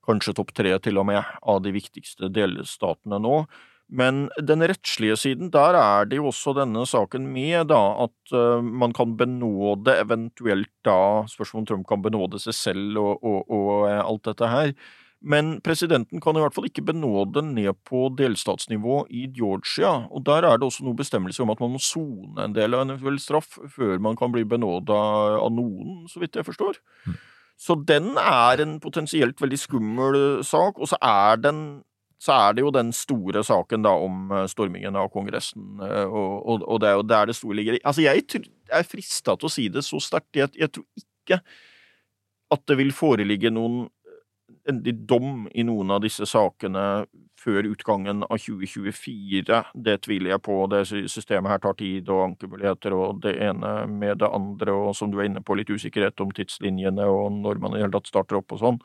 kanskje 0.07 0.35
topp 0.37 0.53
tre 0.53 0.79
til 0.79 0.99
og 0.99 1.07
med, 1.07 1.25
av 1.43 1.63
de 1.63 1.73
viktigste 1.73 2.29
delstatene 2.29 3.21
nå. 3.21 3.47
Men 3.91 4.29
den 4.39 4.63
rettslige 4.63 5.17
siden, 5.19 5.51
der 5.51 5.75
er 5.75 6.05
det 6.07 6.21
jo 6.21 6.29
også 6.31 6.55
denne 6.55 6.85
saken 6.87 7.27
med, 7.33 7.73
da, 7.73 8.07
at 8.07 8.35
eh, 8.37 8.63
man 8.63 8.93
kan 8.93 9.17
benåde 9.17 9.97
eventuelt 9.99 10.71
da, 10.87 11.27
Spørsmålet 11.27 11.63
om 11.63 11.67
Trump 11.67 11.89
kan 11.89 12.03
benåde 12.03 12.39
seg 12.39 12.55
selv 12.55 13.01
og, 13.01 13.25
og, 13.25 13.49
og 13.51 13.89
alt 13.91 14.29
dette 14.29 14.47
her. 14.53 14.75
Men 15.21 15.59
presidenten 15.61 16.21
kan 16.25 16.37
i 16.37 16.41
hvert 16.41 16.55
fall 16.57 16.65
ikke 16.71 16.87
benåde 16.89 17.43
ned 17.45 17.77
på 17.85 18.07
delstatsnivå 18.17 19.03
i 19.13 19.27
Georgia, 19.37 20.07
og 20.09 20.25
der 20.25 20.47
er 20.49 20.57
det 20.57 20.65
også 20.65 20.87
noen 20.87 20.97
bestemmelser 20.97 21.45
om 21.45 21.53
at 21.53 21.61
man 21.61 21.75
må 21.75 21.81
sone 21.85 22.47
en 22.47 22.55
del 22.57 22.73
av 22.77 22.87
en 22.87 22.95
eventuell 22.95 23.21
straff 23.21 23.59
før 23.75 24.01
man 24.01 24.17
kan 24.17 24.33
bli 24.33 24.47
benåda 24.49 24.97
av 25.43 25.53
noen, 25.53 26.07
så 26.09 26.23
vidt 26.23 26.41
jeg 26.41 26.49
forstår. 26.49 26.81
Så 27.61 27.77
den 27.85 28.15
er 28.17 28.63
en 28.65 28.79
potensielt 28.81 29.41
veldig 29.43 29.61
skummel 29.61 30.19
sak, 30.49 30.81
og 30.81 30.89
så 30.89 30.97
er, 31.05 31.37
den, 31.45 31.61
så 32.17 32.39
er 32.39 32.57
det 32.57 32.65
jo 32.65 32.73
den 32.73 32.95
store 32.97 33.45
saken 33.45 33.85
da 33.85 33.93
om 34.01 34.33
eh, 34.33 34.47
stormingen 34.49 34.97
av 34.97 35.13
Kongressen, 35.13 35.75
eh, 35.85 36.07
og, 36.09 36.33
og, 36.41 36.65
og 36.65 36.81
det 36.81 36.89
er 36.89 36.97
jo 36.97 37.09
der 37.13 37.29
det 37.29 37.37
store 37.37 37.61
ligger. 37.61 37.77
Altså, 37.85 38.07
jeg 38.09 38.25
er 38.73 38.89
frista 38.89 39.37
til 39.37 39.51
å 39.51 39.53
si 39.53 39.69
det 39.69 39.85
så 39.85 40.01
sterkt. 40.01 40.33
Jeg, 40.41 40.55
jeg 40.57 40.73
tror 40.73 41.05
ikke 41.05 41.43
at 42.51 42.65
det 42.67 42.81
vil 42.81 42.97
foreligge 42.97 43.53
noen 43.53 43.85
endelig 44.71 44.95
dom 45.11 45.45
i 45.55 45.65
noen 45.67 45.93
av 45.95 46.01
disse 46.05 46.27
sakene 46.29 47.05
før 47.41 47.69
utgangen 47.71 48.25
av 48.27 48.41
2024. 48.41 49.61
Det 49.75 49.97
tviler 50.05 50.35
jeg 50.35 50.45
på. 50.47 50.57
Det 50.73 50.83
systemet 50.89 51.55
her 51.55 51.63
tar 51.63 51.77
tid 51.79 52.11
og 52.13 52.25
ankemuligheter 52.31 52.97
og 52.97 53.23
det 53.25 53.37
ene 53.49 53.75
med 53.91 54.21
det 54.23 54.31
andre, 54.31 54.75
og 54.75 54.97
som 54.97 55.13
du 55.13 55.21
er 55.21 55.31
inne 55.31 55.45
på, 55.45 55.57
litt 55.59 55.73
usikkerhet 55.73 56.21
om 56.21 56.35
tidslinjene 56.37 57.07
og 57.09 57.31
når 57.41 57.63
man 57.63 57.75
i 57.75 57.81
det 57.81 57.87
hele 57.87 57.97
tatt 57.97 58.13
starter 58.13 58.41
opp 58.41 58.57
og 58.57 58.65
sånn. 58.65 58.83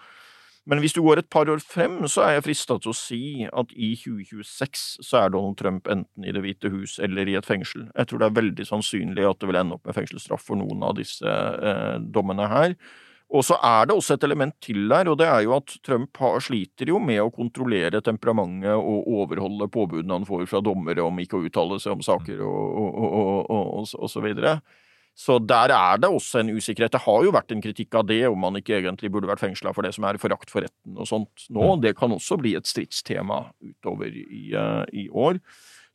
Men 0.65 0.81
hvis 0.81 0.95
du 0.97 1.03
går 1.05 1.19
et 1.21 1.29
par 1.29 1.45
år 1.51 1.59
frem, 1.61 1.99
så 2.09 2.23
er 2.25 2.31
jeg 2.35 2.45
frista 2.47 2.79
til 2.81 2.89
å 2.89 2.97
si 2.97 3.21
at 3.45 3.73
i 3.77 3.91
2026 4.01 4.85
så 5.05 5.19
er 5.19 5.33
Donald 5.35 5.59
Trump 5.59 5.85
enten 5.93 6.25
i 6.25 6.33
Det 6.33 6.41
hvite 6.41 6.71
hus 6.73 6.97
eller 6.97 7.29
i 7.29 7.35
et 7.37 7.45
fengsel. 7.45 7.85
Jeg 7.91 8.09
tror 8.09 8.23
det 8.23 8.29
er 8.31 8.39
veldig 8.39 8.65
sannsynlig 8.65 9.27
at 9.29 9.41
det 9.41 9.49
vil 9.51 9.59
ende 9.61 9.77
opp 9.77 9.85
med 9.85 9.97
fengselsstraff 9.97 10.47
for 10.47 10.57
noen 10.57 10.81
av 10.87 10.95
disse 10.97 11.29
eh, 11.29 11.99
dommene 12.01 12.49
her. 12.49 12.73
Og 13.33 13.41
så 13.41 13.57
er 13.57 13.87
det 13.89 13.95
også 13.95 14.15
et 14.15 14.25
element 14.27 14.53
til 14.61 14.85
der, 14.91 15.09
og 15.09 15.17
det 15.17 15.25
er 15.25 15.41
jo 15.47 15.55
at 15.57 15.73
Trump 15.83 16.17
har, 16.21 16.37
sliter 16.45 16.91
jo 16.91 16.99
med 17.01 17.23
å 17.23 17.31
kontrollere 17.33 18.03
temperamentet 18.05 18.77
og 18.77 19.09
overholde 19.09 19.67
påbudene 19.73 20.19
han 20.19 20.27
får 20.27 20.45
fra 20.51 20.61
dommere 20.63 21.03
om 21.03 21.19
ikke 21.19 21.39
å 21.39 21.45
uttale 21.47 21.79
seg 21.81 21.97
om 21.97 22.05
saker 22.05 22.43
og, 22.45 22.81
og, 22.85 23.15
og, 23.49 23.95
og, 23.97 24.09
så 24.11 24.21
videre. 24.23 24.59
Så 25.15 25.39
der 25.39 25.71
er 25.71 25.99
det 26.03 26.11
også 26.11 26.41
en 26.41 26.51
usikkerhet. 26.53 26.91
Det 26.91 27.05
har 27.05 27.25
jo 27.25 27.33
vært 27.33 27.53
en 27.55 27.63
kritikk 27.63 27.95
av 27.97 28.05
det, 28.09 28.21
om 28.27 28.41
man 28.45 28.59
ikke 28.59 28.77
egentlig 28.77 29.09
burde 29.15 29.29
vært 29.31 29.45
fengsla 29.45 29.71
for 29.73 29.87
det 29.87 29.93
som 29.95 30.05
er 30.05 30.19
forakt 30.21 30.51
for 30.51 30.65
retten 30.67 30.99
og 30.99 31.07
sånt 31.07 31.47
nå. 31.55 31.69
Det 31.81 31.95
kan 31.97 32.13
også 32.13 32.37
bli 32.41 32.53
et 32.59 32.67
stridstema 32.67 33.45
utover 33.63 34.11
i, 34.11 34.49
uh, 34.53 34.83
i 34.91 35.07
år. 35.09 35.39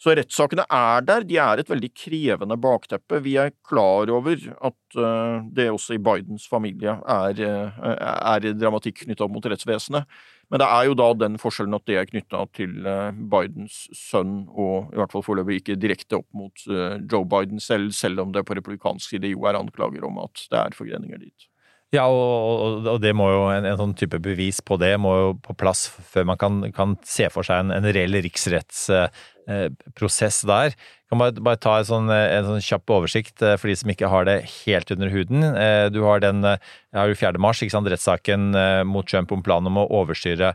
Så 0.00 0.14
rettssakene 0.16 0.64
er 0.72 1.02
der, 1.04 1.24
de 1.28 1.36
er 1.36 1.60
et 1.60 1.68
veldig 1.68 1.90
krevende 1.92 2.56
bakteppe. 2.56 3.18
Vi 3.20 3.34
er 3.36 3.52
klar 3.68 4.08
over 4.08 4.38
at 4.48 4.96
uh, 4.96 5.44
det 5.52 5.66
også 5.68 5.98
i 5.98 6.00
Bidens 6.00 6.46
familie 6.48 6.94
er, 7.04 7.42
uh, 7.44 7.82
er 7.84 8.46
dramatikk 8.56 9.02
knytta 9.02 9.26
opp 9.26 9.34
mot 9.34 9.50
rettsvesenet. 9.52 10.08
Men 10.50 10.64
det 10.64 10.70
er 10.72 10.88
jo 10.88 10.96
da 10.98 11.10
den 11.20 11.36
forskjellen 11.38 11.76
at 11.76 11.84
det 11.86 12.00
er 12.00 12.08
knytta 12.08 12.46
til 12.56 12.88
uh, 12.88 13.12
Bidens 13.12 13.82
sønn, 13.92 14.46
og 14.48 14.88
i 14.94 15.02
hvert 15.02 15.12
fall 15.12 15.26
foreløpig 15.26 15.60
ikke 15.60 15.78
direkte 15.84 16.22
opp 16.22 16.28
mot 16.32 16.64
Joe 16.64 17.28
Biden 17.28 17.60
selv, 17.60 17.92
selv 17.92 18.24
om 18.24 18.32
det 18.32 18.46
på 18.48 18.56
republikansk 18.56 19.12
side 19.12 19.34
jo 19.34 19.44
er 19.44 19.60
anklager 19.60 20.08
om 20.08 20.24
at 20.24 20.48
det 20.48 20.64
er 20.64 20.80
forgreninger 20.80 21.20
dit. 21.28 21.49
Ja, 21.90 22.04
og, 22.06 22.86
og, 22.86 23.00
det 23.02 23.10
må 23.18 23.26
jo 23.32 23.40
en, 23.50 23.64
en, 23.66 23.78
sånn 23.80 23.96
type 23.98 24.20
bevis 24.22 24.60
på 24.62 24.76
det 24.78 24.92
må 25.02 25.10
jo 25.16 25.30
på 25.42 25.56
plass 25.58 25.88
før 26.12 26.28
man 26.30 26.38
kan, 26.38 26.60
kan 26.76 26.94
se 27.02 27.26
for 27.34 27.46
seg 27.46 27.64
en, 27.64 27.72
en 27.74 27.88
reell 27.90 28.14
riksrettsprosess 28.22 30.38
eh, 30.44 30.50
der. 30.52 30.76
Jeg 31.10 31.10
kan 31.10 31.22
bare, 31.24 31.42
bare 31.42 31.58
ta 31.58 31.72
en 31.80 31.86
sånn, 31.88 32.10
en 32.14 32.44
sånn, 32.46 32.62
kjapp 32.62 32.92
oversikt 32.94 33.42
eh, 33.42 33.56
for 33.58 33.66
de 33.66 33.74
som 33.80 33.90
ikke 33.90 34.10
har 34.12 34.28
det 34.28 34.36
helt 34.60 34.92
under 34.94 35.10
huden. 35.10 35.42
Eh, 35.42 35.88
du 35.90 36.04
har 36.04 36.22
den 36.22 36.46
ja, 36.46 37.02
4. 37.02 37.32
mars, 37.42 37.64
ikke 37.66 37.74
sant, 37.74 37.90
rettssaken 37.90 38.54
eh, 38.54 38.82
mot 38.86 39.10
Trump 39.10 39.34
om 39.34 39.42
planen 39.42 39.72
om 39.72 39.80
å 39.82 39.88
overstyre 40.04 40.52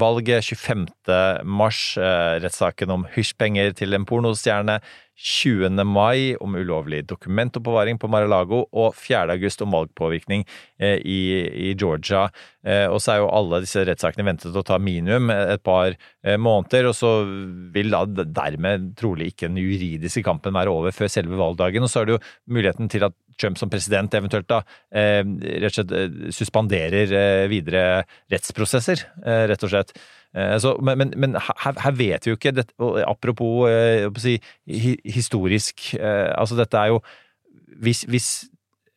valget. 0.00 0.48
25. 0.48 0.88
mars, 1.44 1.82
rettssaken 2.00 2.96
om 2.96 3.04
hysjpenger 3.12 3.76
til 3.76 3.92
en 3.96 4.08
pornostjerne. 4.08 4.80
20. 5.20 5.84
mai 5.84 6.34
om 6.40 6.56
ulovlig 6.56 7.02
dokumentoppbevaring 7.10 8.00
på 8.00 8.08
Mar-a-Lago, 8.08 8.64
og 8.72 8.94
4. 8.96 9.26
august 9.36 9.60
om 9.64 9.76
valgpåvirkning 9.76 10.46
i, 10.80 11.20
i 11.68 11.74
Georgia. 11.76 12.22
Og 12.88 12.96
så 13.02 13.12
er 13.12 13.20
jo 13.20 13.28
alle 13.28 13.60
disse 13.64 13.84
rettssakene 13.84 14.24
ventet 14.24 14.56
å 14.56 14.64
ta 14.64 14.78
minimum 14.80 15.28
et 15.32 15.62
par 15.64 15.96
måneder, 16.40 16.88
og 16.88 16.96
så 16.96 17.12
vil 17.74 17.92
da 17.92 18.04
dermed 18.08 18.94
trolig 19.00 19.34
ikke 19.34 19.50
den 19.50 19.60
juridiske 19.60 20.24
kampen 20.24 20.56
være 20.56 20.72
over 20.72 20.96
før 20.96 21.12
selve 21.12 21.40
valgdagen. 21.40 21.84
Og 21.84 21.92
så 21.92 22.00
er 22.00 22.08
det 22.08 22.16
jo 22.16 22.24
muligheten 22.56 22.88
til 22.92 23.08
at 23.10 23.16
Trump 23.40 23.58
som 23.58 23.70
president 23.72 24.14
eventuelt 24.14 24.48
da 24.50 24.60
eh, 24.92 25.22
rett 25.24 25.72
og 25.72 25.76
slett 25.78 25.94
eh, 25.96 26.32
suspenderer 26.34 27.14
eh, 27.16 27.44
videre 27.50 27.84
rettsprosesser, 28.32 29.06
eh, 29.24 29.44
rett 29.50 29.66
og 29.66 29.72
slett. 29.72 29.94
Eh, 30.36 30.58
så, 30.62 30.76
men, 30.82 31.10
men 31.16 31.34
her, 31.34 31.74
her, 31.82 31.96
vet 31.98 32.26
vi 32.26 32.30
jo 32.30 32.38
ikke 32.38 32.52
dette, 32.54 32.74
Apropos 33.02 33.66
eh, 33.66 34.06
si, 34.22 34.36
historisk 35.02 35.88
Altså, 35.98 36.54
dette 36.54 36.78
er 36.78 36.92
jo 36.92 37.00
Hvis, 37.82 38.04
hvis 38.06 38.28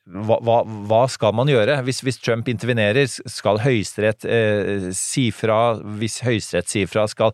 hva, 0.03 0.57
hva, 0.67 1.05
skal 1.07 1.31
man 1.31 1.47
gjøre? 1.47 1.77
Hvis, 1.87 2.01
hvis 2.03 2.17
Trump 2.19 2.49
intervenerer, 2.51 3.07
skal 3.07 3.61
Høyesterett 3.63 4.25
eh, 4.27 4.89
si 4.97 5.29
fra? 5.31 5.77
Hvis 5.79 6.17
Høyesterett 6.25 6.67
sier 6.67 6.89
fra, 6.91 7.05
skal, 7.07 7.31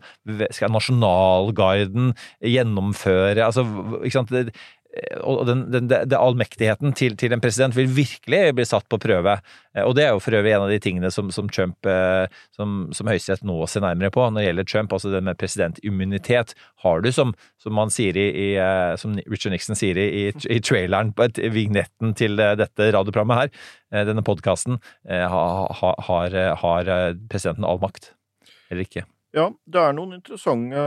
skal 0.54 0.70
Nasjonalguiden 0.70 2.12
gjennomføre 2.38 3.42
altså, 3.42 3.66
ikke 4.04 4.14
sant? 4.14 4.54
Det, 4.90 5.20
og 5.22 5.44
den, 5.46 5.64
den, 5.70 5.88
den 5.90 6.16
allmektigheten 6.18 6.94
til, 6.98 7.16
til, 7.18 7.32
en 7.34 7.42
president 7.42 7.76
vil 7.76 7.90
virkelig 7.94 8.54
bli 8.56 8.66
satt 8.66 8.88
på 8.90 8.98
prøve. 9.02 9.36
Eh, 9.76 9.84
og 9.84 9.94
det 9.96 10.06
er 10.06 10.14
jo 10.14 10.22
for 10.22 10.34
øvrig 10.34 10.54
en 10.56 10.64
av 10.64 10.72
de 10.72 10.80
tingene 10.82 11.12
som, 11.14 11.30
som 11.34 11.50
Trump 11.52 11.86
eh, 11.86 12.26
som, 12.56 12.88
som 12.96 13.10
Høyesterett 13.10 13.46
nå 13.46 13.58
ser 13.70 13.84
nærmere 13.84 14.12
på 14.14 14.24
når 14.26 14.40
det 14.40 14.46
gjelder 14.48 14.70
Trump, 14.72 14.96
altså 14.96 15.12
det 15.14 15.22
med 15.26 15.38
presidentimmunitet. 15.40 16.56
Har 16.84 17.04
du, 17.04 17.10
som, 17.14 17.34
som, 17.62 17.76
man 17.78 17.94
sier 17.94 18.18
i, 18.18 18.26
i, 18.30 18.48
eh, 18.58 18.96
som 19.00 19.14
Richard 19.30 19.54
Nixon 19.54 19.78
sier 19.78 20.00
i, 20.00 20.26
i 20.30 20.60
traileren 20.64 21.14
på 21.14 21.28
et, 21.28 21.38
vignetten 21.50 22.16
til 22.18 22.36
dette 22.38 22.90
radioprogrammet 22.90 23.40
her, 23.40 24.04
denne 24.06 24.22
podkasten, 24.24 24.78
har, 25.08 25.80
har, 26.06 26.36
har 26.62 26.90
presidenten 27.32 27.66
all 27.66 27.80
makt, 27.82 28.12
eller 28.70 28.86
ikke? 28.86 29.02
Ja, 29.30 29.44
det 29.70 29.78
er 29.78 29.92
noen 29.94 30.16
interessante 30.16 30.80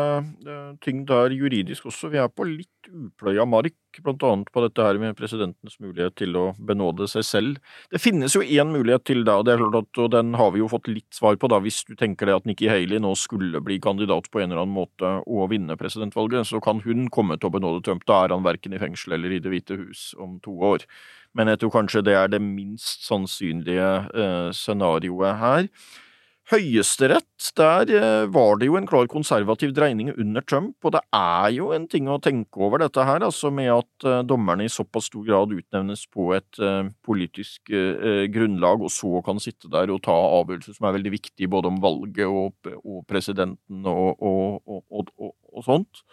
uh, 0.43 0.73
ting 0.83 1.05
der 1.07 1.31
juridisk 1.31 1.85
også. 1.87 2.09
Vi 2.11 2.19
er 2.19 2.27
på 2.27 2.43
litt 2.43 2.89
upløya 2.91 3.45
mark, 3.47 3.77
blant 4.03 4.25
annet 4.27 4.51
på 4.51 4.63
dette 4.65 4.83
her 4.83 4.99
med 4.99 5.15
presidentens 5.15 5.77
mulighet 5.79 6.17
til 6.19 6.35
å 6.35 6.43
benåde 6.59 7.07
seg 7.07 7.23
selv. 7.23 7.61
Det 7.93 8.01
finnes 8.03 8.35
jo 8.35 8.43
én 8.43 8.73
mulighet 8.73 9.05
til 9.07 9.23
da, 9.23 9.37
det 9.47 9.55
er 9.55 9.63
klart 9.63 9.79
at, 9.79 10.01
og 10.03 10.11
den 10.17 10.35
har 10.35 10.51
vi 10.51 10.59
jo 10.59 10.67
fått 10.67 10.91
litt 10.91 11.07
svar 11.15 11.39
på 11.39 11.47
da, 11.53 11.61
hvis 11.63 11.85
du 11.87 11.95
tenker 11.95 12.27
deg 12.27 12.41
at 12.41 12.51
Nikki 12.51 12.67
Haley 12.67 12.99
nå 12.99 13.15
skulle 13.15 13.63
bli 13.63 13.79
kandidat 13.79 14.27
på 14.27 14.43
en 14.43 14.51
eller 14.51 14.65
annen 14.65 14.75
måte 14.75 15.15
og 15.23 15.47
vinne 15.55 15.79
presidentvalget, 15.79 16.51
så 16.51 16.59
kan 16.63 16.83
hun 16.83 17.07
komme 17.15 17.39
til 17.39 17.47
å 17.47 17.55
benåde 17.55 17.85
Trump. 17.87 18.03
Da 18.09 18.25
er 18.25 18.35
han 18.35 18.43
verken 18.43 18.75
i 18.75 18.83
fengsel 18.83 19.15
eller 19.15 19.37
i 19.37 19.43
Det 19.43 19.55
hvite 19.55 19.79
hus 19.79 20.09
om 20.19 20.41
to 20.43 20.59
år. 20.73 20.83
Men 21.31 21.47
jeg 21.47 21.63
tror 21.63 21.77
kanskje 21.79 22.03
det 22.03 22.19
er 22.19 22.27
det 22.35 22.43
minst 22.43 23.07
sannsynlige 23.07 23.91
eh, 24.11 24.49
scenarioet 24.51 25.39
her. 25.39 25.71
Høyesterett, 26.51 27.45
der 27.55 27.87
eh, 27.87 28.25
var 28.27 28.57
det 28.59 28.67
jo 28.67 28.75
en 28.75 28.87
klar 28.87 29.07
konservativ 29.07 29.71
dreining 29.75 30.09
under 30.11 30.43
Trump, 30.43 30.75
og 30.83 30.91
det 30.91 31.01
er 31.15 31.53
jo 31.55 31.69
en 31.71 31.85
ting 31.87 32.09
å 32.11 32.19
tenke 32.19 32.59
over 32.67 32.83
dette 32.83 33.05
her, 33.07 33.23
altså 33.23 33.47
med 33.47 33.71
at 33.71 34.07
uh, 34.07 34.17
dommerne 34.27 34.67
i 34.67 34.71
såpass 34.71 35.07
stor 35.07 35.23
grad 35.23 35.55
utnevnes 35.55 36.03
på 36.11 36.33
et 36.35 36.59
uh, 36.59 36.83
politisk 37.07 37.71
grunnlag, 38.35 38.83
og 38.83 38.91
så 38.91 39.23
kan 39.23 39.39
sitte 39.39 39.71
der 39.71 39.93
og 39.93 40.03
ta 40.03 40.13
avgjørelser 40.41 40.75
som 40.75 40.89
er 40.89 40.97
veldig 40.97 41.15
viktige 41.15 41.51
både 41.51 41.71
om 41.71 41.79
valget 41.83 42.27
og, 42.27 42.73
og 42.83 43.03
presidenten 43.07 43.87
og, 43.87 44.19
og, 44.19 44.83
og 44.91 45.63
sånt. 45.63 46.03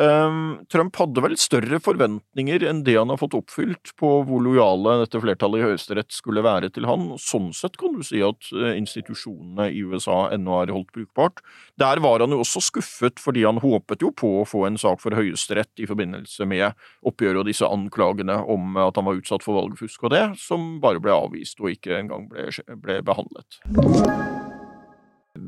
Um, 0.00 0.62
Trump 0.72 0.96
hadde 0.96 1.20
vel 1.20 1.34
større 1.36 1.76
forventninger 1.84 2.62
enn 2.70 2.78
det 2.86 2.94
han 2.96 3.10
har 3.12 3.18
fått 3.20 3.34
oppfylt 3.36 3.92
på 4.00 4.12
hvor 4.24 4.40
lojale 4.40 4.94
dette 5.02 5.20
flertallet 5.20 5.60
i 5.60 5.66
Høyesterett 5.66 6.14
skulle 6.14 6.44
være 6.46 6.70
til 6.72 6.88
han. 6.88 7.10
Sånn 7.20 7.50
sett 7.56 7.76
kan 7.80 7.98
du 7.98 8.00
si 8.06 8.22
at 8.24 8.48
uh, 8.56 8.70
institusjonene 8.72 9.68
i 9.68 9.82
USA 9.84 10.30
ennå 10.32 10.56
har 10.56 10.72
holdt 10.72 10.94
brukbart. 10.96 11.44
Der 11.80 12.00
var 12.00 12.24
han 12.24 12.32
jo 12.32 12.40
også 12.40 12.64
skuffet, 12.64 13.20
fordi 13.20 13.44
han 13.44 13.60
håpet 13.60 14.00
jo 14.06 14.12
på 14.16 14.38
å 14.40 14.48
få 14.48 14.64
en 14.70 14.80
sak 14.80 15.04
for 15.04 15.16
Høyesterett 15.18 15.84
i 15.84 15.88
forbindelse 15.90 16.48
med 16.48 16.70
oppgjøret 17.04 17.42
og 17.42 17.50
disse 17.52 17.68
anklagene 17.68 18.40
om 18.48 18.80
at 18.80 18.96
han 18.96 19.10
var 19.10 19.20
utsatt 19.20 19.44
for 19.44 19.60
valgfusk 19.60 20.08
og 20.08 20.16
det, 20.16 20.24
som 20.40 20.78
bare 20.80 21.02
ble 21.02 21.12
avvist 21.12 21.60
og 21.60 21.74
ikke 21.74 21.98
engang 22.00 22.30
ble, 22.32 22.48
ble 22.80 23.02
behandlet 23.04 23.60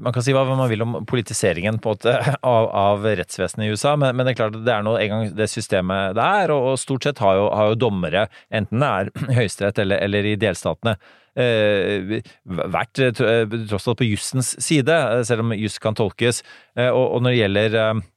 man 0.02 0.14
kan 0.14 0.24
si 0.24 0.34
hva 0.34 0.44
man 0.48 0.68
vil 0.70 0.84
om 0.84 1.00
politiseringen 1.08 1.80
måte, 1.84 2.14
av, 2.54 2.68
av, 2.68 3.06
rettsvesenet 3.20 3.66
i 3.66 3.72
USA, 3.72 3.94
men, 3.96 4.16
men, 4.16 4.26
det 4.26 4.34
er 4.34 4.40
klart 4.40 4.60
det 4.64 4.74
er 4.74 4.86
nå 4.86 4.96
engang 5.00 5.32
det 5.36 5.48
systemet 5.52 6.16
det 6.18 6.28
er, 6.42 6.54
og, 6.54 6.76
stort 6.80 7.08
sett 7.08 7.22
har 7.22 7.38
jo, 7.38 7.48
har 7.52 7.72
jo 7.72 7.80
dommere, 7.86 8.28
enten 8.54 8.82
det 8.82 8.92
er 8.92 9.12
Høyesterett 9.40 9.82
eller, 9.84 10.04
eller, 10.06 10.30
i 10.32 10.38
delstatene, 10.40 10.96
eh, 11.38 12.16
vært 12.44 13.02
eh, 13.02 13.58
tross 13.68 13.90
alt 13.90 14.00
på 14.00 14.08
jussens 14.08 14.54
side, 14.62 14.98
selv 15.28 15.46
om 15.46 15.54
juss 15.56 15.78
kan 15.82 15.96
tolkes. 15.98 16.42
Eh, 16.76 16.90
og, 16.90 17.04
og, 17.04 17.22
når 17.24 17.34
det 17.34 17.40
gjelder 17.40 17.78
eh, 17.82 17.94
Eh, 17.94 18.11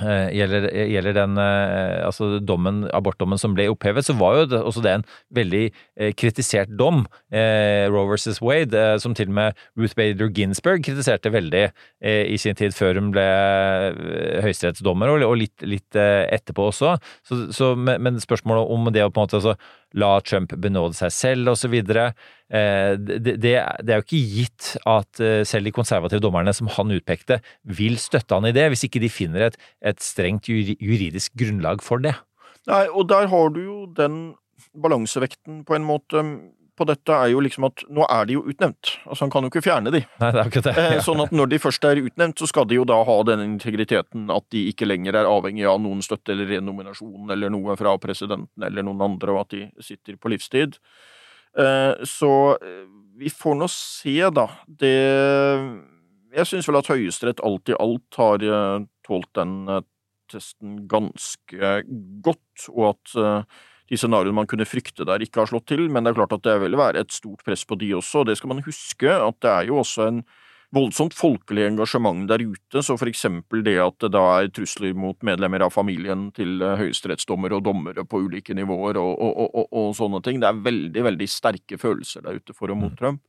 gjelder, 0.00 0.70
gjelder, 0.88 1.12
den 1.12 1.36
eh, 1.36 1.98
altså 2.06 2.38
dommen, 2.40 2.86
abortdommen 2.96 3.36
som 3.40 3.52
ble 3.52 3.66
opphevet, 3.68 4.06
så 4.06 4.14
var 4.16 4.38
jo 4.38 4.46
det, 4.48 4.60
også 4.64 4.84
det 4.84 4.94
en 4.96 5.04
veldig 5.36 5.64
eh, 5.68 6.14
kritisert 6.16 6.72
dom, 6.80 7.02
eh, 7.28 7.84
Roe 7.92 8.08
versus 8.08 8.40
Wade, 8.40 8.72
eh, 8.72 8.96
som 9.02 9.12
til 9.12 9.28
og 9.28 9.36
med 9.36 9.60
Ruth 9.76 9.92
Bader 9.98 10.32
Ginsburg 10.32 10.80
kritiserte 10.86 11.32
veldig 11.34 11.66
eh, 11.68 12.24
i 12.24 12.40
sin 12.40 12.56
tid 12.56 12.72
før 12.72 13.02
hun 13.02 13.12
ble 13.12 13.26
høyesterettsdommer, 14.46 15.12
og, 15.12 15.26
og 15.28 15.36
litt, 15.42 15.68
litt 15.68 16.00
etterpå 16.00 16.70
også. 16.70 16.96
Så, 17.28 17.44
så, 17.52 17.74
men 17.76 18.20
spørsmålet 18.22 18.72
om 18.72 18.88
det 18.94 19.04
å 19.04 19.12
på 19.12 19.20
en 19.20 19.28
måte 19.28 19.42
altså, 19.42 19.56
la 19.98 20.12
Trump 20.24 20.54
benåde 20.56 20.96
seg 20.96 21.12
selv, 21.14 21.52
osv. 21.52 21.74
Eh, 21.74 22.12
det, 22.52 23.20
det, 23.24 23.36
det, 23.40 23.92
er 23.92 24.00
jo 24.00 24.04
ikke 24.04 24.22
gitt 24.36 24.72
at 24.88 25.22
eh, 25.24 25.40
selv 25.48 25.68
de 25.68 25.74
konservative 25.74 26.20
dommerne 26.20 26.52
som 26.56 26.68
han 26.76 26.92
utpekte, 26.92 27.40
vil 27.64 27.96
støtte 28.00 28.36
han 28.36 28.48
i 28.48 28.54
det, 28.56 28.68
hvis 28.72 28.86
ikke 28.88 29.02
de 29.02 29.12
finner 29.12 29.48
et, 29.48 29.58
et 29.80 30.02
strengt 30.04 30.50
juridisk 30.50 31.32
grunnlag 31.38 31.84
for 31.84 32.02
det. 32.04 32.14
Nei, 32.70 32.84
og 32.92 33.08
der 33.10 33.30
har 33.32 33.54
du 33.54 33.62
jo 33.64 33.78
den 33.96 34.34
balansevekten 34.78 35.64
på 35.68 35.76
en 35.76 35.86
måte 35.86 36.22
på 36.78 36.86
dette 36.88 37.14
er 37.14 37.30
jo 37.32 37.42
liksom 37.44 37.66
at 37.68 37.84
nå 37.92 38.04
er 38.08 38.26
de 38.28 38.36
jo 38.38 38.44
utnevnt. 38.48 38.94
Altså 39.04 39.26
Han 39.26 39.32
kan 39.32 39.44
jo 39.44 39.50
ikke 39.52 39.64
fjerne 39.64 39.92
de. 39.92 40.02
Nei, 40.22 40.30
det 40.32 40.40
er 40.40 40.50
ikke 40.50 40.64
det. 40.64 40.74
Ja. 40.96 41.02
sånn 41.04 41.22
at 41.24 41.34
når 41.34 41.52
de 41.52 41.60
først 41.62 41.84
er 41.88 42.00
utnevnt, 42.00 42.40
så 42.40 42.48
skal 42.48 42.66
de 42.68 42.78
jo 42.78 42.86
da 42.88 42.98
ha 43.06 43.16
den 43.28 43.44
integriteten 43.44 44.30
at 44.32 44.46
de 44.54 44.64
ikke 44.72 44.88
lenger 44.88 45.20
er 45.20 45.28
avhengig 45.28 45.66
av 45.68 45.82
noen 45.84 46.02
støtte 46.04 46.34
eller 46.34 46.48
renominasjon 46.56 47.32
eller 47.34 47.52
noe 47.52 47.76
fra 47.80 47.94
presidenten 48.02 48.66
eller 48.66 48.86
noen 48.86 49.04
andre, 49.12 49.34
og 49.34 49.44
at 49.44 49.56
de 49.56 49.66
sitter 49.84 50.16
på 50.16 50.32
livstid. 50.32 50.78
Eh, 51.58 52.04
Så 52.04 52.58
eh, 52.62 52.84
vi 53.18 53.30
får 53.30 53.58
nå 53.58 53.68
se, 53.70 54.18
da. 54.34 54.48
Det 54.66 54.92
Jeg 56.32 56.48
syns 56.48 56.68
vel 56.68 56.80
at 56.80 56.88
Høyesterett 56.88 57.42
alt 57.44 57.68
i 57.68 57.76
alt 57.76 58.16
har 58.16 58.44
eh, 58.46 58.86
tålt 59.04 59.28
den 59.36 59.66
testen 60.32 60.86
ganske 60.88 61.72
godt, 62.24 62.68
og 62.72 62.94
at 62.94 63.44
de 63.90 63.98
scenarioene 64.00 64.38
man 64.38 64.48
kunne 64.48 64.64
frykte 64.64 65.04
der, 65.04 65.20
ikke 65.20 65.42
har 65.42 65.50
slått 65.50 65.66
til. 65.68 65.82
Men 65.92 66.06
det 66.06 66.14
er 66.14 66.20
klart 66.22 66.32
at 66.38 66.46
det 66.46 66.54
vil 66.62 66.78
være 66.80 67.02
et 67.02 67.12
stort 67.12 67.42
press 67.44 67.66
på 67.68 67.76
de 67.76 67.90
også, 67.98 68.22
og 68.22 68.30
det 68.30 68.38
skal 68.38 68.54
man 68.54 68.62
huske, 68.64 69.10
at 69.12 69.36
det 69.44 69.50
er 69.50 69.68
jo 69.68 69.82
også 69.82 70.06
en 70.08 70.22
voldsomt 70.72 71.14
folkelig 71.16 71.66
engasjement 71.68 72.24
der 72.30 72.42
ute, 72.44 72.80
så 72.84 72.96
for 72.96 73.10
eksempel 73.10 73.60
det 73.66 73.76
at 73.82 73.98
det 74.00 74.12
da 74.14 74.22
er 74.38 74.48
trusler 74.54 74.96
mot 74.96 75.18
medlemmer 75.26 75.66
av 75.66 75.74
familien 75.74 76.30
til 76.36 76.62
eh, 76.64 76.78
høyesterettsdommere 76.80 77.58
og 77.58 77.66
dommere 77.68 78.06
på 78.08 78.22
ulike 78.24 78.56
nivåer 78.56 79.00
og, 79.00 79.12
og, 79.12 79.42
og, 79.44 79.68
og, 79.68 79.92
sånne 79.98 80.22
ting. 80.24 80.40
Det 80.40 80.48
er 80.48 80.64
veldig, 80.64 81.04
veldig 81.10 81.28
sterke 81.28 81.78
følelser 81.80 82.24
der 82.24 82.40
ute 82.40 82.56
for 82.56 82.72
og 82.72 82.80
mot 82.80 82.96
Trump. 82.98 83.20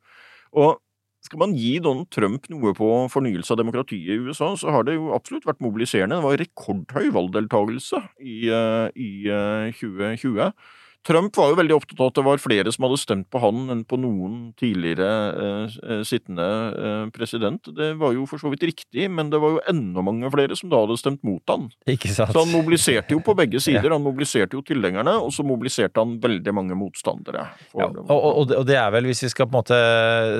Og 0.55 0.79
skal 1.23 1.39
man 1.39 1.55
gi 1.55 1.77
Donald 1.83 2.09
Trump 2.11 2.47
noe 2.51 2.73
på 2.75 2.87
fornyelse 3.11 3.53
av 3.55 3.59
demokratiet 3.61 4.15
i 4.15 4.23
USA, 4.23 4.53
så 4.59 4.73
har 4.75 4.87
det 4.87 4.97
jo 4.97 5.13
absolutt 5.15 5.47
vært 5.47 5.61
mobiliserende. 5.63 6.19
Det 6.19 6.27
var 6.27 6.41
rekordhøy 6.41 7.11
valgdeltagelse 7.15 8.01
i, 8.19 8.37
eh, 8.51 8.87
i 8.95 9.11
eh, 9.31 9.75
2020. 9.79 10.51
Trump 11.03 11.35
var 11.35 11.49
jo 11.51 11.57
veldig 11.59 11.75
opptatt 11.75 11.99
av 11.99 12.09
at 12.11 12.17
det 12.19 12.23
var 12.25 12.41
flere 12.41 12.71
som 12.71 12.85
hadde 12.87 12.97
stemt 13.01 13.27
på 13.33 13.39
han 13.43 13.63
enn 13.73 13.81
på 13.89 13.97
noen 13.99 14.35
tidligere 14.59 15.07
eh, 15.33 15.77
eh, 15.89 16.03
sittende 16.07 16.45
eh, 16.73 17.05
president. 17.15 17.67
Det 17.75 17.89
var 17.99 18.13
jo 18.15 18.25
for 18.29 18.39
så 18.39 18.51
vidt 18.53 18.63
riktig, 18.69 19.09
men 19.11 19.31
det 19.33 19.39
var 19.43 19.55
jo 19.57 19.63
enda 19.71 20.03
mange 20.05 20.29
flere 20.33 20.55
som 20.59 20.71
da 20.71 20.79
hadde 20.83 20.97
stemt 21.01 21.23
mot 21.27 21.41
han. 21.51 21.65
Ikke 21.89 22.11
sant? 22.13 22.31
Så 22.35 22.43
han 22.45 22.53
mobiliserte 22.53 23.15
jo 23.15 23.23
på 23.25 23.35
begge 23.39 23.59
sider. 23.65 23.89
Han 23.95 24.05
mobiliserte 24.05 24.55
jo 24.59 24.63
tilhengerne, 24.67 25.17
og 25.23 25.33
så 25.35 25.43
mobiliserte 25.47 25.99
han 26.03 26.15
veldig 26.23 26.53
mange 26.55 26.77
motstandere. 26.79 27.47
Ja, 27.75 27.89
og, 27.89 28.13
og, 28.13 28.53
og 28.61 28.67
det 28.69 28.77
er 28.79 28.93
vel, 28.95 29.09
hvis 29.11 29.25
vi 29.25 29.31
skal 29.33 29.49
på 29.49 29.57
en 29.57 29.61
måte 29.63 29.81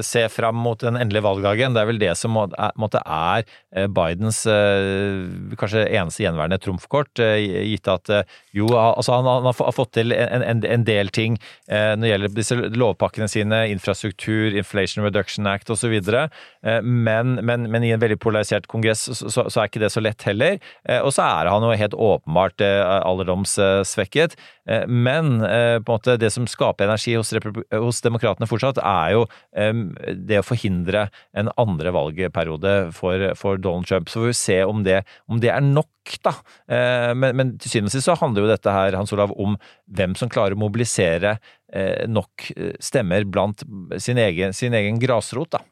se 0.05 0.25
fram 0.31 0.59
mot 0.63 0.79
den 0.83 0.99
endelige 1.01 1.25
valgdagen, 1.27 1.75
det 1.75 1.83
er 1.83 1.91
vel 1.91 2.01
det 2.03 2.13
som 2.19 2.35
må- 2.37 2.47
er, 2.53 2.71
er 3.03 3.43
eh, 3.75 3.89
Bidens 3.91 4.43
eh, 4.49 5.55
kanskje 5.59 5.85
eneste 5.89 6.23
gjenværende 6.25 6.61
trumfkort, 6.63 7.19
gitt 7.19 7.87
at 7.91 8.09
jo, 8.55 8.67
altså 8.77 9.17
han, 9.19 9.27
han 9.27 9.47
har 9.51 9.53
har 9.63 9.75
fått 9.75 9.93
til 9.97 10.13
en, 10.15 10.43
en, 10.43 10.52
en 10.61 10.85
del 10.85 11.09
ting 11.13 11.39
eh, 11.67 11.93
når 11.97 12.03
det 12.03 12.11
gjelder 12.11 12.33
disse 12.37 12.57
lovpakkene 12.77 13.27
sine, 13.31 13.63
infrastruktur, 13.73 14.53
Inflation 14.59 15.03
Reduction 15.03 15.49
Act 15.49 15.71
osv., 15.73 15.93
eh, 15.97 16.81
men, 16.83 17.35
men, 17.41 17.65
men 17.73 17.83
i 17.83 17.91
en 17.95 18.01
veldig 18.03 18.19
polarisert 18.23 18.69
kongress 18.71 19.07
så, 19.09 19.29
så, 19.31 19.47
så 19.49 19.63
er 19.63 19.71
ikke 19.71 19.81
det 19.83 19.91
så 19.93 20.03
lett 20.03 20.23
heller. 20.27 20.59
Eh, 20.87 21.01
og 21.01 21.11
så 21.15 21.25
er 21.25 21.49
han 21.51 21.65
jo 21.65 21.73
helt 21.79 21.97
åpenbart 21.97 22.61
eh, 22.63 22.81
alderdomssvekket. 23.03 24.37
Eh, 24.69 24.85
Men 24.87 25.41
eh, 25.41 25.75
en 25.79 25.87
måte 25.87 26.17
det 26.19 26.29
som 26.33 26.45
skaper 26.47 26.87
energi 26.87 27.15
hos, 27.17 27.33
hos 27.33 28.01
demokratene 28.05 28.47
fortsatt, 28.49 28.79
er 28.79 29.15
jo 29.17 29.25
eh, 29.57 29.73
det 30.15 30.39
å 30.39 30.45
forhindre 30.45 31.07
en 31.37 31.51
andre 31.59 31.91
valgperiode 31.95 32.75
for, 32.95 33.31
for 33.39 33.59
Donald 33.61 33.89
Trump. 33.89 34.11
Så 34.11 34.21
får 34.21 34.29
vi 34.31 34.37
se 34.39 34.59
om 34.67 34.83
det, 34.85 35.01
om 35.31 35.41
det 35.43 35.51
er 35.53 35.63
nok, 35.65 35.89
da. 36.25 36.35
Eh, 36.67 37.11
Men, 37.15 37.35
men 37.37 37.51
til 37.61 37.71
syvende 37.71 37.91
og 37.91 37.95
sist 37.95 38.07
så 38.09 38.15
handler 38.19 38.43
jo 38.43 38.51
dette 38.51 38.71
her, 38.75 38.95
Hans 38.97 39.13
Olav, 39.15 39.31
om 39.39 39.55
hvem 39.95 40.15
som 40.19 40.29
klarer 40.33 40.55
å 40.57 40.61
mobilisere 40.63 41.37
eh, 41.73 42.05
nok 42.09 42.49
eh, 42.57 42.73
stemmer 42.83 43.25
blant 43.29 43.63
sin 44.01 44.17
egen, 44.21 44.53
sin 44.53 44.73
egen 44.77 44.99
grasrot, 45.01 45.53
da. 45.57 45.63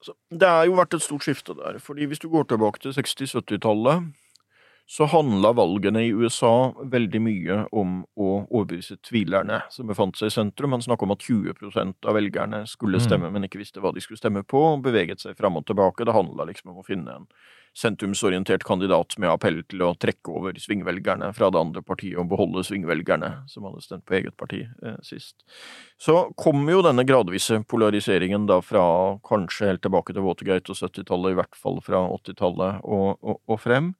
Så 0.00 0.14
det 0.30 0.46
har 0.46 0.64
jo 0.68 0.76
vært 0.78 0.94
et 0.94 1.02
stort 1.02 1.26
skifte 1.26 1.56
der, 1.58 1.80
fordi 1.82 2.06
hvis 2.06 2.20
du 2.22 2.28
går 2.30 2.46
tilbake 2.52 2.78
til 2.84 2.94
60-70-tallet, 2.94 4.12
så 4.88 5.04
handla 5.12 5.50
valgene 5.52 6.00
i 6.06 6.12
USA 6.16 6.70
veldig 6.88 7.20
mye 7.20 7.56
om 7.76 7.98
å 8.16 8.28
overbevise 8.46 8.96
tvilerne 9.04 9.58
som 9.74 9.90
befant 9.90 10.16
seg 10.16 10.30
i 10.30 10.32
sentrum. 10.32 10.72
Man 10.72 10.80
snakka 10.80 11.04
om 11.04 11.12
at 11.12 11.26
20% 11.26 12.08
av 12.08 12.16
velgerne 12.16 12.62
skulle 12.70 12.96
Mm. 12.96 13.04
stemme, 13.04 13.30
men 13.34 13.44
ikke 13.44 13.60
visste 13.60 13.82
hva 13.84 13.92
de 13.92 14.00
skulle 14.00 14.16
stemme 14.16 14.46
på, 14.48 14.56
og 14.78 14.82
beveget 14.86 15.20
seg 15.20 15.36
fram 15.36 15.58
og 15.60 15.66
tilbake. 15.66 16.06
Det 16.06 16.14
handla 16.16 16.46
liksom 16.48 16.70
om 16.72 16.78
å 16.80 16.86
finne 16.86 17.18
en 17.18 17.26
sentrumsorientert 17.76 18.64
kandidat 18.66 19.16
med 19.20 19.30
appell 19.30 19.60
til 19.68 19.84
å 19.86 19.92
trekke 20.00 20.32
over 20.34 20.58
svingvelgerne 20.60 21.30
fra 21.36 21.50
det 21.52 21.60
andre 21.60 21.82
partiet 21.86 22.18
og 22.20 22.30
beholde 22.32 22.64
svingvelgerne, 22.66 23.30
som 23.50 23.68
hadde 23.68 23.84
stemt 23.84 24.06
på 24.08 24.18
eget 24.18 24.36
parti 24.40 24.64
eh, 24.64 24.98
sist. 25.06 25.36
Så 26.00 26.28
kom 26.38 26.66
jo 26.70 26.82
denne 26.84 27.06
gradvise 27.08 27.60
polariseringen 27.68 28.48
da 28.50 28.60
fra 28.64 28.84
kanskje 29.26 29.72
helt 29.72 29.84
tilbake 29.86 30.16
til 30.16 30.26
Watergate 30.26 30.74
og 30.74 30.80
70-tallet, 30.80 31.34
i 31.34 31.40
hvert 31.40 31.58
fall 31.58 31.80
fra 31.84 32.04
80-tallet 32.18 32.84
og, 32.84 33.16
og, 33.22 33.40
og 33.48 33.62
frem. 33.62 33.94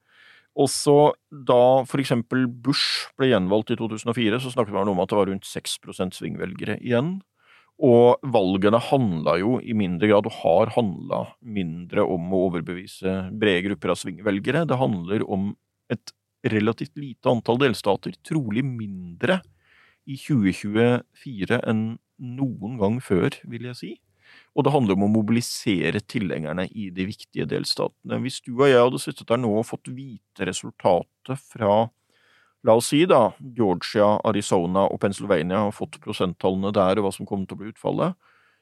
Også 0.58 1.12
da 1.30 1.84
for 1.86 2.02
eksempel 2.02 2.48
Bush 2.50 3.06
ble 3.18 3.30
gjenvalgt 3.30 3.70
i 3.74 3.78
2004, 3.78 4.40
så 4.42 4.50
snakket 4.54 4.74
man 4.74 4.90
om 4.90 5.02
at 5.02 5.12
det 5.12 5.18
var 5.20 5.30
rundt 5.30 5.46
6% 5.46 6.18
svingvelgere 6.18 6.80
igjen. 6.82 7.18
Og 7.78 8.18
valgene 8.26 8.80
handla 8.82 9.36
jo 9.38 9.58
i 9.62 9.74
mindre 9.76 10.10
grad, 10.10 10.26
og 10.26 10.38
har 10.40 10.72
handla 10.74 11.20
mindre 11.46 12.02
om 12.02 12.32
å 12.34 12.48
overbevise 12.48 13.28
brede 13.38 13.68
grupper 13.68 13.94
av 13.94 14.00
svingvelgere. 14.00 14.64
Det 14.66 14.80
handler 14.80 15.22
om 15.30 15.52
et 15.92 16.12
relativt 16.48 16.98
lite 16.98 17.30
antall 17.30 17.60
delstater, 17.62 18.16
trolig 18.26 18.64
mindre 18.66 19.40
i 20.08 20.18
2024 20.18 21.62
enn 21.70 21.86
noen 22.18 22.78
gang 22.80 22.98
før, 23.04 23.36
vil 23.46 23.68
jeg 23.70 23.78
si. 23.78 23.92
Og 24.58 24.66
det 24.66 24.72
handler 24.74 24.98
om 24.98 25.06
å 25.06 25.12
mobilisere 25.12 26.02
tilhengerne 26.04 26.66
i 26.68 26.88
de 26.94 27.06
viktige 27.08 27.46
delstatene. 27.48 28.18
Hvis 28.24 28.40
du 28.44 28.56
og 28.56 28.66
jeg 28.68 28.80
hadde 28.80 29.00
sittet 29.02 29.30
der 29.30 29.40
nå 29.40 29.52
og 29.60 29.68
fått 29.68 29.90
vite 29.94 30.48
resultatet 30.48 31.46
fra 31.52 31.86
La 32.66 32.74
oss 32.74 32.88
si 32.90 33.04
da 33.06 33.28
Georgia, 33.38 34.16
Arizona 34.26 34.88
og 34.90 34.98
Pennsylvania 35.02 35.60
har 35.66 35.74
fått 35.74 36.00
prosenttallene 36.02 36.72
der 36.74 36.98
og 36.98 37.06
hva 37.06 37.12
som 37.14 37.28
kommer 37.28 37.46
til 37.46 37.58
å 37.58 37.60
bli 37.60 37.70
utfallet, 37.70 38.18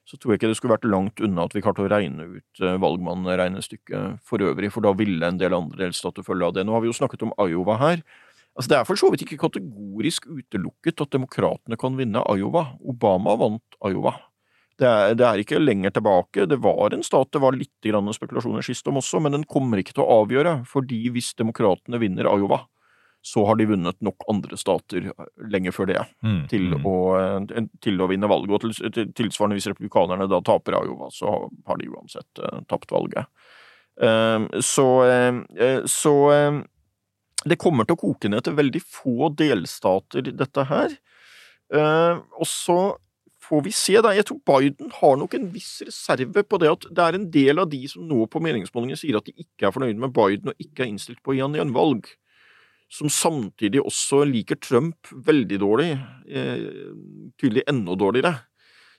så 0.06 0.18
tror 0.18 0.34
jeg 0.34 0.40
ikke 0.40 0.50
det 0.52 0.58
skulle 0.60 0.76
vært 0.76 0.86
langt 0.86 1.22
unna 1.24 1.46
at 1.48 1.56
vi 1.56 1.62
klarte 1.64 1.82
å 1.82 1.88
regne 1.90 2.28
ut 2.36 2.60
eh, 2.62 2.76
valgmannregnestykket 2.82 4.20
for 4.26 4.44
øvrig, 4.44 4.70
for 4.74 4.86
da 4.86 4.92
ville 4.94 5.26
en 5.26 5.40
del 5.40 5.56
andre 5.56 5.88
delstater 5.88 6.26
følge 6.26 6.46
av 6.46 6.54
det. 6.54 6.66
Nå 6.66 6.76
har 6.76 6.84
vi 6.84 6.92
jo 6.92 6.94
snakket 6.94 7.24
om 7.26 7.34
Iowa 7.42 7.78
her. 7.80 8.04
Altså 8.54 8.70
Det 8.70 8.78
er 8.78 8.86
for 8.88 9.00
så 9.00 9.10
vidt 9.10 9.26
ikke 9.26 9.40
kategorisk 9.40 10.28
utelukket 10.30 11.02
at 11.02 11.16
demokratene 11.16 11.76
kan 11.80 11.98
vinne 11.98 12.22
Iowa. 12.36 12.68
Obama 12.86 13.34
vant 13.40 13.80
Iowa. 13.82 14.14
Det 14.76 14.86
er, 14.86 15.16
det 15.16 15.26
er 15.26 15.42
ikke 15.42 15.58
lenger 15.58 15.96
tilbake. 15.96 16.46
Det 16.46 16.60
var 16.62 16.94
en 16.94 17.04
stat 17.04 17.32
det 17.32 17.42
var 17.42 17.56
litt 17.56 17.90
spekulasjoner 18.16 18.62
sist 18.62 18.86
om 18.86 19.00
også, 19.00 19.20
men 19.24 19.32
den 19.32 19.44
kommer 19.48 19.80
ikke 19.80 19.96
til 19.96 20.04
å 20.04 20.22
avgjøre, 20.22 20.60
fordi 20.68 21.08
hvis 21.10 21.34
demokratene 21.34 21.98
vinner 21.98 22.28
Iowa, 22.28 22.62
så 23.26 23.42
har 23.48 23.58
de 23.58 23.66
vunnet 23.66 23.98
nok 24.06 24.22
andre 24.30 24.58
stater 24.60 25.10
lenge 25.50 25.72
før 25.74 25.90
det 25.90 25.98
Mm, 26.22 26.42
til, 26.50 26.64
mm. 26.76 26.84
å, 26.86 26.96
eh, 27.18 27.64
til 27.82 28.00
å 28.00 28.06
vinne 28.10 28.28
valget. 28.30 28.54
Og 28.54 28.62
til, 28.62 28.92
til, 28.94 29.10
tilsvarende 29.18 29.58
hvis 29.58 29.68
republikanerne 29.72 30.28
da 30.30 30.38
taper 30.44 30.78
Iowa, 30.78 31.10
så 31.14 31.32
har 31.66 31.80
de 31.80 31.88
uansett 31.90 32.42
uh, 32.42 32.60
tapt 32.70 32.94
valget. 32.94 33.26
Uh, 33.96 34.46
så 34.62 34.86
uh, 35.02 35.82
så 35.90 36.14
eh, 36.34 36.60
det 37.46 37.58
kommer 37.62 37.86
til 37.86 37.96
å 37.96 38.00
koke 38.00 38.30
ned 38.30 38.44
til 38.46 38.56
veldig 38.58 38.82
få 38.82 39.30
delstater, 39.38 40.30
dette 40.34 40.66
her. 40.70 40.94
Eh, 41.74 42.22
og 42.38 42.48
så 42.48 42.78
får 43.46 43.62
vi 43.62 43.72
se, 43.74 43.94
da. 44.02 44.10
Jeg 44.16 44.26
tror 44.26 44.40
Biden 44.50 44.90
har 44.98 45.18
nok 45.20 45.36
en 45.38 45.48
viss 45.54 45.78
reserve 45.86 46.42
på 46.42 46.60
det 46.62 46.72
at 46.72 46.86
det 46.90 47.04
er 47.04 47.18
en 47.18 47.28
del 47.34 47.62
av 47.62 47.70
de 47.70 47.82
som 47.90 48.06
nå 48.08 48.24
på 48.30 48.42
meningsmålingene 48.42 48.98
sier 48.98 49.18
at 49.18 49.28
de 49.28 49.36
ikke 49.44 49.68
er 49.68 49.74
fornøyd 49.76 50.00
med 50.02 50.14
Biden 50.16 50.50
og 50.50 50.62
ikke 50.62 50.84
er 50.84 50.90
innstilt 50.90 51.22
på 51.22 51.34
å 51.34 51.36
gi 51.36 51.44
han 51.44 51.54
gjenvalg, 51.58 52.10
som 52.92 53.10
samtidig 53.10 53.82
også 53.82 54.22
liker 54.28 54.58
Trump 54.62 55.10
veldig 55.10 55.58
dårlig, 55.62 55.88
eh, 56.30 56.92
tydelig 57.40 57.64
enda 57.68 57.96
dårligere. 57.98 58.34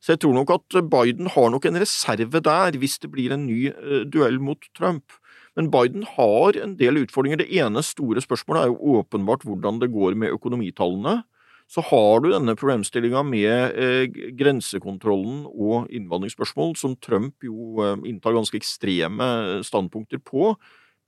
Så 0.02 0.14
jeg 0.14 0.22
tror 0.22 0.34
nok 0.34 0.52
at 0.54 0.90
Biden 0.92 1.30
har 1.34 1.50
nok 1.50 1.66
en 1.66 1.80
reserve 1.82 2.42
der 2.44 2.78
hvis 2.78 3.00
det 3.00 3.12
blir 3.12 3.34
en 3.34 3.48
ny 3.48 3.68
eh, 3.72 4.04
duell 4.06 4.40
mot 4.40 4.60
Trump. 4.78 5.16
Men 5.56 5.72
Biden 5.72 6.04
har 6.04 6.60
en 6.62 6.76
del 6.78 7.02
utfordringer. 7.02 7.42
Det 7.42 7.50
ene 7.50 7.82
store 7.82 8.22
spørsmålet 8.22 8.62
er 8.62 8.68
jo 8.68 9.00
åpenbart 9.00 9.44
hvordan 9.48 9.80
det 9.82 9.92
går 9.92 10.16
med 10.16 10.36
økonomitallene. 10.36 11.24
Så 11.68 11.82
har 11.84 12.22
du 12.24 12.30
denne 12.32 12.56
problemstillinga 12.56 13.24
med 13.28 13.76
eh, 13.76 14.06
grensekontrollen 14.38 15.48
og 15.50 15.90
innvandringsspørsmål, 15.92 16.76
som 16.78 16.96
Trump 16.96 17.44
jo 17.44 17.82
inntar 18.08 18.38
ganske 18.38 18.56
ekstreme 18.56 19.64
standpunkter 19.68 20.22
på, 20.24 20.54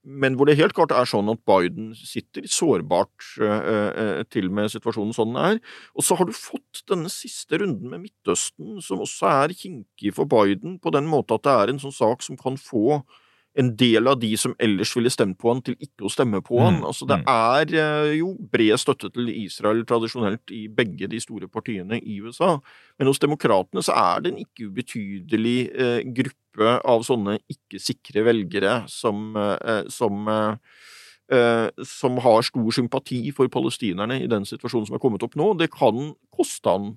men 0.09 0.35
hvor 0.35 0.49
det 0.49 0.57
helt 0.57 0.73
klart 0.73 0.93
er 0.95 1.07
sånn 1.09 1.29
at 1.29 1.41
Biden 1.47 1.91
sitter 1.97 2.47
sårbart 2.49 3.27
eh, 3.45 3.69
eh, 3.69 4.21
til 4.33 4.49
med 4.53 4.71
situasjonen 4.73 5.13
sånn 5.13 5.35
den 5.35 5.41
er. 5.43 5.59
Og 5.93 6.05
så 6.05 6.17
har 6.17 6.25
du 6.25 6.33
fått 6.33 6.81
denne 6.89 7.11
siste 7.13 7.59
runden 7.61 7.91
med 7.91 8.07
Midtøsten, 8.07 8.79
som 8.85 9.03
også 9.05 9.29
er 9.29 9.53
kinkig 9.53 10.15
for 10.17 10.29
Biden, 10.29 10.79
på 10.81 10.93
den 10.95 11.09
måte 11.09 11.37
at 11.37 11.45
det 11.45 11.55
er 11.55 11.73
en 11.73 11.81
sånn 11.83 11.95
sak 11.95 12.25
som 12.25 12.39
kan 12.39 12.57
få 12.59 13.03
en 13.59 13.71
del 13.77 14.07
av 14.07 14.19
de 14.21 14.29
som 14.39 14.53
ellers 14.61 14.91
ville 14.95 15.11
stemt 15.11 15.37
på 15.39 15.51
han, 15.51 15.61
til 15.65 15.75
ikke 15.83 16.07
å 16.07 16.11
stemme 16.13 16.41
på 16.45 16.61
han. 16.61 16.79
Mm, 16.79 16.85
Altså, 16.89 17.07
det 17.09 17.19
mm. 17.21 17.25
er 17.33 17.73
eh, 17.83 18.11
jo 18.19 18.33
bred 18.53 18.79
støtte 18.79 19.11
til 19.13 19.31
Israel 19.33 19.83
tradisjonelt 19.87 20.53
i 20.55 20.65
begge 20.71 21.09
de 21.11 21.19
store 21.21 21.49
partiene 21.51 21.99
i 21.99 22.19
USA, 22.23 22.55
men 22.99 23.09
hos 23.11 23.21
demokratene 23.21 23.83
så 23.85 23.97
er 23.99 24.23
det 24.23 24.33
en 24.33 24.43
ikke 24.45 24.69
ubetydelig 24.69 25.57
eh, 25.73 25.99
gruppe 26.21 26.77
av 26.87 27.03
sånne 27.07 27.39
ikke-sikre 27.51 28.23
velgere 28.27 28.81
som, 28.91 29.35
eh, 29.37 29.83
som 29.91 30.31
eh, 30.31 30.79
eh, 31.31 31.67
som 31.85 32.17
har 32.23 32.41
stor 32.45 32.71
sympati 32.73 33.21
for 33.35 33.51
palestinerne 33.51 34.21
i 34.23 34.31
den 34.31 34.47
situasjonen 34.49 34.89
som 34.89 34.97
er 34.97 35.03
kommet 35.03 35.23
opp 35.25 35.37
nå. 35.39 35.53
Det 35.60 35.69
kan 35.73 36.13
koste 36.35 36.73
han 36.73 36.95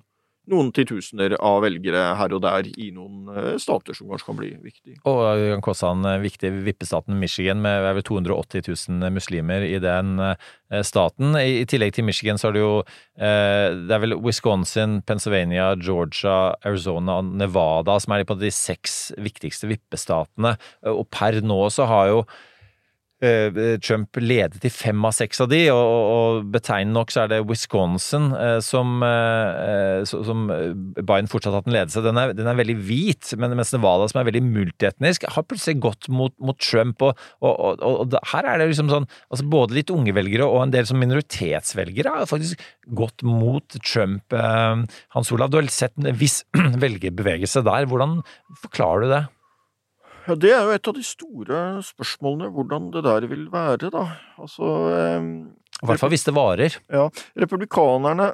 noen 0.51 0.71
titusener 0.75 1.35
av 1.39 1.61
velgere 1.63 2.01
her 2.19 2.33
og 2.35 2.41
der 2.43 2.67
i 2.67 2.89
noen 2.95 3.29
eh, 3.31 3.53
stater 3.61 3.95
som 3.95 4.09
kanskje 4.11 4.27
kan 4.27 4.39
bli 4.39 4.49
viktige. 4.63 4.97
Og 5.09 5.21
vi 5.39 5.49
kan 5.53 5.63
også 5.73 5.91
han 5.93 6.07
viktig 6.23 6.51
vippestaten 6.65 7.19
Michigan 7.19 7.61
med 7.63 7.87
over 7.87 8.03
280 8.03 8.67
000 8.89 9.13
muslimer 9.15 9.63
i 9.63 9.77
den 9.83 10.17
eh, 10.19 10.83
staten. 10.83 11.37
I 11.39 11.63
tillegg 11.69 11.95
til 11.95 12.07
Michigan 12.07 12.41
så 12.41 12.49
er 12.49 12.57
det 12.57 12.63
jo 12.63 12.73
eh, 12.83 13.67
det 13.87 13.95
er 13.95 14.03
vel 14.03 14.17
Wisconsin, 14.19 14.99
Pennsylvania, 15.07 15.71
Georgia, 15.79 16.55
Arizona 16.65 17.21
og 17.21 17.35
Nevada 17.39 17.99
som 18.03 18.15
er 18.15 18.23
de, 18.23 18.31
på 18.33 18.39
de 18.41 18.51
seks 18.53 19.13
viktigste 19.23 19.71
vippestatene. 19.71 20.57
Og 20.91 21.05
per 21.13 21.39
nå 21.45 21.61
så 21.73 21.87
har 21.87 22.11
jo 22.11 22.25
Trump 23.83 24.17
ledet 24.19 24.65
i 24.67 24.71
fem 24.73 25.05
av 25.07 25.13
seks 25.15 25.41
av 25.43 25.49
de, 25.51 25.61
og, 25.71 25.79
og 26.13 26.49
betegnende 26.53 26.97
nok 26.97 27.13
så 27.13 27.23
er 27.23 27.31
det 27.31 27.41
Wisconsin 27.49 28.31
eh, 28.37 28.57
som, 28.63 29.03
eh, 29.05 30.03
som 30.07 30.45
Biden 30.99 31.29
fortsatt 31.31 31.53
har 31.53 31.61
hatt 31.61 31.69
en 31.69 31.75
ledelse. 31.75 32.03
Den 32.05 32.19
er, 32.19 32.33
den 32.37 32.49
er 32.49 32.59
veldig 32.59 32.77
hvit, 32.87 33.33
men 33.39 33.55
mens 33.57 33.73
Nevada, 33.75 34.07
som 34.11 34.21
er 34.21 34.29
veldig 34.29 34.43
multietnisk, 34.45 35.27
har 35.35 35.47
plutselig 35.47 35.79
gått 35.83 36.09
mot, 36.11 36.35
mot 36.43 36.59
Trump. 36.61 37.03
Og, 37.05 37.19
og, 37.43 37.83
og, 37.83 38.17
her 38.33 38.49
er 38.49 38.61
det 38.61 38.71
liksom 38.71 38.91
sånn 38.91 39.09
altså 39.31 39.45
Både 39.53 39.75
litt 39.75 39.91
unge 39.93 40.13
velgere 40.15 40.45
og 40.49 40.63
en 40.63 40.73
del 40.73 40.87
som 40.89 40.97
minoritetsvelgere 41.01 42.13
har 42.15 42.29
faktisk 42.29 42.61
gått 42.97 43.23
mot 43.27 43.77
Trump. 43.85 44.33
Hans 44.33 45.31
Olav, 45.35 45.51
du 45.51 45.59
har 45.59 45.69
sett 45.73 45.95
en 45.99 46.09
viss 46.17 46.41
velgerbevegelse 46.83 47.63
der. 47.65 47.87
Hvordan 47.89 48.21
forklarer 48.63 49.05
du 49.05 49.13
det? 49.13 49.23
Det 50.23 50.51
er 50.53 50.61
jo 50.63 50.75
et 50.75 50.87
av 50.87 50.95
de 50.95 51.03
store 51.03 51.57
spørsmålene, 51.83 52.51
hvordan 52.55 52.91
det 52.93 53.03
der 53.03 53.27
vil 53.31 53.49
være, 53.51 53.89
da. 53.91 54.05
Altså 54.39 54.69
eh, 54.93 55.25
I 55.81 55.89
hvert 55.89 56.03
fall 56.03 56.13
hvis 56.13 56.27
det 56.27 56.35
varer. 56.37 56.77
Ja. 56.91 57.09
Republikanerne 57.43 58.31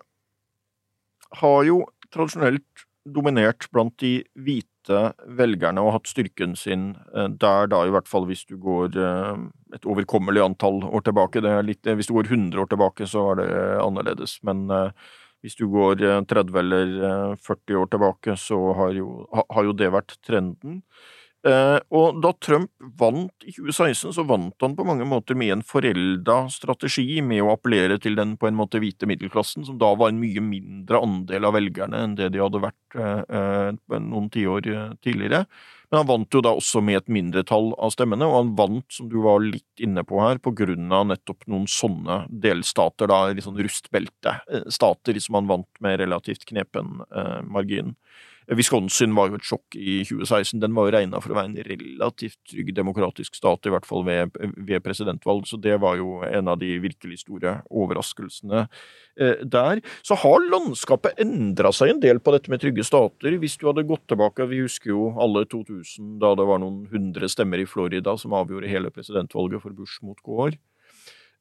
har 1.42 1.64
jo 1.68 1.84
tradisjonelt 2.14 2.86
dominert 3.14 3.68
blant 3.74 3.96
de 4.02 4.20
hvite 4.38 5.00
velgerne 5.38 5.82
og 5.84 5.94
hatt 5.98 6.10
styrken 6.10 6.56
sin 6.58 6.92
eh, 7.14 7.30
der, 7.30 7.70
da, 7.72 7.84
i 7.86 7.94
hvert 7.94 8.10
fall 8.10 8.28
hvis 8.30 8.46
du 8.50 8.58
går 8.62 8.98
eh, 8.98 9.46
et 9.78 9.88
overkommelig 9.90 10.44
antall 10.46 10.82
år 10.88 11.06
tilbake. 11.06 11.44
Litt, 11.66 11.86
eh, 11.86 11.98
hvis 11.98 12.10
du 12.10 12.16
går 12.18 12.32
100 12.32 12.64
år 12.64 12.70
tilbake, 12.72 13.08
så 13.10 13.32
er 13.34 13.42
det 13.42 13.50
annerledes, 13.84 14.40
men 14.48 14.68
hvis 15.40 15.56
du 15.56 15.70
går 15.72 16.02
30 16.28 16.58
eller 16.60 17.38
40 17.40 17.80
år 17.80 17.94
tilbake, 17.94 18.36
så 18.36 18.58
har 18.76 18.92
jo, 18.98 19.24
har 19.32 19.70
jo 19.70 19.76
det 19.78 19.88
vært 19.94 20.18
trenden. 20.28 20.82
Eh, 21.48 21.78
og 21.96 22.18
da 22.20 22.34
Trump 22.44 22.72
vant 23.00 23.46
i 23.48 23.54
2016, 23.56 24.12
så 24.18 24.26
vant 24.28 24.60
han 24.60 24.74
på 24.76 24.84
mange 24.88 25.06
måter 25.08 25.38
med 25.40 25.54
en 25.54 25.64
forelda 25.64 26.42
strategi 26.52 27.22
med 27.24 27.46
å 27.46 27.54
appellere 27.54 27.96
til 28.04 28.20
den 28.20 28.34
på 28.40 28.50
en 28.50 28.58
måte 28.60 28.82
hvite 28.84 29.08
middelklassen, 29.08 29.64
som 29.64 29.78
da 29.80 29.94
var 29.96 30.12
en 30.12 30.20
mye 30.20 30.44
mindre 30.44 31.00
andel 31.00 31.48
av 31.48 31.56
velgerne 31.56 32.04
enn 32.04 32.20
det 32.20 32.34
de 32.36 32.44
hadde 32.44 32.64
vært 32.66 33.00
eh, 33.00 33.24
eh 33.24 34.00
noen 34.00 34.28
tiår 34.34 34.68
tidligere. 35.00 35.46
Men 35.90 36.02
han 36.02 36.10
vant 36.12 36.36
jo 36.36 36.44
da 36.44 36.52
også 36.54 36.84
med 36.86 37.00
et 37.00 37.12
mindretall 37.16 37.72
av 37.80 37.96
stemmene, 37.96 38.28
og 38.28 38.36
han 38.36 38.54
vant, 38.60 38.86
som 38.94 39.08
du 39.10 39.22
var 39.24 39.40
litt 39.42 39.82
inne 39.82 40.04
på 40.06 40.20
her, 40.22 40.38
på 40.44 40.52
grunn 40.54 40.92
av 40.94 41.08
nettopp 41.10 41.48
noen 41.50 41.66
sånne 41.72 42.26
delstater, 42.30 43.10
da, 43.10 43.24
litt 43.32 43.48
sånn 43.48 43.58
rustbeltestater, 43.58 45.24
som 45.24 45.40
han 45.40 45.50
vant 45.50 45.82
med 45.82 45.98
relativt 46.04 46.46
knepen 46.52 47.00
margin. 47.50 47.96
Wisconsin 48.58 49.14
var 49.14 49.30
jo 49.30 49.38
et 49.38 49.46
sjokk 49.46 49.76
i 49.78 50.00
2016. 50.08 50.58
Den 50.62 50.74
var 50.78 50.88
jo 50.88 50.94
regna 50.96 51.20
for 51.22 51.34
å 51.34 51.38
være 51.38 51.52
en 51.52 51.68
relativt 51.68 52.40
trygg 52.50 52.72
demokratisk 52.78 53.38
stat, 53.38 53.68
i 53.68 53.74
hvert 53.74 53.86
fall 53.86 54.06
ved, 54.08 54.34
ved, 54.58 54.80
presidentvalg, 54.86 55.46
så 55.50 55.60
det 55.62 55.76
var 55.84 56.00
jo 56.00 56.20
en 56.26 56.50
av 56.50 56.58
de 56.62 56.72
virkelig 56.82 57.22
store 57.24 57.60
overraskelsene 57.70 58.64
eh, 58.66 59.44
der. 59.46 59.84
Så 60.06 60.18
har 60.24 60.48
landskapet 60.50 61.22
endra 61.22 61.74
seg 61.76 61.94
en 61.94 62.02
del 62.04 62.24
på 62.24 62.34
dette 62.34 62.50
med 62.52 62.64
trygge 62.64 62.88
stater. 62.88 63.38
Hvis 63.42 63.60
du 63.62 63.68
hadde 63.70 63.86
gått 63.90 64.08
tilbake, 64.10 64.50
vi 64.50 64.64
husker 64.64 64.96
jo 64.96 65.12
alle 65.22 65.46
2000, 65.50 66.18
da 66.24 66.34
det 66.40 66.50
var 66.50 66.64
noen 66.64 66.88
hundre 66.94 67.30
stemmer 67.30 67.62
i 67.62 67.70
Florida 67.70 68.18
som 68.18 68.34
avgjorde 68.38 68.72
hele 68.72 68.94
presidentvalget 68.94 69.62
for 69.66 69.78
Bush 69.78 70.02
mot 70.06 70.18
Gore. 70.26 70.58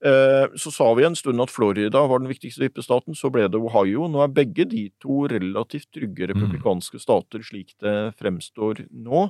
Eh, 0.05 0.47
så 0.55 0.71
sa 0.71 0.93
vi 0.95 1.05
en 1.09 1.17
stund 1.19 1.43
at 1.43 1.51
Florida 1.51 2.05
var 2.07 2.23
den 2.23 2.31
viktigste 2.31 2.63
vippestaten, 2.63 3.17
så 3.19 3.31
ble 3.35 3.49
det 3.51 3.59
Ohio. 3.59 4.07
Nå 4.11 4.23
er 4.23 4.35
begge 4.35 4.69
de 4.71 4.87
to 5.03 5.25
relativt 5.31 5.91
trygge 5.95 6.29
mm. 6.29 6.33
republikanske 6.33 7.01
stater, 7.03 7.43
slik 7.43 7.75
det 7.83 7.97
fremstår 8.21 8.85
nå. 8.95 9.29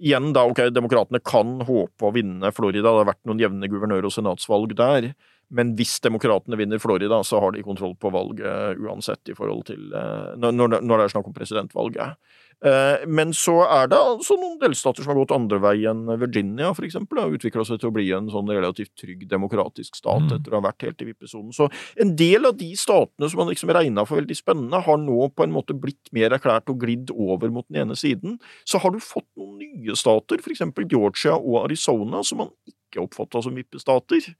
Igjen 0.00 0.30
da, 0.36 0.46
ok, 0.48 0.66
Demokratene 0.72 1.20
kan 1.24 1.58
håpe 1.68 2.08
å 2.08 2.12
vinne 2.14 2.52
Florida, 2.56 2.88
det 2.88 3.02
har 3.02 3.10
vært 3.10 3.26
noen 3.28 3.42
jevne 3.42 3.68
guvernør- 3.68 4.08
og 4.08 4.14
senatsvalg 4.14 4.72
der. 4.76 5.10
Men 5.50 5.74
hvis 5.78 5.96
demokratene 6.04 6.58
vinner 6.60 6.78
Florida, 6.82 7.22
så 7.26 7.40
har 7.42 7.56
de 7.56 7.64
kontroll 7.66 7.96
på 7.98 8.12
valget 8.14 8.78
uansett 8.78 9.32
i 9.32 9.34
forhold 9.34 9.66
til 9.70 9.90
eh, 9.96 10.36
når, 10.38 10.78
det 10.78 11.00
er 11.00 11.12
snakk 11.12 11.26
om 11.26 11.34
presidentvalget. 11.34 12.20
Eh, 12.60 13.06
men 13.08 13.32
så 13.32 13.56
er 13.64 13.88
det 13.88 13.96
altså 13.96 14.36
noen 14.36 14.58
delstater 14.60 15.02
som 15.02 15.14
har 15.14 15.18
gått 15.22 15.32
andre 15.32 15.58
vei 15.62 15.74
enn 15.88 16.04
Virginia, 16.20 16.70
eksempel, 16.84 17.22
og 17.22 17.38
utvikla 17.38 17.64
seg 17.64 17.80
til 17.80 17.88
å 17.88 17.94
bli 17.96 18.06
en 18.14 18.28
sånn 18.32 18.52
relativt 18.52 18.92
trygg 19.00 19.24
demokratisk 19.30 19.96
stat 19.96 20.26
mm. 20.26 20.34
etter 20.36 20.52
å 20.54 20.60
ha 20.60 20.66
vært 20.68 20.86
helt 20.86 21.02
i 21.02 21.08
vippesonen. 21.08 21.54
Så 21.56 21.70
en 22.00 22.14
del 22.20 22.46
av 22.46 22.58
de 22.60 22.70
statene 22.78 23.32
som 23.32 23.42
man 23.42 23.50
liksom 23.50 23.72
regna 23.74 24.04
for 24.06 24.20
veldig 24.20 24.38
spennende, 24.38 24.84
har 24.86 25.00
nå 25.00 25.30
på 25.34 25.46
en 25.46 25.54
måte 25.56 25.76
blitt 25.76 26.12
mer 26.16 26.36
erklært 26.36 26.70
og 26.70 26.82
glidd 26.84 27.14
over 27.16 27.50
mot 27.50 27.66
den 27.70 27.82
ene 27.86 27.98
siden. 27.98 28.38
Så 28.68 28.82
har 28.84 28.92
du 28.92 29.00
fått 29.02 29.28
noen 29.40 29.58
nye 29.64 29.96
stater, 29.98 30.38
for 30.44 30.52
eksempel 30.54 30.86
Georgia 30.90 31.34
og 31.38 31.64
Arizona, 31.64 32.22
som 32.22 32.44
man 32.44 32.54
ikke 32.70 33.02
oppfatta 33.02 33.42
som 33.42 33.56
vippestater 33.56 34.34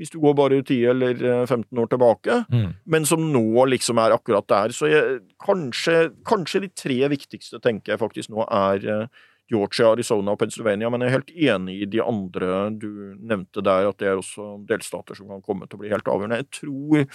hvis 0.00 0.10
du 0.10 0.18
går 0.22 0.34
bare 0.38 0.62
10 0.62 0.78
eller 0.90 1.20
15 1.46 1.62
eh, 1.62 1.82
år 1.82 1.90
tilbake, 1.92 2.40
mm. 2.50 2.70
men 2.90 3.06
som 3.06 3.22
nå 3.32 3.66
liksom 3.70 4.00
er 4.02 4.16
akkurat 4.16 4.46
der. 4.50 4.74
Så 4.74 4.90
jeg, 4.90 5.20
kanskje, 5.42 6.10
kanskje, 6.26 6.64
de 6.64 6.72
tre 6.74 6.98
viktigste, 7.12 7.60
tenker 7.62 7.94
jeg 7.94 8.02
faktisk 8.02 8.32
nå, 8.34 8.46
er 8.48 8.88
eh, 8.90 9.22
Georgia, 9.52 9.92
Arizona 9.92 10.34
og 10.34 10.40
Pennsylvania, 10.40 10.90
men 10.90 11.04
jeg 11.04 11.10
er 11.10 11.18
helt 11.18 11.34
enig 11.52 11.76
i 11.84 11.90
de 11.90 12.00
andre 12.02 12.70
du 12.80 12.88
nevnte 13.20 13.62
der, 13.62 13.90
at 13.90 14.00
det 14.00 14.08
er 14.10 14.18
også 14.18 14.54
delstater 14.68 15.18
som 15.18 15.30
kan 15.30 15.44
komme 15.44 15.68
til 15.68 15.78
å 15.78 15.84
bli 15.84 15.92
helt 15.92 16.08
avgjørende. 16.10 16.40
Jeg 16.42 16.50
tror 16.58 17.06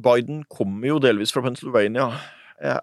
Biden 0.00 0.44
kommer 0.52 0.92
jo 0.92 1.00
delvis 1.02 1.32
fra 1.34 1.42
Pennsylvania. 1.44 2.12
Jeg 2.60 2.78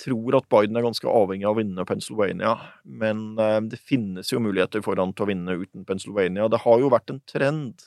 tror 0.00 0.36
at 0.38 0.48
Biden 0.52 0.78
er 0.78 0.84
ganske 0.86 1.08
avhengig 1.08 1.46
av 1.48 1.56
å 1.56 1.60
vinne 1.60 1.86
Pennsylvania, 1.88 2.54
men 2.84 3.26
eh, 3.40 3.58
det 3.72 3.80
finnes 3.80 4.32
jo 4.32 4.42
muligheter 4.42 4.84
for 4.84 5.00
han 5.00 5.12
til 5.14 5.26
å 5.26 5.30
vinne 5.30 5.58
uten 5.60 5.84
Pennsylvania. 5.88 6.48
Det 6.50 6.62
har 6.64 6.80
jo 6.80 6.92
vært 6.92 7.12
en 7.12 7.20
trend 7.28 7.84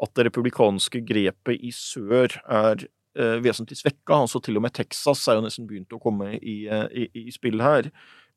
at 0.00 0.14
det 0.16 0.26
republikanske 0.30 1.02
grepet 1.04 1.60
i 1.60 1.72
sør 1.76 2.32
er 2.46 2.86
eh, 3.18 3.36
vesentlig 3.44 3.80
svekka. 3.80 4.22
Altså 4.22 4.40
til 4.44 4.56
og 4.60 4.64
med 4.64 4.74
Texas 4.76 5.26
er 5.28 5.38
jo 5.38 5.44
nesten 5.44 5.68
begynt 5.68 5.92
å 5.96 6.00
komme 6.02 6.32
i, 6.38 6.62
eh, 6.70 6.86
i, 7.04 7.26
i 7.26 7.34
spill 7.34 7.60
her. 7.64 7.90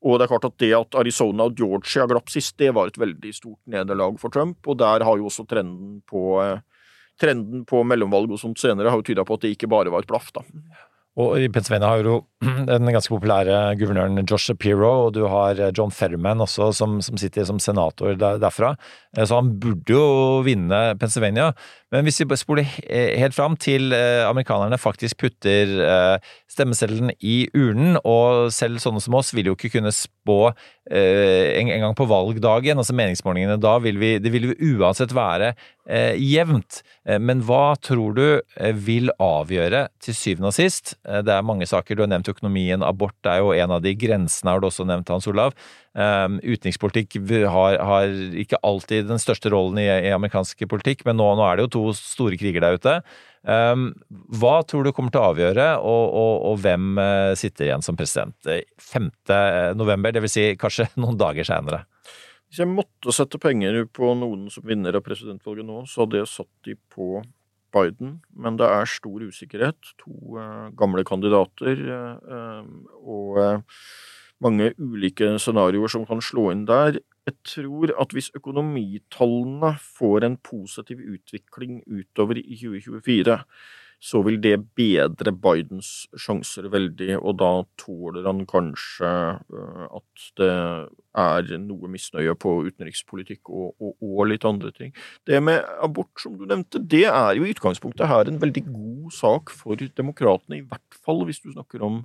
Og 0.04 0.18
det 0.20 0.26
er 0.26 0.34
klart 0.34 0.48
at 0.50 0.58
det 0.60 0.72
at 0.76 1.00
Arizona 1.00 1.48
og 1.48 1.56
Georgia 1.56 2.04
glapp 2.10 2.28
sist, 2.32 2.58
det 2.60 2.74
var 2.76 2.90
et 2.90 3.00
veldig 3.00 3.32
stort 3.32 3.60
nederlag 3.72 4.18
for 4.20 4.34
Trump. 4.34 4.60
Og 4.68 4.76
der 4.82 5.06
har 5.06 5.20
jo 5.20 5.30
også 5.30 5.46
trenden 5.48 6.02
på, 6.10 6.36
trenden 7.20 7.64
på 7.68 7.80
mellomvalg 7.88 8.34
og 8.36 8.42
sånt 8.42 8.60
senere 8.60 8.92
har 8.92 9.00
jo 9.00 9.06
tyda 9.08 9.24
på 9.24 9.38
at 9.38 9.46
det 9.46 9.54
ikke 9.56 9.70
bare 9.72 9.92
var 9.94 10.04
et 10.04 10.10
blaff, 10.10 10.28
da. 10.36 10.44
Og 11.14 11.38
i 11.38 11.48
Pennsylvania 11.52 11.92
har 11.92 12.02
du 12.02 12.14
den 12.70 12.90
ganske 12.90 13.12
populære 13.12 13.76
guvernøren 13.78 14.24
Josh 14.26 14.48
Shapiro, 14.50 15.06
og 15.06 15.12
du 15.14 15.22
har 15.30 15.60
John 15.70 15.92
Ferman 15.94 16.42
også, 16.42 16.72
som, 16.74 16.98
som 17.04 17.18
sitter 17.20 17.46
som 17.46 17.60
senator 17.62 18.16
der, 18.18 18.40
derfra. 18.42 18.74
Eh, 19.16 19.22
så 19.22 19.38
han 19.38 19.52
burde 19.62 19.94
jo 19.94 20.42
vinne 20.46 20.82
Pennsylvania. 20.98 21.52
Men 21.94 22.02
hvis 22.08 22.18
vi 22.24 22.36
spoler 22.38 22.66
helt 22.66 23.36
fram 23.36 23.54
til 23.60 23.94
eh, 23.94 24.24
amerikanerne 24.26 24.78
faktisk 24.82 25.20
putter 25.22 25.74
eh, 25.84 26.32
stemmeseddelen 26.50 27.12
i 27.22 27.44
urnen, 27.54 28.00
og 28.02 28.50
selv 28.54 28.80
sånne 28.82 29.02
som 29.04 29.14
oss 29.14 29.30
vil 29.36 29.52
jo 29.52 29.54
ikke 29.54 29.76
kunne 29.76 29.94
spå 29.94 30.40
en, 30.84 31.70
gang 31.70 31.94
på 31.96 32.04
valgdagen, 32.04 32.76
altså 32.76 32.92
meningsmålingene 32.92 33.56
da, 33.56 33.78
vil 33.80 33.96
vi, 33.96 34.10
det 34.20 34.32
vil 34.34 34.50
jo 34.50 34.74
uansett 34.74 35.14
være 35.16 35.54
jevnt. 36.20 36.82
Men 37.24 37.40
hva 37.48 37.72
tror 37.80 38.12
du 38.18 38.26
vil 38.84 39.08
avgjøre 39.16 39.86
til 40.04 40.18
syvende 40.18 40.50
og 40.50 40.56
sist? 40.58 40.92
Det 41.00 41.32
er 41.32 41.46
mange 41.46 41.64
saker, 41.70 41.96
du 41.96 42.04
har 42.04 42.10
nevnt 42.12 42.28
økonomien, 42.28 42.84
abort 42.84 43.16
er 43.32 43.40
jo 43.40 43.54
en 43.56 43.72
av 43.78 43.80
de, 43.84 43.94
grensene 43.96 44.52
har 44.52 44.60
du 44.60 44.68
også 44.68 44.84
nevnt, 44.88 45.08
Hans 45.08 45.30
Olav. 45.32 45.56
Um, 45.94 46.40
utenrikspolitikk 46.42 47.20
har, 47.46 47.76
har, 47.78 48.12
ikke 48.34 48.58
alltid 48.66 49.06
den 49.06 49.20
største 49.22 49.52
rollen 49.52 49.78
i, 49.78 49.86
i 49.86 50.10
amerikansk 50.10 50.64
politikk, 50.66 51.04
men 51.06 51.20
nå, 51.20 51.28
nå, 51.38 51.44
er 51.46 51.54
det 51.54 51.68
jo 51.68 51.72
to 51.76 51.82
store 51.94 52.38
kriger 52.40 52.64
der 52.64 52.80
ute. 52.80 52.94
Um, 53.46 53.92
hva 54.34 54.56
tror 54.66 54.82
du 54.82 54.90
kommer 54.96 55.14
til 55.14 55.22
å 55.22 55.28
avgjøre, 55.30 55.68
og, 55.78 56.04
og, 56.18 56.32
og 56.50 56.58
hvem 56.64 56.98
uh, 56.98 57.30
sitter 57.38 57.68
igjen 57.68 57.86
som 57.86 57.98
president 57.98 58.50
5. 58.82 59.06
november, 59.78 60.16
dvs. 60.16 60.34
Si 60.34 60.48
kanskje 60.58 60.88
noen 61.04 61.20
dager 61.20 61.46
senere? 61.46 61.84
Hvis 62.48 62.64
jeg 62.64 62.72
måtte 62.72 63.14
sette 63.14 63.38
penger 63.42 63.84
på 63.94 64.16
noen 64.18 64.48
som 64.50 64.66
vinner 64.66 64.98
av 64.98 65.06
presidentvalget 65.06 65.66
nå, 65.68 65.84
så 65.90 66.02
hadde 66.02 66.24
jeg 66.24 66.32
satt 66.32 66.66
de 66.66 66.74
på 66.90 67.22
Biden, 67.74 68.18
men 68.34 68.58
det 68.58 68.66
er 68.66 68.90
stor 68.90 69.22
usikkerhet. 69.22 69.94
To 70.02 70.40
uh, 70.40 70.74
gamle 70.74 71.06
kandidater, 71.06 71.86
uh, 71.86 72.66
og 72.98 73.38
mange 74.42 74.72
ulike 74.78 75.36
scenarioer 75.38 75.92
som 75.92 76.06
kan 76.08 76.22
slå 76.24 76.50
inn 76.52 76.66
der. 76.68 76.98
Jeg 77.24 77.36
tror 77.48 77.94
at 78.00 78.12
hvis 78.12 78.32
økonomitallene 78.36 79.74
får 79.80 80.26
en 80.26 80.36
positiv 80.36 81.00
utvikling 81.14 81.80
utover 81.86 82.40
i 82.42 82.58
2024, 82.60 83.38
så 84.04 84.20
vil 84.26 84.36
det 84.42 84.58
bedre 84.76 85.32
Bidens 85.32 85.90
sjanser 86.20 86.66
veldig, 86.72 87.14
og 87.16 87.38
da 87.40 87.50
tåler 87.80 88.26
han 88.28 88.42
kanskje 88.48 89.08
øh, 89.08 89.86
at 89.86 90.26
det 90.40 90.50
er 91.24 91.54
noe 91.62 91.88
misnøye 91.88 92.34
på 92.36 92.56
utenrikspolitikk 92.66 93.48
og, 93.48 93.72
og, 93.78 93.94
og, 94.02 94.20
litt 94.28 94.44
andre 94.48 94.74
ting. 94.76 94.92
Det 95.24 95.40
med 95.42 95.64
abort, 95.80 96.12
som 96.20 96.36
du 96.36 96.44
nevnte, 96.44 96.82
det 96.82 97.06
er 97.08 97.38
jo 97.38 97.46
i 97.46 97.54
utgangspunktet 97.54 98.10
her 98.10 98.28
en 98.28 98.42
veldig 98.42 98.66
god 98.68 99.16
sak 99.16 99.54
for 99.54 99.80
demokratene, 99.96 100.60
i 100.60 100.66
hvert 100.68 101.00
fall 101.06 101.24
hvis 101.24 101.40
du 101.40 101.54
snakker 101.54 101.86
om 101.86 102.02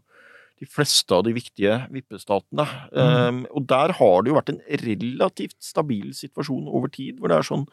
de 0.60 0.68
fleste 0.68 1.16
av 1.16 1.24
de 1.28 1.34
viktige 1.36 1.78
vippestatene. 1.94 2.66
Mm. 2.92 3.00
Um, 3.00 3.40
og 3.56 3.70
der 3.70 3.96
har 4.00 4.22
det 4.22 4.32
jo 4.32 4.38
vært 4.38 4.52
en 4.54 4.62
relativt 4.84 5.58
stabil 5.64 6.12
situasjon 6.16 6.68
over 6.68 6.92
tid, 6.92 7.20
hvor 7.20 7.32
det 7.32 7.40
er 7.40 7.48
sånn 7.48 7.66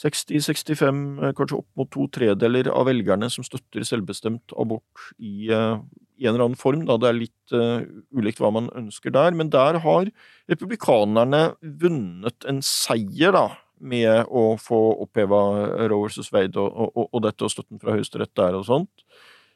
60-65, 0.00 1.02
eh, 1.22 1.32
kanskje 1.38 1.60
opp 1.60 1.68
mot 1.78 1.90
to 1.94 2.08
tredeler 2.10 2.66
av 2.72 2.88
velgerne 2.88 3.28
som 3.30 3.46
støtter 3.46 3.84
selvbestemt 3.86 4.54
abort 4.58 5.04
i, 5.22 5.52
uh, 5.54 5.78
i 6.18 6.26
en 6.26 6.34
eller 6.34 6.48
annen 6.48 6.58
form. 6.58 6.82
Da. 6.88 6.96
Det 6.98 7.10
er 7.10 7.20
litt 7.20 7.54
uh, 7.54 7.84
ulikt 8.14 8.42
hva 8.42 8.50
man 8.56 8.72
ønsker 8.74 9.14
der, 9.14 9.36
men 9.38 9.52
der 9.54 9.78
har 9.84 10.10
republikanerne 10.50 11.44
vunnet 11.62 12.48
en 12.50 12.58
seier, 12.64 13.34
da. 13.36 13.46
Med 13.84 14.30
å 14.30 14.54
få 14.56 14.78
oppheva 15.02 15.38
Roe 15.90 16.06
vs. 16.08 16.30
Wade 16.32 16.62
og, 16.62 16.92
og, 16.94 17.08
og, 17.10 17.18
dette 17.26 17.44
og 17.44 17.50
støtten 17.52 17.80
fra 17.82 17.92
Høyesterett 17.92 18.30
der 18.38 18.54
og 18.56 18.62
sånt 18.68 19.02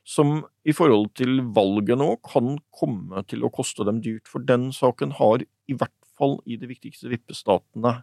som 0.09 0.39
i 0.65 0.73
forhold 0.73 1.11
til 1.21 1.43
valget 1.57 2.01
nå 2.01 2.15
kan 2.25 2.57
komme 2.73 3.25
til 3.29 3.45
å 3.45 3.53
koste 3.53 3.85
dem 3.85 4.01
dyrt. 4.05 4.29
For 4.31 4.41
den 4.41 4.71
saken 4.73 5.13
har 5.19 5.45
i 5.45 5.77
hvert 5.77 5.93
fall 6.19 6.39
i 6.49 6.57
de 6.61 6.71
viktigste 6.71 7.11
vippestatene 7.13 7.99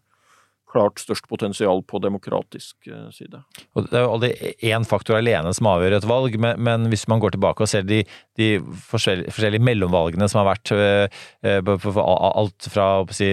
klart 0.76 0.99
størst 0.99 1.28
potensial 1.30 1.82
på 1.88 1.99
demokratisk 2.03 2.89
eh, 2.89 3.08
side. 3.14 3.39
Og 3.78 3.88
det 3.88 3.99
er 3.99 4.06
jo 4.06 4.14
aldri 4.18 4.32
én 4.72 4.86
faktor 4.88 5.20
alene 5.20 5.53
som 5.56 5.70
avgjør 5.72 5.97
et 5.99 6.08
valg, 6.10 6.38
men, 6.41 6.60
men 6.68 6.89
hvis 6.91 7.06
man 7.12 7.22
går 7.24 7.36
tilbake 7.36 7.64
og 7.64 7.72
ser 7.72 7.86
de, 7.88 8.01
de 8.39 8.49
forskjellige, 8.89 9.32
forskjellige, 9.36 9.66
mellomvalgene 9.66 10.28
som 10.32 10.41
har 10.41 10.49
vært, 10.49 10.74
uh, 10.76 12.16
alt 12.26 12.70
fra 12.72 12.88
si, 13.16 13.30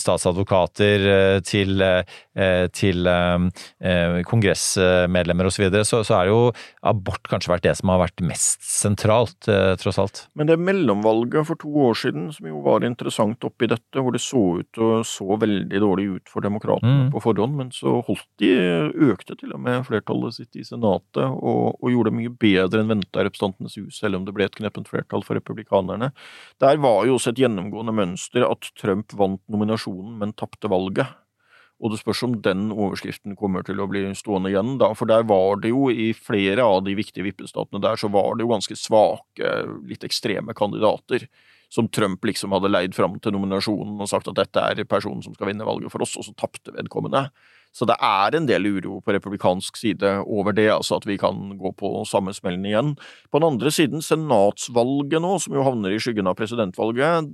statsadvokater 0.00 1.08
til, 1.48 1.82
uh, 1.82 2.20
til 2.74 3.06
uh, 3.06 3.46
kongressmedlemmer 4.26 5.48
osv., 5.48 5.54
så, 5.54 5.62
videre, 5.62 5.86
så 5.86 6.00
så 6.04 6.16
er 6.18 6.30
jo 6.32 6.38
abort 6.82 7.28
kanskje 7.30 7.52
vært 7.52 7.66
det 7.68 7.76
som 7.78 7.92
har 7.92 8.00
vært 8.02 8.24
mest 8.26 8.64
sentralt, 8.66 9.46
tross 9.80 10.00
alt. 10.02 10.24
Men 10.34 10.48
det 10.50 10.58
mellomvalget 10.58 11.46
for 11.46 11.60
to 11.60 11.70
år 11.86 11.98
siden, 11.98 12.26
som 12.34 12.48
jo 12.50 12.60
var 12.64 12.84
interessant 12.86 13.44
oppi 13.46 13.68
dette, 13.70 14.02
hvor 14.02 14.14
det 14.14 14.22
så 14.24 14.42
ut 14.60 14.80
og 14.82 15.06
så 15.08 15.38
veldig 15.40 15.80
dårlig 15.84 16.06
ut 16.16 16.32
for 16.32 16.44
demokratene 16.44 17.06
mm. 17.06 17.10
på 17.14 17.22
forhånd, 17.24 17.56
men 17.60 17.72
så 17.74 18.00
holdt 18.04 18.26
de, 18.42 18.50
økte 19.08 19.36
til 19.38 19.54
og 19.54 19.62
med 19.64 19.84
flertallet 19.88 20.36
sitt 20.38 20.58
i 20.58 20.66
Senatet, 20.66 21.24
og, 21.24 21.78
og 21.78 21.92
gjorde 21.92 22.12
det 22.12 22.18
mye 22.20 22.34
bedre 22.44 22.82
enn 22.82 22.92
venta 22.96 23.22
i 23.22 23.28
Representantenes 23.28 23.78
hus, 23.80 23.98
selv 24.00 24.18
om 24.18 24.26
det 24.26 24.34
ble 24.36 24.48
et 24.48 24.58
kneppent 24.58 24.90
flertall 24.90 25.24
for 25.26 25.38
republikanerne. 25.38 26.10
Der 26.62 26.80
var 26.82 27.04
jo 27.08 27.18
også 27.18 27.34
et 27.34 27.42
gjennomgående 27.44 27.94
mønster 27.96 28.46
at 28.48 28.72
Trump 28.80 29.14
vant 29.18 29.42
nominasjonen, 29.52 30.16
men 30.20 30.34
tapte 30.38 30.70
valget. 30.72 31.14
Og 31.84 31.92
det 31.92 32.00
spørs 32.00 32.22
om 32.24 32.38
den 32.40 32.70
overskriften 32.72 33.36
kommer 33.36 33.64
til 33.66 33.82
å 33.82 33.88
bli 33.90 34.06
stående 34.16 34.48
igjen, 34.48 34.78
da. 34.80 34.94
For 34.96 35.10
der 35.10 35.26
var 35.28 35.60
det 35.60 35.74
jo, 35.74 35.90
i 35.92 36.14
flere 36.16 36.64
av 36.64 36.80
de 36.86 36.94
viktige 36.96 37.26
vippestatene 37.26 37.82
der, 37.84 38.00
så 38.00 38.08
var 38.12 38.34
det 38.34 38.46
jo 38.46 38.54
ganske 38.54 38.78
svake, 38.78 39.50
litt 39.84 40.06
ekstreme 40.08 40.56
kandidater 40.56 41.28
som 41.74 41.88
Trump 41.88 42.24
liksom 42.24 42.54
hadde 42.54 42.70
leid 42.70 42.94
fram 42.94 43.16
til 43.20 43.34
nominasjonen 43.34 43.98
og 43.98 44.08
sagt 44.10 44.28
at 44.30 44.38
dette 44.38 44.62
er 44.62 44.84
personen 44.86 45.24
som 45.24 45.34
skal 45.34 45.50
vinne 45.50 45.66
valget 45.66 45.90
for 45.92 46.04
oss, 46.04 46.14
og 46.20 46.26
så 46.26 46.34
tapte 46.38 46.72
vedkommende. 46.74 47.26
Så 47.74 47.88
det 47.90 47.96
er 48.06 48.36
en 48.38 48.46
del 48.46 48.68
uro 48.70 49.00
på 49.02 49.16
republikansk 49.16 49.80
side 49.80 50.12
over 50.22 50.54
det, 50.54 50.68
altså 50.70 51.00
at 51.00 51.08
vi 51.08 51.16
kan 51.18 51.56
gå 51.58 51.72
på 51.74 51.90
samme 52.06 52.34
smellen 52.36 52.68
igjen. 52.68 52.92
På 53.32 53.42
den 53.42 53.56
andre 53.56 53.72
siden, 53.74 54.04
senatsvalget 54.06 55.24
nå, 55.24 55.32
som 55.42 55.56
jo 55.58 55.66
havner 55.66 55.96
i 55.96 55.98
skyggen 55.98 56.30
av 56.30 56.38
presidentvalget, 56.38 57.32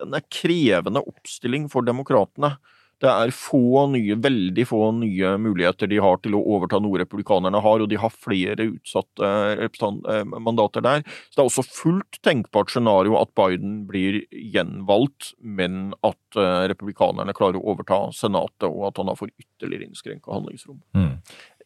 den 0.00 0.16
er 0.16 0.26
krevende 0.32 1.04
oppstilling 1.06 1.70
for 1.70 1.86
demokratene. 1.86 2.56
Det 3.00 3.08
er 3.08 3.32
få 3.32 3.86
nye, 3.94 4.16
veldig 4.20 4.64
få 4.68 4.80
nye 4.98 5.32
muligheter 5.40 5.88
de 5.88 6.00
har 6.04 6.18
til 6.20 6.36
å 6.36 6.42
overta 6.56 6.80
noe 6.82 7.00
republikanerne 7.00 7.62
har, 7.64 7.80
og 7.80 7.88
de 7.88 7.98
har 8.00 8.12
flere 8.12 8.66
utsatte 8.74 9.30
eh, 9.56 10.34
mandater 10.36 10.84
der. 10.84 11.04
Så 11.30 11.38
det 11.38 11.44
er 11.44 11.48
også 11.48 11.64
fullt 11.64 12.18
tenkbart 12.26 12.72
scenario 12.72 13.16
at 13.20 13.32
Biden 13.38 13.84
blir 13.88 14.20
gjenvalgt, 14.30 15.32
men 15.40 15.94
at 16.04 16.40
eh, 16.40 16.66
republikanerne 16.74 17.34
klarer 17.36 17.60
å 17.60 17.72
overta 17.72 18.02
Senatet, 18.16 18.68
og 18.68 18.90
at 18.90 19.00
han 19.00 19.08
da 19.08 19.16
får 19.16 19.32
ytterligere 19.32 19.88
innskrenka 19.88 20.34
handlingsrom. 20.34 20.82
Mm. 20.96 21.14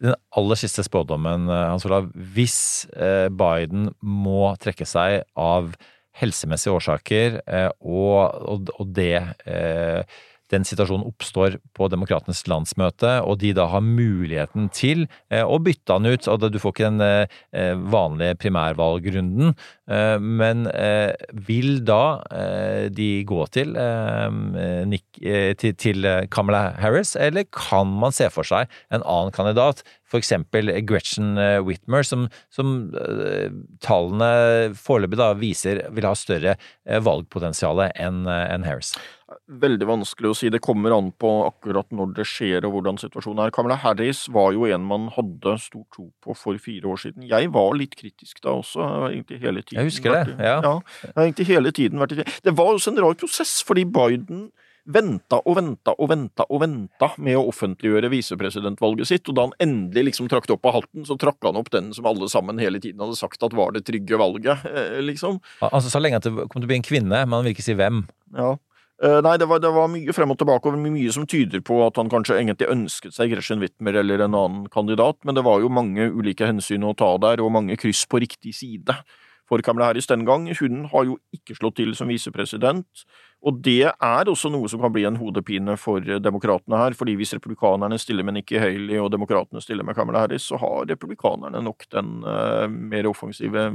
Den 0.05 0.15
aller 0.39 0.61
siste 0.61 0.85
spådommen, 0.87 1.49
eh, 1.51 1.65
Hans 1.73 1.87
Olav. 1.89 2.13
Hvis 2.15 2.61
Biden 3.35 3.91
må 4.01 4.53
trekke 4.63 4.87
seg 4.87 5.25
av 5.39 5.75
helsemessige 6.15 6.77
årsaker, 6.77 7.41
og, 7.83 8.71
og 8.79 8.93
det 8.95 9.19
den 10.55 10.67
situasjonen 10.67 11.07
oppstår 11.09 11.59
på 11.77 11.89
Demokratenes 11.93 12.45
landsmøte, 12.51 13.17
og 13.27 13.41
de 13.43 13.53
da 13.57 13.67
har 13.73 13.85
muligheten 13.85 14.71
til 14.75 15.07
eh, 15.33 15.43
å 15.43 15.59
bytte 15.63 15.97
han 15.97 16.09
ut. 16.09 16.29
og 16.31 16.47
Du 16.53 16.61
får 16.63 16.75
ikke 16.75 16.91
den 16.91 17.05
eh, 17.05 17.75
vanlige 17.93 18.39
primærvalgrunden, 18.45 19.55
eh, 19.91 20.17
men 20.19 20.67
vil 21.47 21.81
da 21.87 22.03
de 22.95 23.09
gå 23.27 23.41
til, 23.55 23.75
til 25.83 26.09
Kamala 26.33 26.63
Harris, 26.81 27.15
eller 27.21 27.47
kan 27.53 27.91
man 28.01 28.15
se 28.15 28.29
for 28.33 28.47
seg 28.49 28.71
en 28.95 29.03
annen 29.03 29.35
kandidat? 29.35 29.83
F.eks. 30.15 30.33
Gretchen 30.87 31.35
Whitmer, 31.67 32.05
som, 32.07 32.29
som 32.55 32.77
tallene 33.83 34.75
foreløpig 34.79 35.31
viser 35.41 35.83
vil 35.95 36.07
ha 36.07 36.15
større 36.19 36.57
valgpotensial 36.85 37.87
enn 37.89 38.69
Harris 38.69 38.95
veldig 39.65 39.89
vanskelig 39.89 40.31
å 40.31 40.37
si. 40.39 40.51
Det 40.53 40.63
kommer 40.65 40.95
an 40.97 41.11
på 41.21 41.31
akkurat 41.49 41.91
når 41.95 42.15
det 42.19 42.27
skjer 42.29 42.67
og 42.67 42.77
hvordan 42.77 43.01
situasjonen 43.03 43.45
er. 43.47 43.55
Kamala 43.55 43.79
Harris 43.83 44.25
var 44.33 44.53
jo 44.57 44.67
en 44.69 44.87
man 44.89 45.09
hadde 45.15 45.57
stor 45.63 45.85
tro 45.95 46.09
på 46.25 46.37
for 46.39 46.61
fire 46.63 46.91
år 46.91 47.01
siden. 47.07 47.29
Jeg 47.31 47.53
var 47.55 47.75
litt 47.79 47.97
kritisk 47.99 48.43
da 48.45 48.57
også. 48.61 48.91
egentlig 49.11 49.41
hele 49.45 49.63
tiden. 49.63 49.81
Jeg 49.83 49.93
husker 49.93 50.19
det, 50.19 50.37
ja. 50.39 50.59
ja 50.65 50.75
jeg 51.05 51.15
har 51.17 51.29
egentlig 51.29 51.49
hele 51.53 51.75
tiden 51.75 52.03
vært 52.03 52.21
Det 52.45 52.57
var 52.57 52.75
også 52.75 52.93
en 52.93 53.03
rar 53.05 53.19
prosess, 53.19 53.59
fordi 53.67 53.87
Biden 53.89 54.49
venta 54.85 55.39
og 55.49 55.57
venta 55.57 55.95
og 55.97 56.11
venta 56.13 56.45
og 56.53 56.61
venta 56.61 57.09
med 57.17 57.39
å 57.39 57.47
offentliggjøre 57.49 58.11
visepresidentvalget 58.13 59.09
sitt, 59.09 59.29
og 59.31 59.39
da 59.39 59.47
han 59.47 59.57
endelig 59.65 60.11
liksom 60.11 60.29
trakk 60.29 60.49
det 60.49 60.57
opp 60.59 60.69
av 60.69 60.79
hatten, 60.81 61.07
så 61.09 61.17
trakk 61.21 61.41
han 61.47 61.59
opp 61.61 61.71
den 61.73 61.91
som 61.97 62.09
alle 62.09 62.29
sammen 62.33 62.61
hele 62.61 62.81
tiden 62.83 63.01
hadde 63.01 63.17
sagt 63.19 63.43
at 63.47 63.57
var 63.57 63.73
det 63.75 63.87
trygge 63.89 64.21
valget, 64.21 64.67
eh, 64.69 65.01
liksom. 65.05 65.41
Altså 65.65 65.93
så 65.93 66.03
lenge 66.03 66.21
at 66.21 66.29
det 66.29 66.49
kom 66.53 66.61
til 66.61 66.69
å 66.69 66.73
bli 66.75 66.81
en 66.83 66.87
kvinne, 66.87 67.25
men 67.25 67.37
han 67.37 67.47
vil 67.47 67.57
ikke 67.57 67.67
si 67.67 67.77
hvem. 67.79 68.05
Ja. 68.37 68.55
Uh, 69.03 69.19
nei, 69.27 69.35
det 69.43 69.49
var, 69.51 69.59
det 69.59 69.73
var, 69.75 69.89
mye 69.91 70.15
frem 70.15 70.31
og 70.31 70.39
tilbake, 70.39 70.71
og 70.71 70.79
mye 70.79 71.13
som 71.13 71.27
tyder 71.27 71.65
på 71.67 71.81
at 71.83 71.99
han 71.99 72.11
kanskje 72.13 72.37
egentlig 72.39 72.71
ønsket 72.71 73.17
seg 73.17 73.33
Gretchen 73.33 73.59
Whitmer 73.63 73.99
eller 73.99 74.23
en 74.23 74.37
annen 74.39 74.69
kandidat, 74.71 75.19
men 75.27 75.35
det 75.35 75.43
var 75.43 75.65
jo 75.65 75.73
mange 75.73 76.07
ulike 76.15 76.47
hensyn 76.47 76.87
å 76.87 76.95
ta 76.95 77.11
der, 77.19 77.43
og 77.43 77.53
mange 77.57 77.75
kryss 77.81 78.05
på 78.07 78.23
riktig 78.23 78.55
side 78.55 78.95
for 79.51 79.65
Kamala 79.67 79.91
Harris 79.91 80.07
den 80.07 80.23
gang. 80.29 80.47
Hun 80.61 80.87
har 80.93 81.09
jo 81.09 81.19
ikke 81.35 81.57
slått 81.59 81.81
til 81.81 81.91
som 81.99 82.09
visepresident, 82.13 83.05
og 83.45 83.61
det 83.65 83.91
er 83.93 84.31
også 84.31 84.49
noe 84.53 84.69
som 84.73 84.81
kan 84.81 84.93
bli 84.95 85.05
en 85.05 85.19
hodepine 85.21 85.77
for 85.81 86.01
demokratene 86.01 86.79
her, 86.81 86.97
fordi 86.97 87.17
hvis 87.19 87.35
republikanerne 87.37 87.99
stiller 88.01 88.25
med 88.25 88.39
Nikki 88.39 88.57
Haley 88.61 88.97
og 89.03 89.11
demokratene 89.13 89.61
stiller 89.61 89.85
med 89.85 89.97
Kamala 89.99 90.23
Harris, 90.25 90.47
så 90.49 90.57
har 90.61 90.89
republikanerne 90.89 91.61
nok 91.65 91.85
den 91.93 92.23
uh, 92.25 92.65
mer 92.73 93.09
offensive 93.11 93.67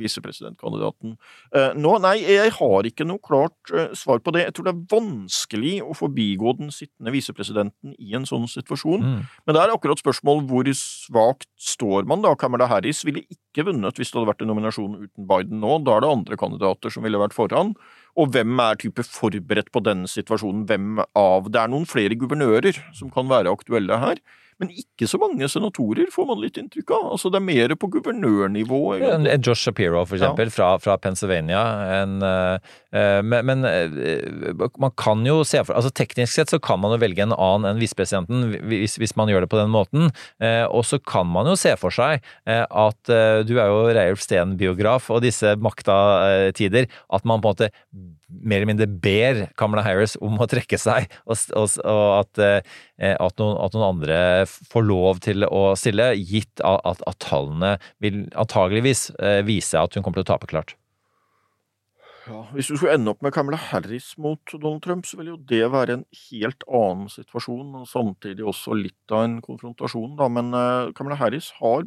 visepresidentkandidaten. 0.00 1.18
Uh, 1.52 1.70
nå, 1.76 1.98
nei, 2.04 2.16
jeg 2.24 2.54
har 2.56 2.88
ikke 2.88 3.06
noe 3.08 3.20
klart 3.22 3.74
uh, 3.74 3.92
svar 3.98 4.22
på 4.24 4.32
det. 4.32 4.46
Jeg 4.46 4.56
tror 4.56 4.70
det 4.70 4.74
er 4.74 4.84
vanskelig 4.94 5.74
å 5.84 5.96
forbigå 5.98 6.56
den 6.62 6.72
sittende 6.72 7.12
visepresidenten 7.12 7.96
i 8.00 8.16
en 8.16 8.24
sånn 8.28 8.48
situasjon, 8.48 9.04
mm. 9.04 9.32
men 9.44 9.56
det 9.56 9.60
er 9.60 9.74
akkurat 9.76 10.00
spørsmål 10.00 10.46
hvor 10.48 10.72
svakt 10.78 11.50
står 11.60 12.08
man 12.08 12.24
da? 12.24 12.32
Kamala 12.38 12.70
Harris 12.70 13.04
ville 13.04 13.26
ikke 13.28 13.66
vunnet 13.68 13.98
hvis 14.00 14.08
det 14.08 14.18
hadde 14.18 14.32
vært 14.32 14.46
en 14.46 14.54
nominasjon 14.54 15.02
uten 15.04 15.28
Biden 15.28 15.60
nå. 15.60 15.82
Da 15.84 15.98
er 15.98 16.06
det 16.06 16.14
andre 16.16 16.40
kandidater 16.40 16.94
som 16.94 17.04
ville 17.04 17.20
vært 17.20 17.36
foran. 17.36 17.76
Og 18.18 18.28
hvem 18.34 18.60
er 18.60 18.76
type 18.80 19.04
forberedt 19.08 19.70
på 19.72 19.80
denne 19.84 20.08
situasjonen? 20.10 20.66
Hvem 20.68 21.00
av 21.16 21.48
Det 21.48 21.60
er 21.60 21.70
noen 21.72 21.88
flere 21.88 22.18
guvernører 22.18 22.76
som 22.92 23.10
kan 23.12 23.30
være 23.30 23.52
aktuelle 23.52 23.96
her. 24.02 24.20
Men 24.62 24.70
ikke 24.78 25.08
så 25.10 25.18
mange 25.18 25.48
senatorer, 25.50 26.06
får 26.14 26.26
man 26.28 26.38
litt 26.38 26.58
inntrykk 26.60 26.92
av. 26.94 27.06
Altså 27.16 27.32
Det 27.34 27.40
er 27.40 27.46
mer 27.48 27.74
på 27.74 27.88
guvernørnivå. 27.96 28.80
Ja, 29.00 29.16
Josh 29.34 29.66
Shapiro, 29.66 30.04
for 30.06 30.20
eksempel, 30.20 30.52
ja. 30.52 30.54
fra, 30.54 30.68
fra, 30.78 30.94
Pennsylvania. 31.02 31.62
En, 31.98 32.22
uh, 32.22 33.18
men, 33.26 33.48
men 33.48 33.66
uh, 33.66 34.68
man 34.78 34.94
kan 35.00 35.26
jo 35.26 35.40
se 35.48 35.62
for 35.64 35.74
Altså 35.74 35.90
Teknisk 35.96 36.36
sett 36.36 36.52
så 36.52 36.60
kan 36.62 36.78
man 36.82 36.94
jo 36.94 37.00
velge 37.02 37.24
en 37.24 37.34
annen 37.34 37.72
enn 37.72 37.80
visepresidenten 37.80 38.52
hvis, 38.68 38.98
hvis, 39.00 39.16
man 39.18 39.32
gjør 39.32 39.46
det 39.46 39.50
på 39.50 39.58
den 39.58 39.72
måten. 39.74 40.12
Uh, 40.38 40.68
og 40.70 40.86
så 40.86 41.00
kan 41.02 41.26
man 41.26 41.50
jo 41.50 41.58
se 41.58 41.74
for 41.80 41.94
seg 41.94 42.22
at 42.46 43.10
du 43.46 43.52
er 43.56 43.68
jo 43.70 43.90
Reiulf 43.94 44.22
Steen-biograf, 44.22 45.08
og 45.12 45.22
disse 45.24 45.54
makta-tider, 45.62 46.86
at 46.86 47.26
man 47.28 47.42
på 47.42 47.50
en 47.50 47.56
måte 47.56 47.70
mer 48.40 48.60
eller 48.60 48.70
mindre 48.72 48.88
ber 49.04 49.44
Kamala 49.60 49.84
Harris 49.86 50.16
om 50.22 50.38
å 50.40 50.48
trekke 50.50 50.78
seg, 50.80 51.08
og, 51.26 51.38
og, 51.58 51.78
og 51.84 52.04
at, 52.20 52.42
eh, 52.42 53.14
at, 53.14 53.40
noen, 53.40 53.56
at, 53.60 53.76
noen, 53.76 53.88
andre 53.88 54.20
får 54.48 54.86
lov 54.88 55.22
til 55.24 55.46
å 55.48 55.64
stille, 55.78 56.12
gitt 56.18 56.62
at, 56.66 57.02
at 57.06 57.18
tallene 57.22 57.76
vil 58.02 58.24
antageligvis 58.38 59.10
eh, 59.18 59.42
vise 59.46 59.80
at 59.80 59.96
hun 59.96 60.04
kommer 60.04 60.20
til 60.20 60.26
å 60.26 60.32
tape 60.34 60.50
klart. 60.50 60.76
Ja, 62.22 62.44
hvis 62.54 62.68
du 62.70 62.76
skulle 62.76 62.94
ende 62.94 63.10
opp 63.10 63.22
med 63.24 63.34
Kamala 63.34 63.58
Harris 63.58 64.12
mot 64.20 64.52
Donald 64.52 64.84
Trump, 64.84 65.06
så 65.08 65.18
ville 65.18 65.32
jo 65.32 65.40
det 65.50 65.64
være 65.72 65.96
en 65.96 66.04
helt 66.28 66.62
annen 66.70 67.08
situasjon, 67.10 67.72
og 67.80 67.88
samtidig 67.90 68.46
også 68.46 68.76
litt 68.78 69.14
av 69.14 69.24
en 69.26 69.40
konfrontasjon, 69.42 70.14
da. 70.20 70.28
Men 70.30 70.54
uh, 70.54 70.92
Kamala 70.94 71.18
Harris 71.18 71.50
har, 71.58 71.82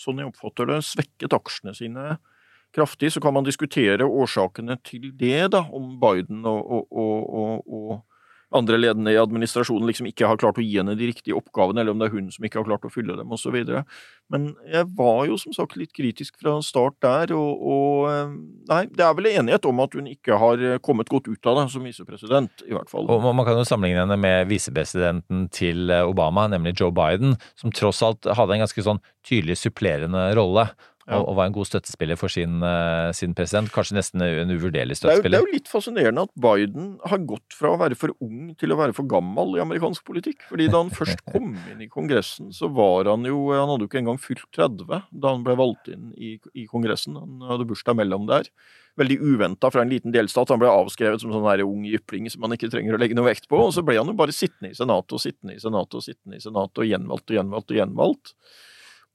sånn 0.00 0.22
jeg 0.22 0.30
oppfatter 0.30 0.70
det, 0.70 0.80
svekket 0.86 1.36
aksjene 1.36 1.76
sine 1.76 2.16
kraftig. 2.76 3.12
Så 3.14 3.22
kan 3.24 3.34
man 3.36 3.46
diskutere 3.46 4.06
årsakene 4.06 4.78
til 4.86 5.10
det, 5.16 5.48
da, 5.56 5.64
om 5.72 5.96
Biden 6.02 6.44
og, 6.46 6.92
og, 6.92 7.32
og, 7.40 7.64
og 7.66 8.04
andre 8.54 8.78
ledende 8.78 9.10
i 9.10 9.18
administrasjonen 9.18 9.88
liksom 9.88 10.06
ikke 10.06 10.28
har 10.30 10.38
klart 10.38 10.58
å 10.60 10.64
gi 10.64 10.76
henne 10.78 10.94
de 10.98 11.08
riktige 11.10 11.34
oppgavene, 11.34 11.82
eller 11.82 11.96
om 11.96 12.00
det 12.00 12.06
er 12.08 12.14
hun 12.14 12.28
som 12.30 12.46
ikke 12.46 12.60
har 12.60 12.68
klart 12.68 12.86
å 12.86 12.90
fylle 12.92 13.16
dem, 13.18 13.32
osv. 13.34 13.56
Men 14.32 14.46
jeg 14.70 14.86
var 14.98 15.24
jo 15.26 15.38
som 15.40 15.54
sagt 15.56 15.74
litt 15.80 15.90
kritisk 15.96 16.38
fra 16.42 16.54
start 16.64 16.94
der, 17.02 17.34
og, 17.34 18.06
eh, 18.10 18.36
Nei, 18.70 18.80
det 18.90 19.02
er 19.04 19.14
vel 19.14 19.28
enighet 19.30 19.66
om 19.66 19.82
at 19.82 19.92
hun 19.94 20.08
ikke 20.10 20.38
har 20.38 20.62
kommet 20.82 21.10
godt 21.10 21.28
ut 21.28 21.46
av 21.46 21.60
det 21.60 21.66
som 21.74 21.84
visepresident, 21.86 22.64
i 22.66 22.74
hvert 22.74 22.90
fall. 22.90 23.06
Og 23.10 23.22
Man 23.22 23.46
kan 23.46 23.58
jo 23.58 23.66
sammenligne 23.66 24.06
henne 24.06 24.18
med 24.18 24.48
visepresidenten 24.50 25.48
til 25.50 25.90
Obama, 25.90 26.48
nemlig 26.50 26.78
Joe 26.80 26.94
Biden, 26.94 27.36
som 27.58 27.74
tross 27.74 28.02
alt 28.02 28.26
hadde 28.26 28.56
en 28.56 28.64
ganske 28.64 28.82
sånn 28.82 29.02
tydelig 29.26 29.58
supplerende 29.58 30.30
rolle 30.38 30.70
ja. 31.06 31.20
og, 31.20 31.36
var 31.38 31.48
en 31.48 31.54
god 31.54 31.68
støttespiller 31.68 32.18
for 32.18 32.32
sin, 32.32 32.58
uh, 32.64 33.12
sin, 33.16 33.34
president. 33.36 33.70
Kanskje 33.74 33.96
nesten 33.98 34.24
en 34.26 34.52
uvurderlig 34.52 34.98
støttespiller. 34.98 35.36
Det 35.36 35.38
er, 35.38 35.44
jo, 35.44 35.46
det 35.46 35.52
er, 35.52 35.56
jo, 35.56 35.58
litt 35.60 35.70
fascinerende 35.70 36.24
at 36.26 36.32
Biden 36.46 36.88
har 37.06 37.22
gått 37.30 37.56
fra 37.56 37.72
å 37.72 37.80
være 37.80 37.98
for 37.98 38.14
ung 38.24 38.52
til 38.58 38.74
å 38.74 38.78
være 38.80 38.96
for 38.96 39.08
gammel 39.10 39.56
i 39.56 39.62
amerikansk 39.62 40.06
politikk. 40.08 40.46
Fordi 40.50 40.68
da 40.72 40.82
han 40.82 40.94
først 40.94 41.22
kom 41.32 41.54
inn 41.72 41.84
i 41.84 41.90
Kongressen, 41.92 42.50
så 42.56 42.70
var 42.72 43.10
han 43.12 43.26
jo 43.28 43.46
Han 43.54 43.70
hadde 43.70 43.86
jo 43.86 43.90
ikke 43.90 44.02
engang 44.02 44.18
fylt 44.22 44.48
30 44.56 44.86
da 44.86 45.30
han 45.30 45.46
ble 45.46 45.54
valgt 45.58 45.88
inn 45.92 46.10
i, 46.18 46.36
i 46.54 46.66
Kongressen. 46.70 47.16
Han 47.20 47.46
hadde 47.46 47.68
bursdag 47.68 47.98
mellom 47.98 48.26
der. 48.28 48.50
Veldig 48.96 49.16
uventa 49.20 49.70
fra 49.70 49.84
en 49.84 49.92
liten 49.92 50.14
delstat. 50.14 50.50
Han 50.50 50.60
ble 50.62 50.70
avskrevet 50.72 51.22
som 51.22 51.32
sånn 51.34 51.64
ung 51.66 51.84
jypling 51.86 52.30
som 52.32 52.42
man 52.44 52.56
ikke 52.56 52.70
trenger 52.72 52.96
å 52.96 53.00
legge 53.00 53.16
noe 53.18 53.28
vekt 53.28 53.46
på. 53.50 53.60
Og 53.60 53.74
så 53.76 53.84
ble 53.86 53.98
han 54.00 54.08
jo 54.08 54.16
bare 54.16 54.34
sittende 54.34 54.72
i 54.72 54.78
Senatet 54.78 55.18
og 55.18 55.22
sittende 55.22 55.58
i 55.58 55.62
Senatet 55.62 56.00
og 56.00 56.06
sittende 56.06 56.40
i 56.40 56.42
Senatet 56.42 56.82
og 56.82 56.88
gjenvalgt 56.88 57.30
og 57.30 57.38
gjenvalgt 57.38 57.74
og 57.74 57.80
gjenvalgt. 57.82 58.32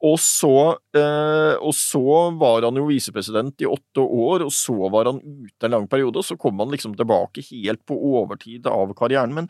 Og 0.01 0.17
så, 0.19 0.55
eh, 0.97 1.55
og 1.61 1.75
så, 1.77 2.05
var 2.41 2.65
han 2.65 2.79
jo 2.79 2.87
visepresident 2.89 3.61
i 3.61 3.69
åtte 3.69 4.01
år, 4.01 4.47
og 4.47 4.53
så 4.55 4.73
var 4.89 5.11
han 5.11 5.21
ute 5.21 5.67
en 5.67 5.75
lang 5.75 5.85
periode, 5.91 6.17
og 6.17 6.25
så 6.25 6.39
kom 6.41 6.57
han 6.63 6.73
liksom 6.73 6.95
tilbake 6.97 7.43
helt 7.51 7.83
på 7.85 7.97
overtid 8.15 8.65
av 8.71 8.95
karrieren. 8.97 9.35
Men 9.37 9.49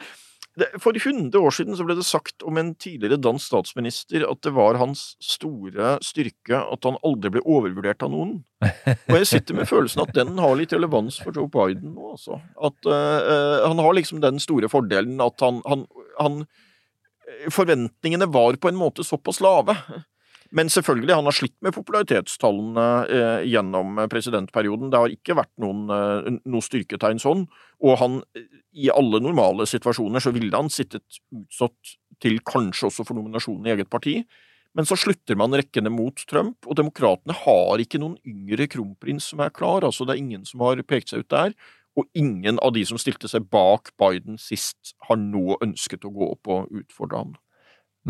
det, 0.60 0.68
for 0.84 0.92
100 0.98 1.40
år 1.40 1.54
siden 1.56 1.78
så 1.80 1.86
ble 1.88 1.96
det 1.96 2.04
sagt 2.04 2.44
om 2.44 2.58
en 2.60 2.74
tidligere 2.76 3.22
dansk 3.24 3.46
statsminister 3.54 4.26
at 4.28 4.42
det 4.44 4.52
var 4.52 4.80
hans 4.82 5.14
store 5.24 5.94
styrke 6.04 6.60
at 6.60 6.88
han 6.88 7.00
aldri 7.08 7.32
ble 7.38 7.44
overvurdert 7.48 8.04
av 8.04 8.12
noen. 8.12 8.34
Og 8.60 9.16
jeg 9.16 9.30
sitter 9.30 9.56
med 9.56 9.70
følelsen 9.70 10.04
at 10.04 10.12
den 10.18 10.36
har 10.44 10.58
litt 10.60 10.76
relevans 10.76 11.22
for 11.24 11.32
Joe 11.32 11.48
Biden 11.52 11.96
nå, 11.96 12.18
altså. 12.18 12.42
At 12.60 12.92
eh, 12.92 13.64
han 13.64 13.80
har 13.80 13.96
liksom 13.96 14.20
den 14.24 14.44
store 14.44 14.68
fordelen 14.72 15.24
at 15.24 15.40
han, 15.46 15.64
han, 15.70 15.88
han 16.20 16.44
Forventningene 17.48 18.28
var 18.28 18.58
på 18.60 18.68
en 18.68 18.76
måte 18.76 19.06
såpass 19.08 19.40
lave 19.40 19.78
men 20.52 20.70
selvfølgelig, 20.72 21.16
han 21.16 21.28
har 21.30 21.36
slitt 21.36 21.56
med 21.64 21.74
popularitetstallene 21.76 22.86
eh, 23.08 23.44
gjennom 23.48 24.02
presidentperioden. 24.12 24.90
Det 24.92 25.00
har 25.00 25.14
ikke 25.14 25.38
vært 25.40 25.52
noen, 25.64 25.86
eh, 25.96 26.30
noe 26.52 26.66
styrketegn 26.66 27.22
sånn. 27.24 27.46
Og 27.88 28.00
han, 28.02 28.18
i 28.76 28.90
alle 28.92 29.22
normale 29.24 29.68
situasjoner, 29.70 30.24
så 30.24 30.34
ville 30.36 30.52
han 30.52 30.72
sittet 30.74 31.22
utsatt 31.32 31.96
til 32.22 32.42
kanskje 32.44 32.90
også 32.90 33.06
for 33.08 33.18
nominasjonen 33.18 33.70
i 33.70 33.76
eget 33.78 33.92
parti. 33.94 34.20
Men 34.76 34.88
så 34.88 34.98
slutter 35.00 35.40
man 35.40 35.56
rekkene 35.56 35.92
mot 35.92 36.20
Trump, 36.28 36.60
og 36.68 36.78
demokratene 36.80 37.36
har 37.46 37.84
ikke 37.84 38.00
noen 38.00 38.18
yngre 38.28 38.68
kronprins 38.72 39.32
som 39.32 39.44
er 39.44 39.54
klar. 39.56 39.88
Altså, 39.88 40.08
det 40.08 40.16
er 40.16 40.24
ingen 40.24 40.44
som 40.48 40.64
har 40.68 40.84
pekt 40.88 41.12
seg 41.12 41.24
ut 41.24 41.32
der. 41.32 41.56
Og 42.00 42.08
ingen 42.16 42.60
av 42.64 42.76
de 42.76 42.84
som 42.88 43.00
stilte 43.00 43.28
seg 43.32 43.48
bak 43.52 43.92
Biden 44.00 44.40
sist, 44.40 44.94
har 45.08 45.20
nå 45.20 45.58
ønsket 45.64 46.08
å 46.08 46.14
gå 46.16 46.30
opp 46.36 46.52
og 46.52 46.84
utfordre 46.84 47.24
ham. 47.24 47.34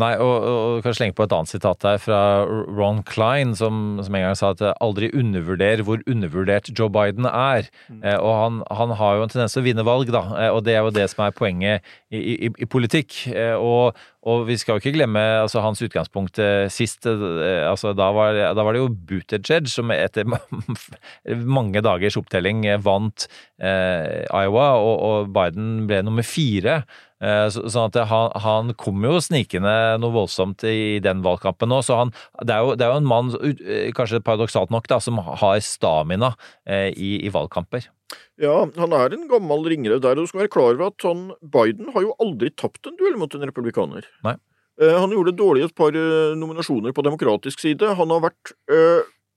Nei, 0.00 0.14
og, 0.24 0.44
og 0.48 0.78
kan 0.86 0.94
slenge 0.96 1.12
på 1.18 1.26
et 1.26 1.32
annet 1.36 1.50
sitat 1.52 1.84
her 1.84 1.98
fra 2.00 2.18
Ron 2.48 3.02
Klein, 3.04 3.50
som, 3.58 3.98
som 4.00 4.14
en 4.16 4.22
gang 4.24 4.38
sa 4.38 4.54
at 4.54 4.62
aldri 4.80 5.10
undervurder 5.12 5.82
hvor 5.84 6.00
undervurdert 6.08 6.70
Joe 6.72 6.88
Biden 6.92 7.28
er. 7.28 7.68
Mm. 7.92 7.98
Eh, 8.00 8.16
og 8.16 8.32
han, 8.38 8.62
han, 8.72 8.94
har 8.96 9.18
jo 9.18 9.26
en 9.26 9.34
tendens 9.34 9.52
til 9.52 9.60
å 9.60 9.66
vinne 9.66 9.84
valg, 9.84 10.08
da, 10.14 10.24
eh, 10.40 10.48
og 10.48 10.62
det 10.64 10.78
er 10.78 10.86
jo 10.86 10.94
det 10.96 11.04
som 11.12 11.26
er 11.26 11.36
poenget 11.36 11.92
i, 12.08 12.22
i, 12.22 12.50
i 12.64 12.70
politikk. 12.72 13.18
Eh, 13.34 13.52
og, 13.52 14.00
og, 14.24 14.46
vi 14.48 14.56
skal 14.56 14.78
jo 14.78 14.84
ikke 14.84 14.94
glemme 14.96 15.26
altså, 15.42 15.60
hans 15.60 15.84
utgangspunkt 15.84 16.40
eh, 16.40 16.72
sist. 16.72 17.04
Eh, 17.04 17.60
altså, 17.68 17.92
da, 17.92 18.08
var, 18.16 18.40
da 18.56 18.64
var 18.64 18.72
det 18.72 18.80
jo 18.86 18.90
Buttigieg 19.12 19.68
som 19.68 19.92
etter 19.92 20.24
mange 21.58 21.84
dagers 21.84 22.16
opptelling 22.16 22.64
vant 22.80 23.28
eh, 23.60 24.24
Iowa, 24.24 24.72
og, 24.80 24.94
og 25.12 25.32
Biden 25.36 25.82
ble 25.90 26.00
nummer 26.08 26.24
fire. 26.24 26.80
Eh, 27.22 27.46
sånn 27.54 27.86
at 27.86 27.98
han, 28.10 28.32
han 28.42 28.72
kom 28.78 29.04
jo 29.06 29.20
snikende 29.22 29.72
noe 30.02 30.14
voldsomt 30.14 30.64
i 30.66 30.98
den 31.02 31.22
valgkampen 31.22 31.70
nå. 31.70 31.78
Så 31.86 32.00
han, 32.00 32.12
det, 32.42 32.56
er 32.56 32.66
jo, 32.66 32.76
det 32.78 32.86
er 32.86 32.94
jo 32.94 33.02
en 33.02 33.10
mann, 33.12 33.32
eh, 33.46 33.90
kanskje 33.94 34.22
paradoksalt 34.26 34.72
nok, 34.74 34.88
da, 34.90 34.98
som 35.02 35.20
har 35.22 35.62
stamina 35.62 36.34
eh, 36.66 36.90
i, 36.90 37.14
i 37.22 37.32
valgkamper. 37.32 37.86
Ja, 38.42 38.56
han 38.76 38.96
er 38.96 39.14
en 39.14 39.28
gammel 39.30 39.68
ringrev 39.70 40.02
der. 40.02 40.18
og 40.18 40.26
Du 40.26 40.32
skal 40.32 40.44
være 40.44 40.54
klar 40.56 40.74
over 40.74 40.90
at 40.90 41.06
han, 41.06 41.28
Biden 41.54 41.92
har 41.94 42.08
jo 42.08 42.16
aldri 42.20 42.50
tapt 42.50 42.90
en 42.90 42.98
duell 42.98 43.16
mot 43.20 43.32
en 43.38 43.46
republikaner. 43.46 44.08
Nei. 44.26 44.36
Han 44.82 45.12
gjorde 45.12 45.34
dårlig 45.36 45.66
et 45.66 45.74
par 45.76 45.94
nominasjoner 46.34 46.94
på 46.96 47.04
demokratisk 47.04 47.60
side. 47.60 47.90
Han 47.98 48.10
har 48.10 48.22
vært 48.24 48.54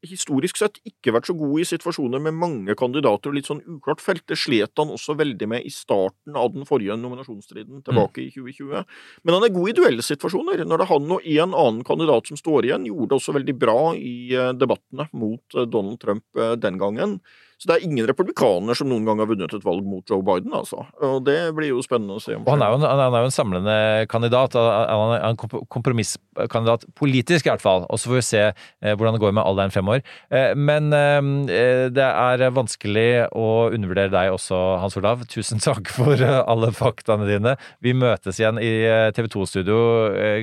historisk 0.09 0.59
sett 0.59 0.79
ikke 0.87 1.13
vært 1.15 1.29
så 1.29 1.35
god 1.37 1.61
i 1.61 1.67
situasjoner 1.67 2.21
med 2.23 2.37
mange 2.37 2.75
kandidater 2.79 3.31
og 3.31 3.37
litt 3.37 3.49
sånn 3.49 3.63
uklart 3.75 4.03
felt. 4.03 4.23
Det 4.29 4.37
slet 4.39 4.73
han 4.79 4.93
også 4.93 5.17
veldig 5.19 5.49
med 5.51 5.65
i 5.67 5.71
starten 5.73 6.37
av 6.39 6.53
den 6.55 6.67
forrige 6.67 6.97
nominasjonsstriden 6.99 7.83
tilbake 7.85 8.21
mm. 8.21 8.25
i 8.25 8.29
2020. 8.35 8.85
Men 9.23 9.37
han 9.37 9.47
er 9.47 9.55
god 9.55 9.71
i 9.71 9.77
duellsituasjoner. 9.79 10.65
Når 10.65 10.81
det 10.81 10.87
er 10.87 10.93
han 10.93 11.15
og 11.17 11.31
en 11.35 11.57
annen 11.63 11.81
kandidat 11.87 12.31
som 12.31 12.39
står 12.39 12.69
igjen, 12.69 12.89
gjorde 12.89 13.11
det 13.11 13.19
også 13.19 13.35
veldig 13.39 13.57
bra 13.61 13.79
i 13.97 14.15
eh, 14.35 14.53
debattene 14.57 15.09
mot 15.15 15.57
eh, 15.57 15.67
Donald 15.69 16.01
Trump 16.03 16.25
eh, 16.39 16.55
den 16.59 16.79
gangen. 16.81 17.19
Så 17.65 17.71
det 17.71 17.79
er 17.79 17.85
ingen 17.87 18.05
republikaner 18.05 18.77
som 18.77 18.85
noen 18.91 19.07
gang 19.07 19.17
har 19.17 19.25
vunnet 19.25 19.53
et 19.57 19.63
valg 19.65 19.85
mot 19.89 20.05
Joe 20.05 20.21
Biden, 20.21 20.51
altså. 20.53 20.83
Og 21.01 21.23
det 21.25 21.49
blir 21.57 21.71
jo 21.71 21.81
spennende 21.81 22.19
å 22.19 22.21
se. 22.21 22.35
Og 22.37 22.49
han 22.51 22.61
er 22.61 22.69
jo, 22.69 22.77
en, 22.77 22.83
han 22.85 23.15
er 23.17 23.23
jo 23.23 23.29
en 23.31 23.33
samlende 23.33 23.77
kandidat. 24.11 24.53
Han 24.53 25.13
er 25.15 25.23
en 25.31 25.39
kompromisskandidat, 25.73 26.85
politisk 26.93 27.47
i 27.47 27.49
hvert 27.49 27.63
fall. 27.63 27.87
Og 27.89 27.97
så 27.97 28.11
får 28.11 28.19
vi 28.19 28.25
se 28.27 28.43
eh, 28.45 28.91
hvordan 28.93 29.17
det 29.17 29.21
går 29.23 29.33
med 29.33 29.41
alderen 29.49 29.73
fremover. 29.73 30.03
Eh, 30.29 30.53
men 30.53 30.93
eh, 30.93 31.87
det 31.89 32.05
er 32.05 32.43
vanskelig 32.53 33.07
å 33.33 33.47
undervurdere 33.71 34.13
deg 34.13 34.35
også, 34.35 34.61
Hans 34.83 34.99
Olav. 35.01 35.25
Tusen 35.33 35.63
takk 35.65 35.89
for 35.95 36.21
alle 36.21 36.69
faktaene 36.69 37.25
dine. 37.31 37.55
Vi 37.81 37.95
møtes 37.97 38.43
igjen 38.43 38.61
i 38.61 38.75
TV 39.17 39.31
2-studio 39.39 39.81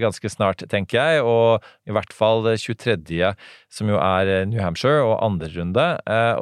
ganske 0.02 0.34
snart, 0.34 0.66
tenker 0.74 0.98
jeg. 0.98 1.22
Og 1.22 1.62
i 1.86 1.94
hvert 1.94 2.18
fall 2.18 2.50
23., 2.50 3.30
som 3.72 3.88
jo 3.88 4.02
er 4.02 4.48
New 4.50 4.58
Hampshire, 4.58 5.06
og 5.06 5.22
andre 5.22 5.54
runde. 5.54 5.86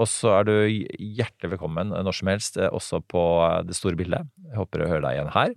Og 0.00 0.08
så 0.08 0.38
er 0.40 0.48
du 0.48 0.56
hjertelig 0.98 1.54
velkommen 1.54 1.92
når 1.92 2.16
som 2.16 2.30
helst, 2.32 2.58
eh, 2.60 2.70
også 2.70 3.02
på 3.10 3.24
eh, 3.46 3.58
det 3.68 3.76
store 3.78 3.98
bildet. 3.98 4.30
Jeg 4.50 4.60
håper 4.60 4.84
å 4.84 4.90
høre 4.90 5.04
deg 5.06 5.18
igjen 5.18 5.34
her. 5.36 5.56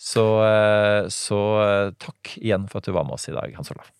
Så, 0.00 0.24
eh, 0.46 1.08
så 1.12 1.40
takk 2.00 2.36
igjen 2.40 2.64
for 2.70 2.80
at 2.80 2.88
du 2.88 2.94
var 2.96 3.04
med 3.04 3.18
oss 3.18 3.28
i 3.28 3.36
dag, 3.36 3.52
Hans 3.56 3.72
Olav. 3.74 3.90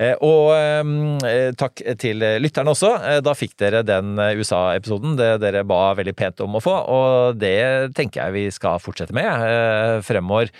Eh, 0.00 0.16
og 0.24 0.54
eh, 0.56 1.50
takk 1.60 1.82
til 2.00 2.24
lytterne 2.40 2.72
også. 2.72 2.92
Eh, 3.04 3.18
da 3.24 3.34
fikk 3.36 3.56
dere 3.60 3.82
den 3.86 4.14
USA-episoden 4.16 5.18
det 5.18 5.34
dere 5.42 5.64
ba 5.68 5.92
veldig 5.98 6.14
pent 6.16 6.40
om 6.44 6.56
å 6.56 6.62
få, 6.64 6.76
og 6.88 7.40
det 7.40 7.92
tenker 7.96 8.22
jeg 8.22 8.36
vi 8.36 8.44
skal 8.54 8.80
fortsette 8.80 9.14
med 9.16 10.00
fremover 10.06 10.50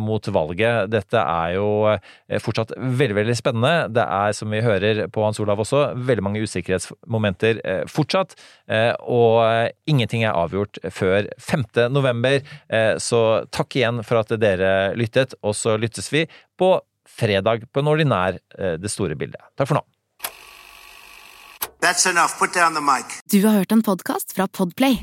mot 0.00 0.26
valget. 0.34 0.90
Dette 0.90 1.20
er 1.20 1.54
jo 1.54 1.68
fortsatt 2.42 2.72
veldig, 2.76 3.16
veldig 3.20 3.36
spennende. 3.38 3.90
Det 3.94 4.02
er, 4.02 4.34
som 4.36 4.50
vi 4.52 4.62
hører 4.64 5.02
på 5.12 5.22
Hans 5.24 5.40
Olav 5.42 5.62
også, 5.62 5.82
veldig 6.08 6.24
mange 6.26 6.42
usikkerhetsmomenter 6.44 7.60
fortsatt, 7.90 8.34
og 9.06 9.70
ingenting 9.90 10.24
er 10.24 10.38
avgjort 10.38 10.80
før 10.94 11.30
5. 11.38 11.66
november. 11.94 12.40
Så 13.02 13.22
takk 13.54 13.78
igjen 13.78 14.02
for 14.06 14.22
at 14.22 14.34
dere 14.40 14.72
lyttet, 14.98 15.36
og 15.44 15.56
så 15.58 15.76
lyttes 15.80 16.10
vi 16.14 16.26
på 16.60 16.74
fredag 17.20 17.68
på 17.72 17.82
en 17.82 17.90
ordinær 17.92 18.40
eh, 18.58 18.76
Det 18.80 18.90
store 18.92 19.16
bildet. 19.18 19.42
Takk 19.58 19.70
for 19.70 19.80
nå. 19.80 19.84
Du 23.32 23.38
har 23.46 23.62
hørt 23.62 23.72
en 23.72 23.82
podkast 23.82 24.34
fra 24.36 24.48
Podplay. 24.48 25.00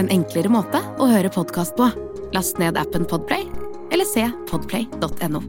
En 0.00 0.08
enklere 0.08 0.52
måte 0.52 0.80
å 0.98 1.08
høre 1.10 1.32
podkast 1.32 1.76
på. 1.76 1.90
Last 2.34 2.58
ned 2.62 2.80
appen 2.80 3.04
Podplay, 3.08 3.44
eller 3.92 4.08
se 4.08 4.24
podplay.no. 4.50 5.44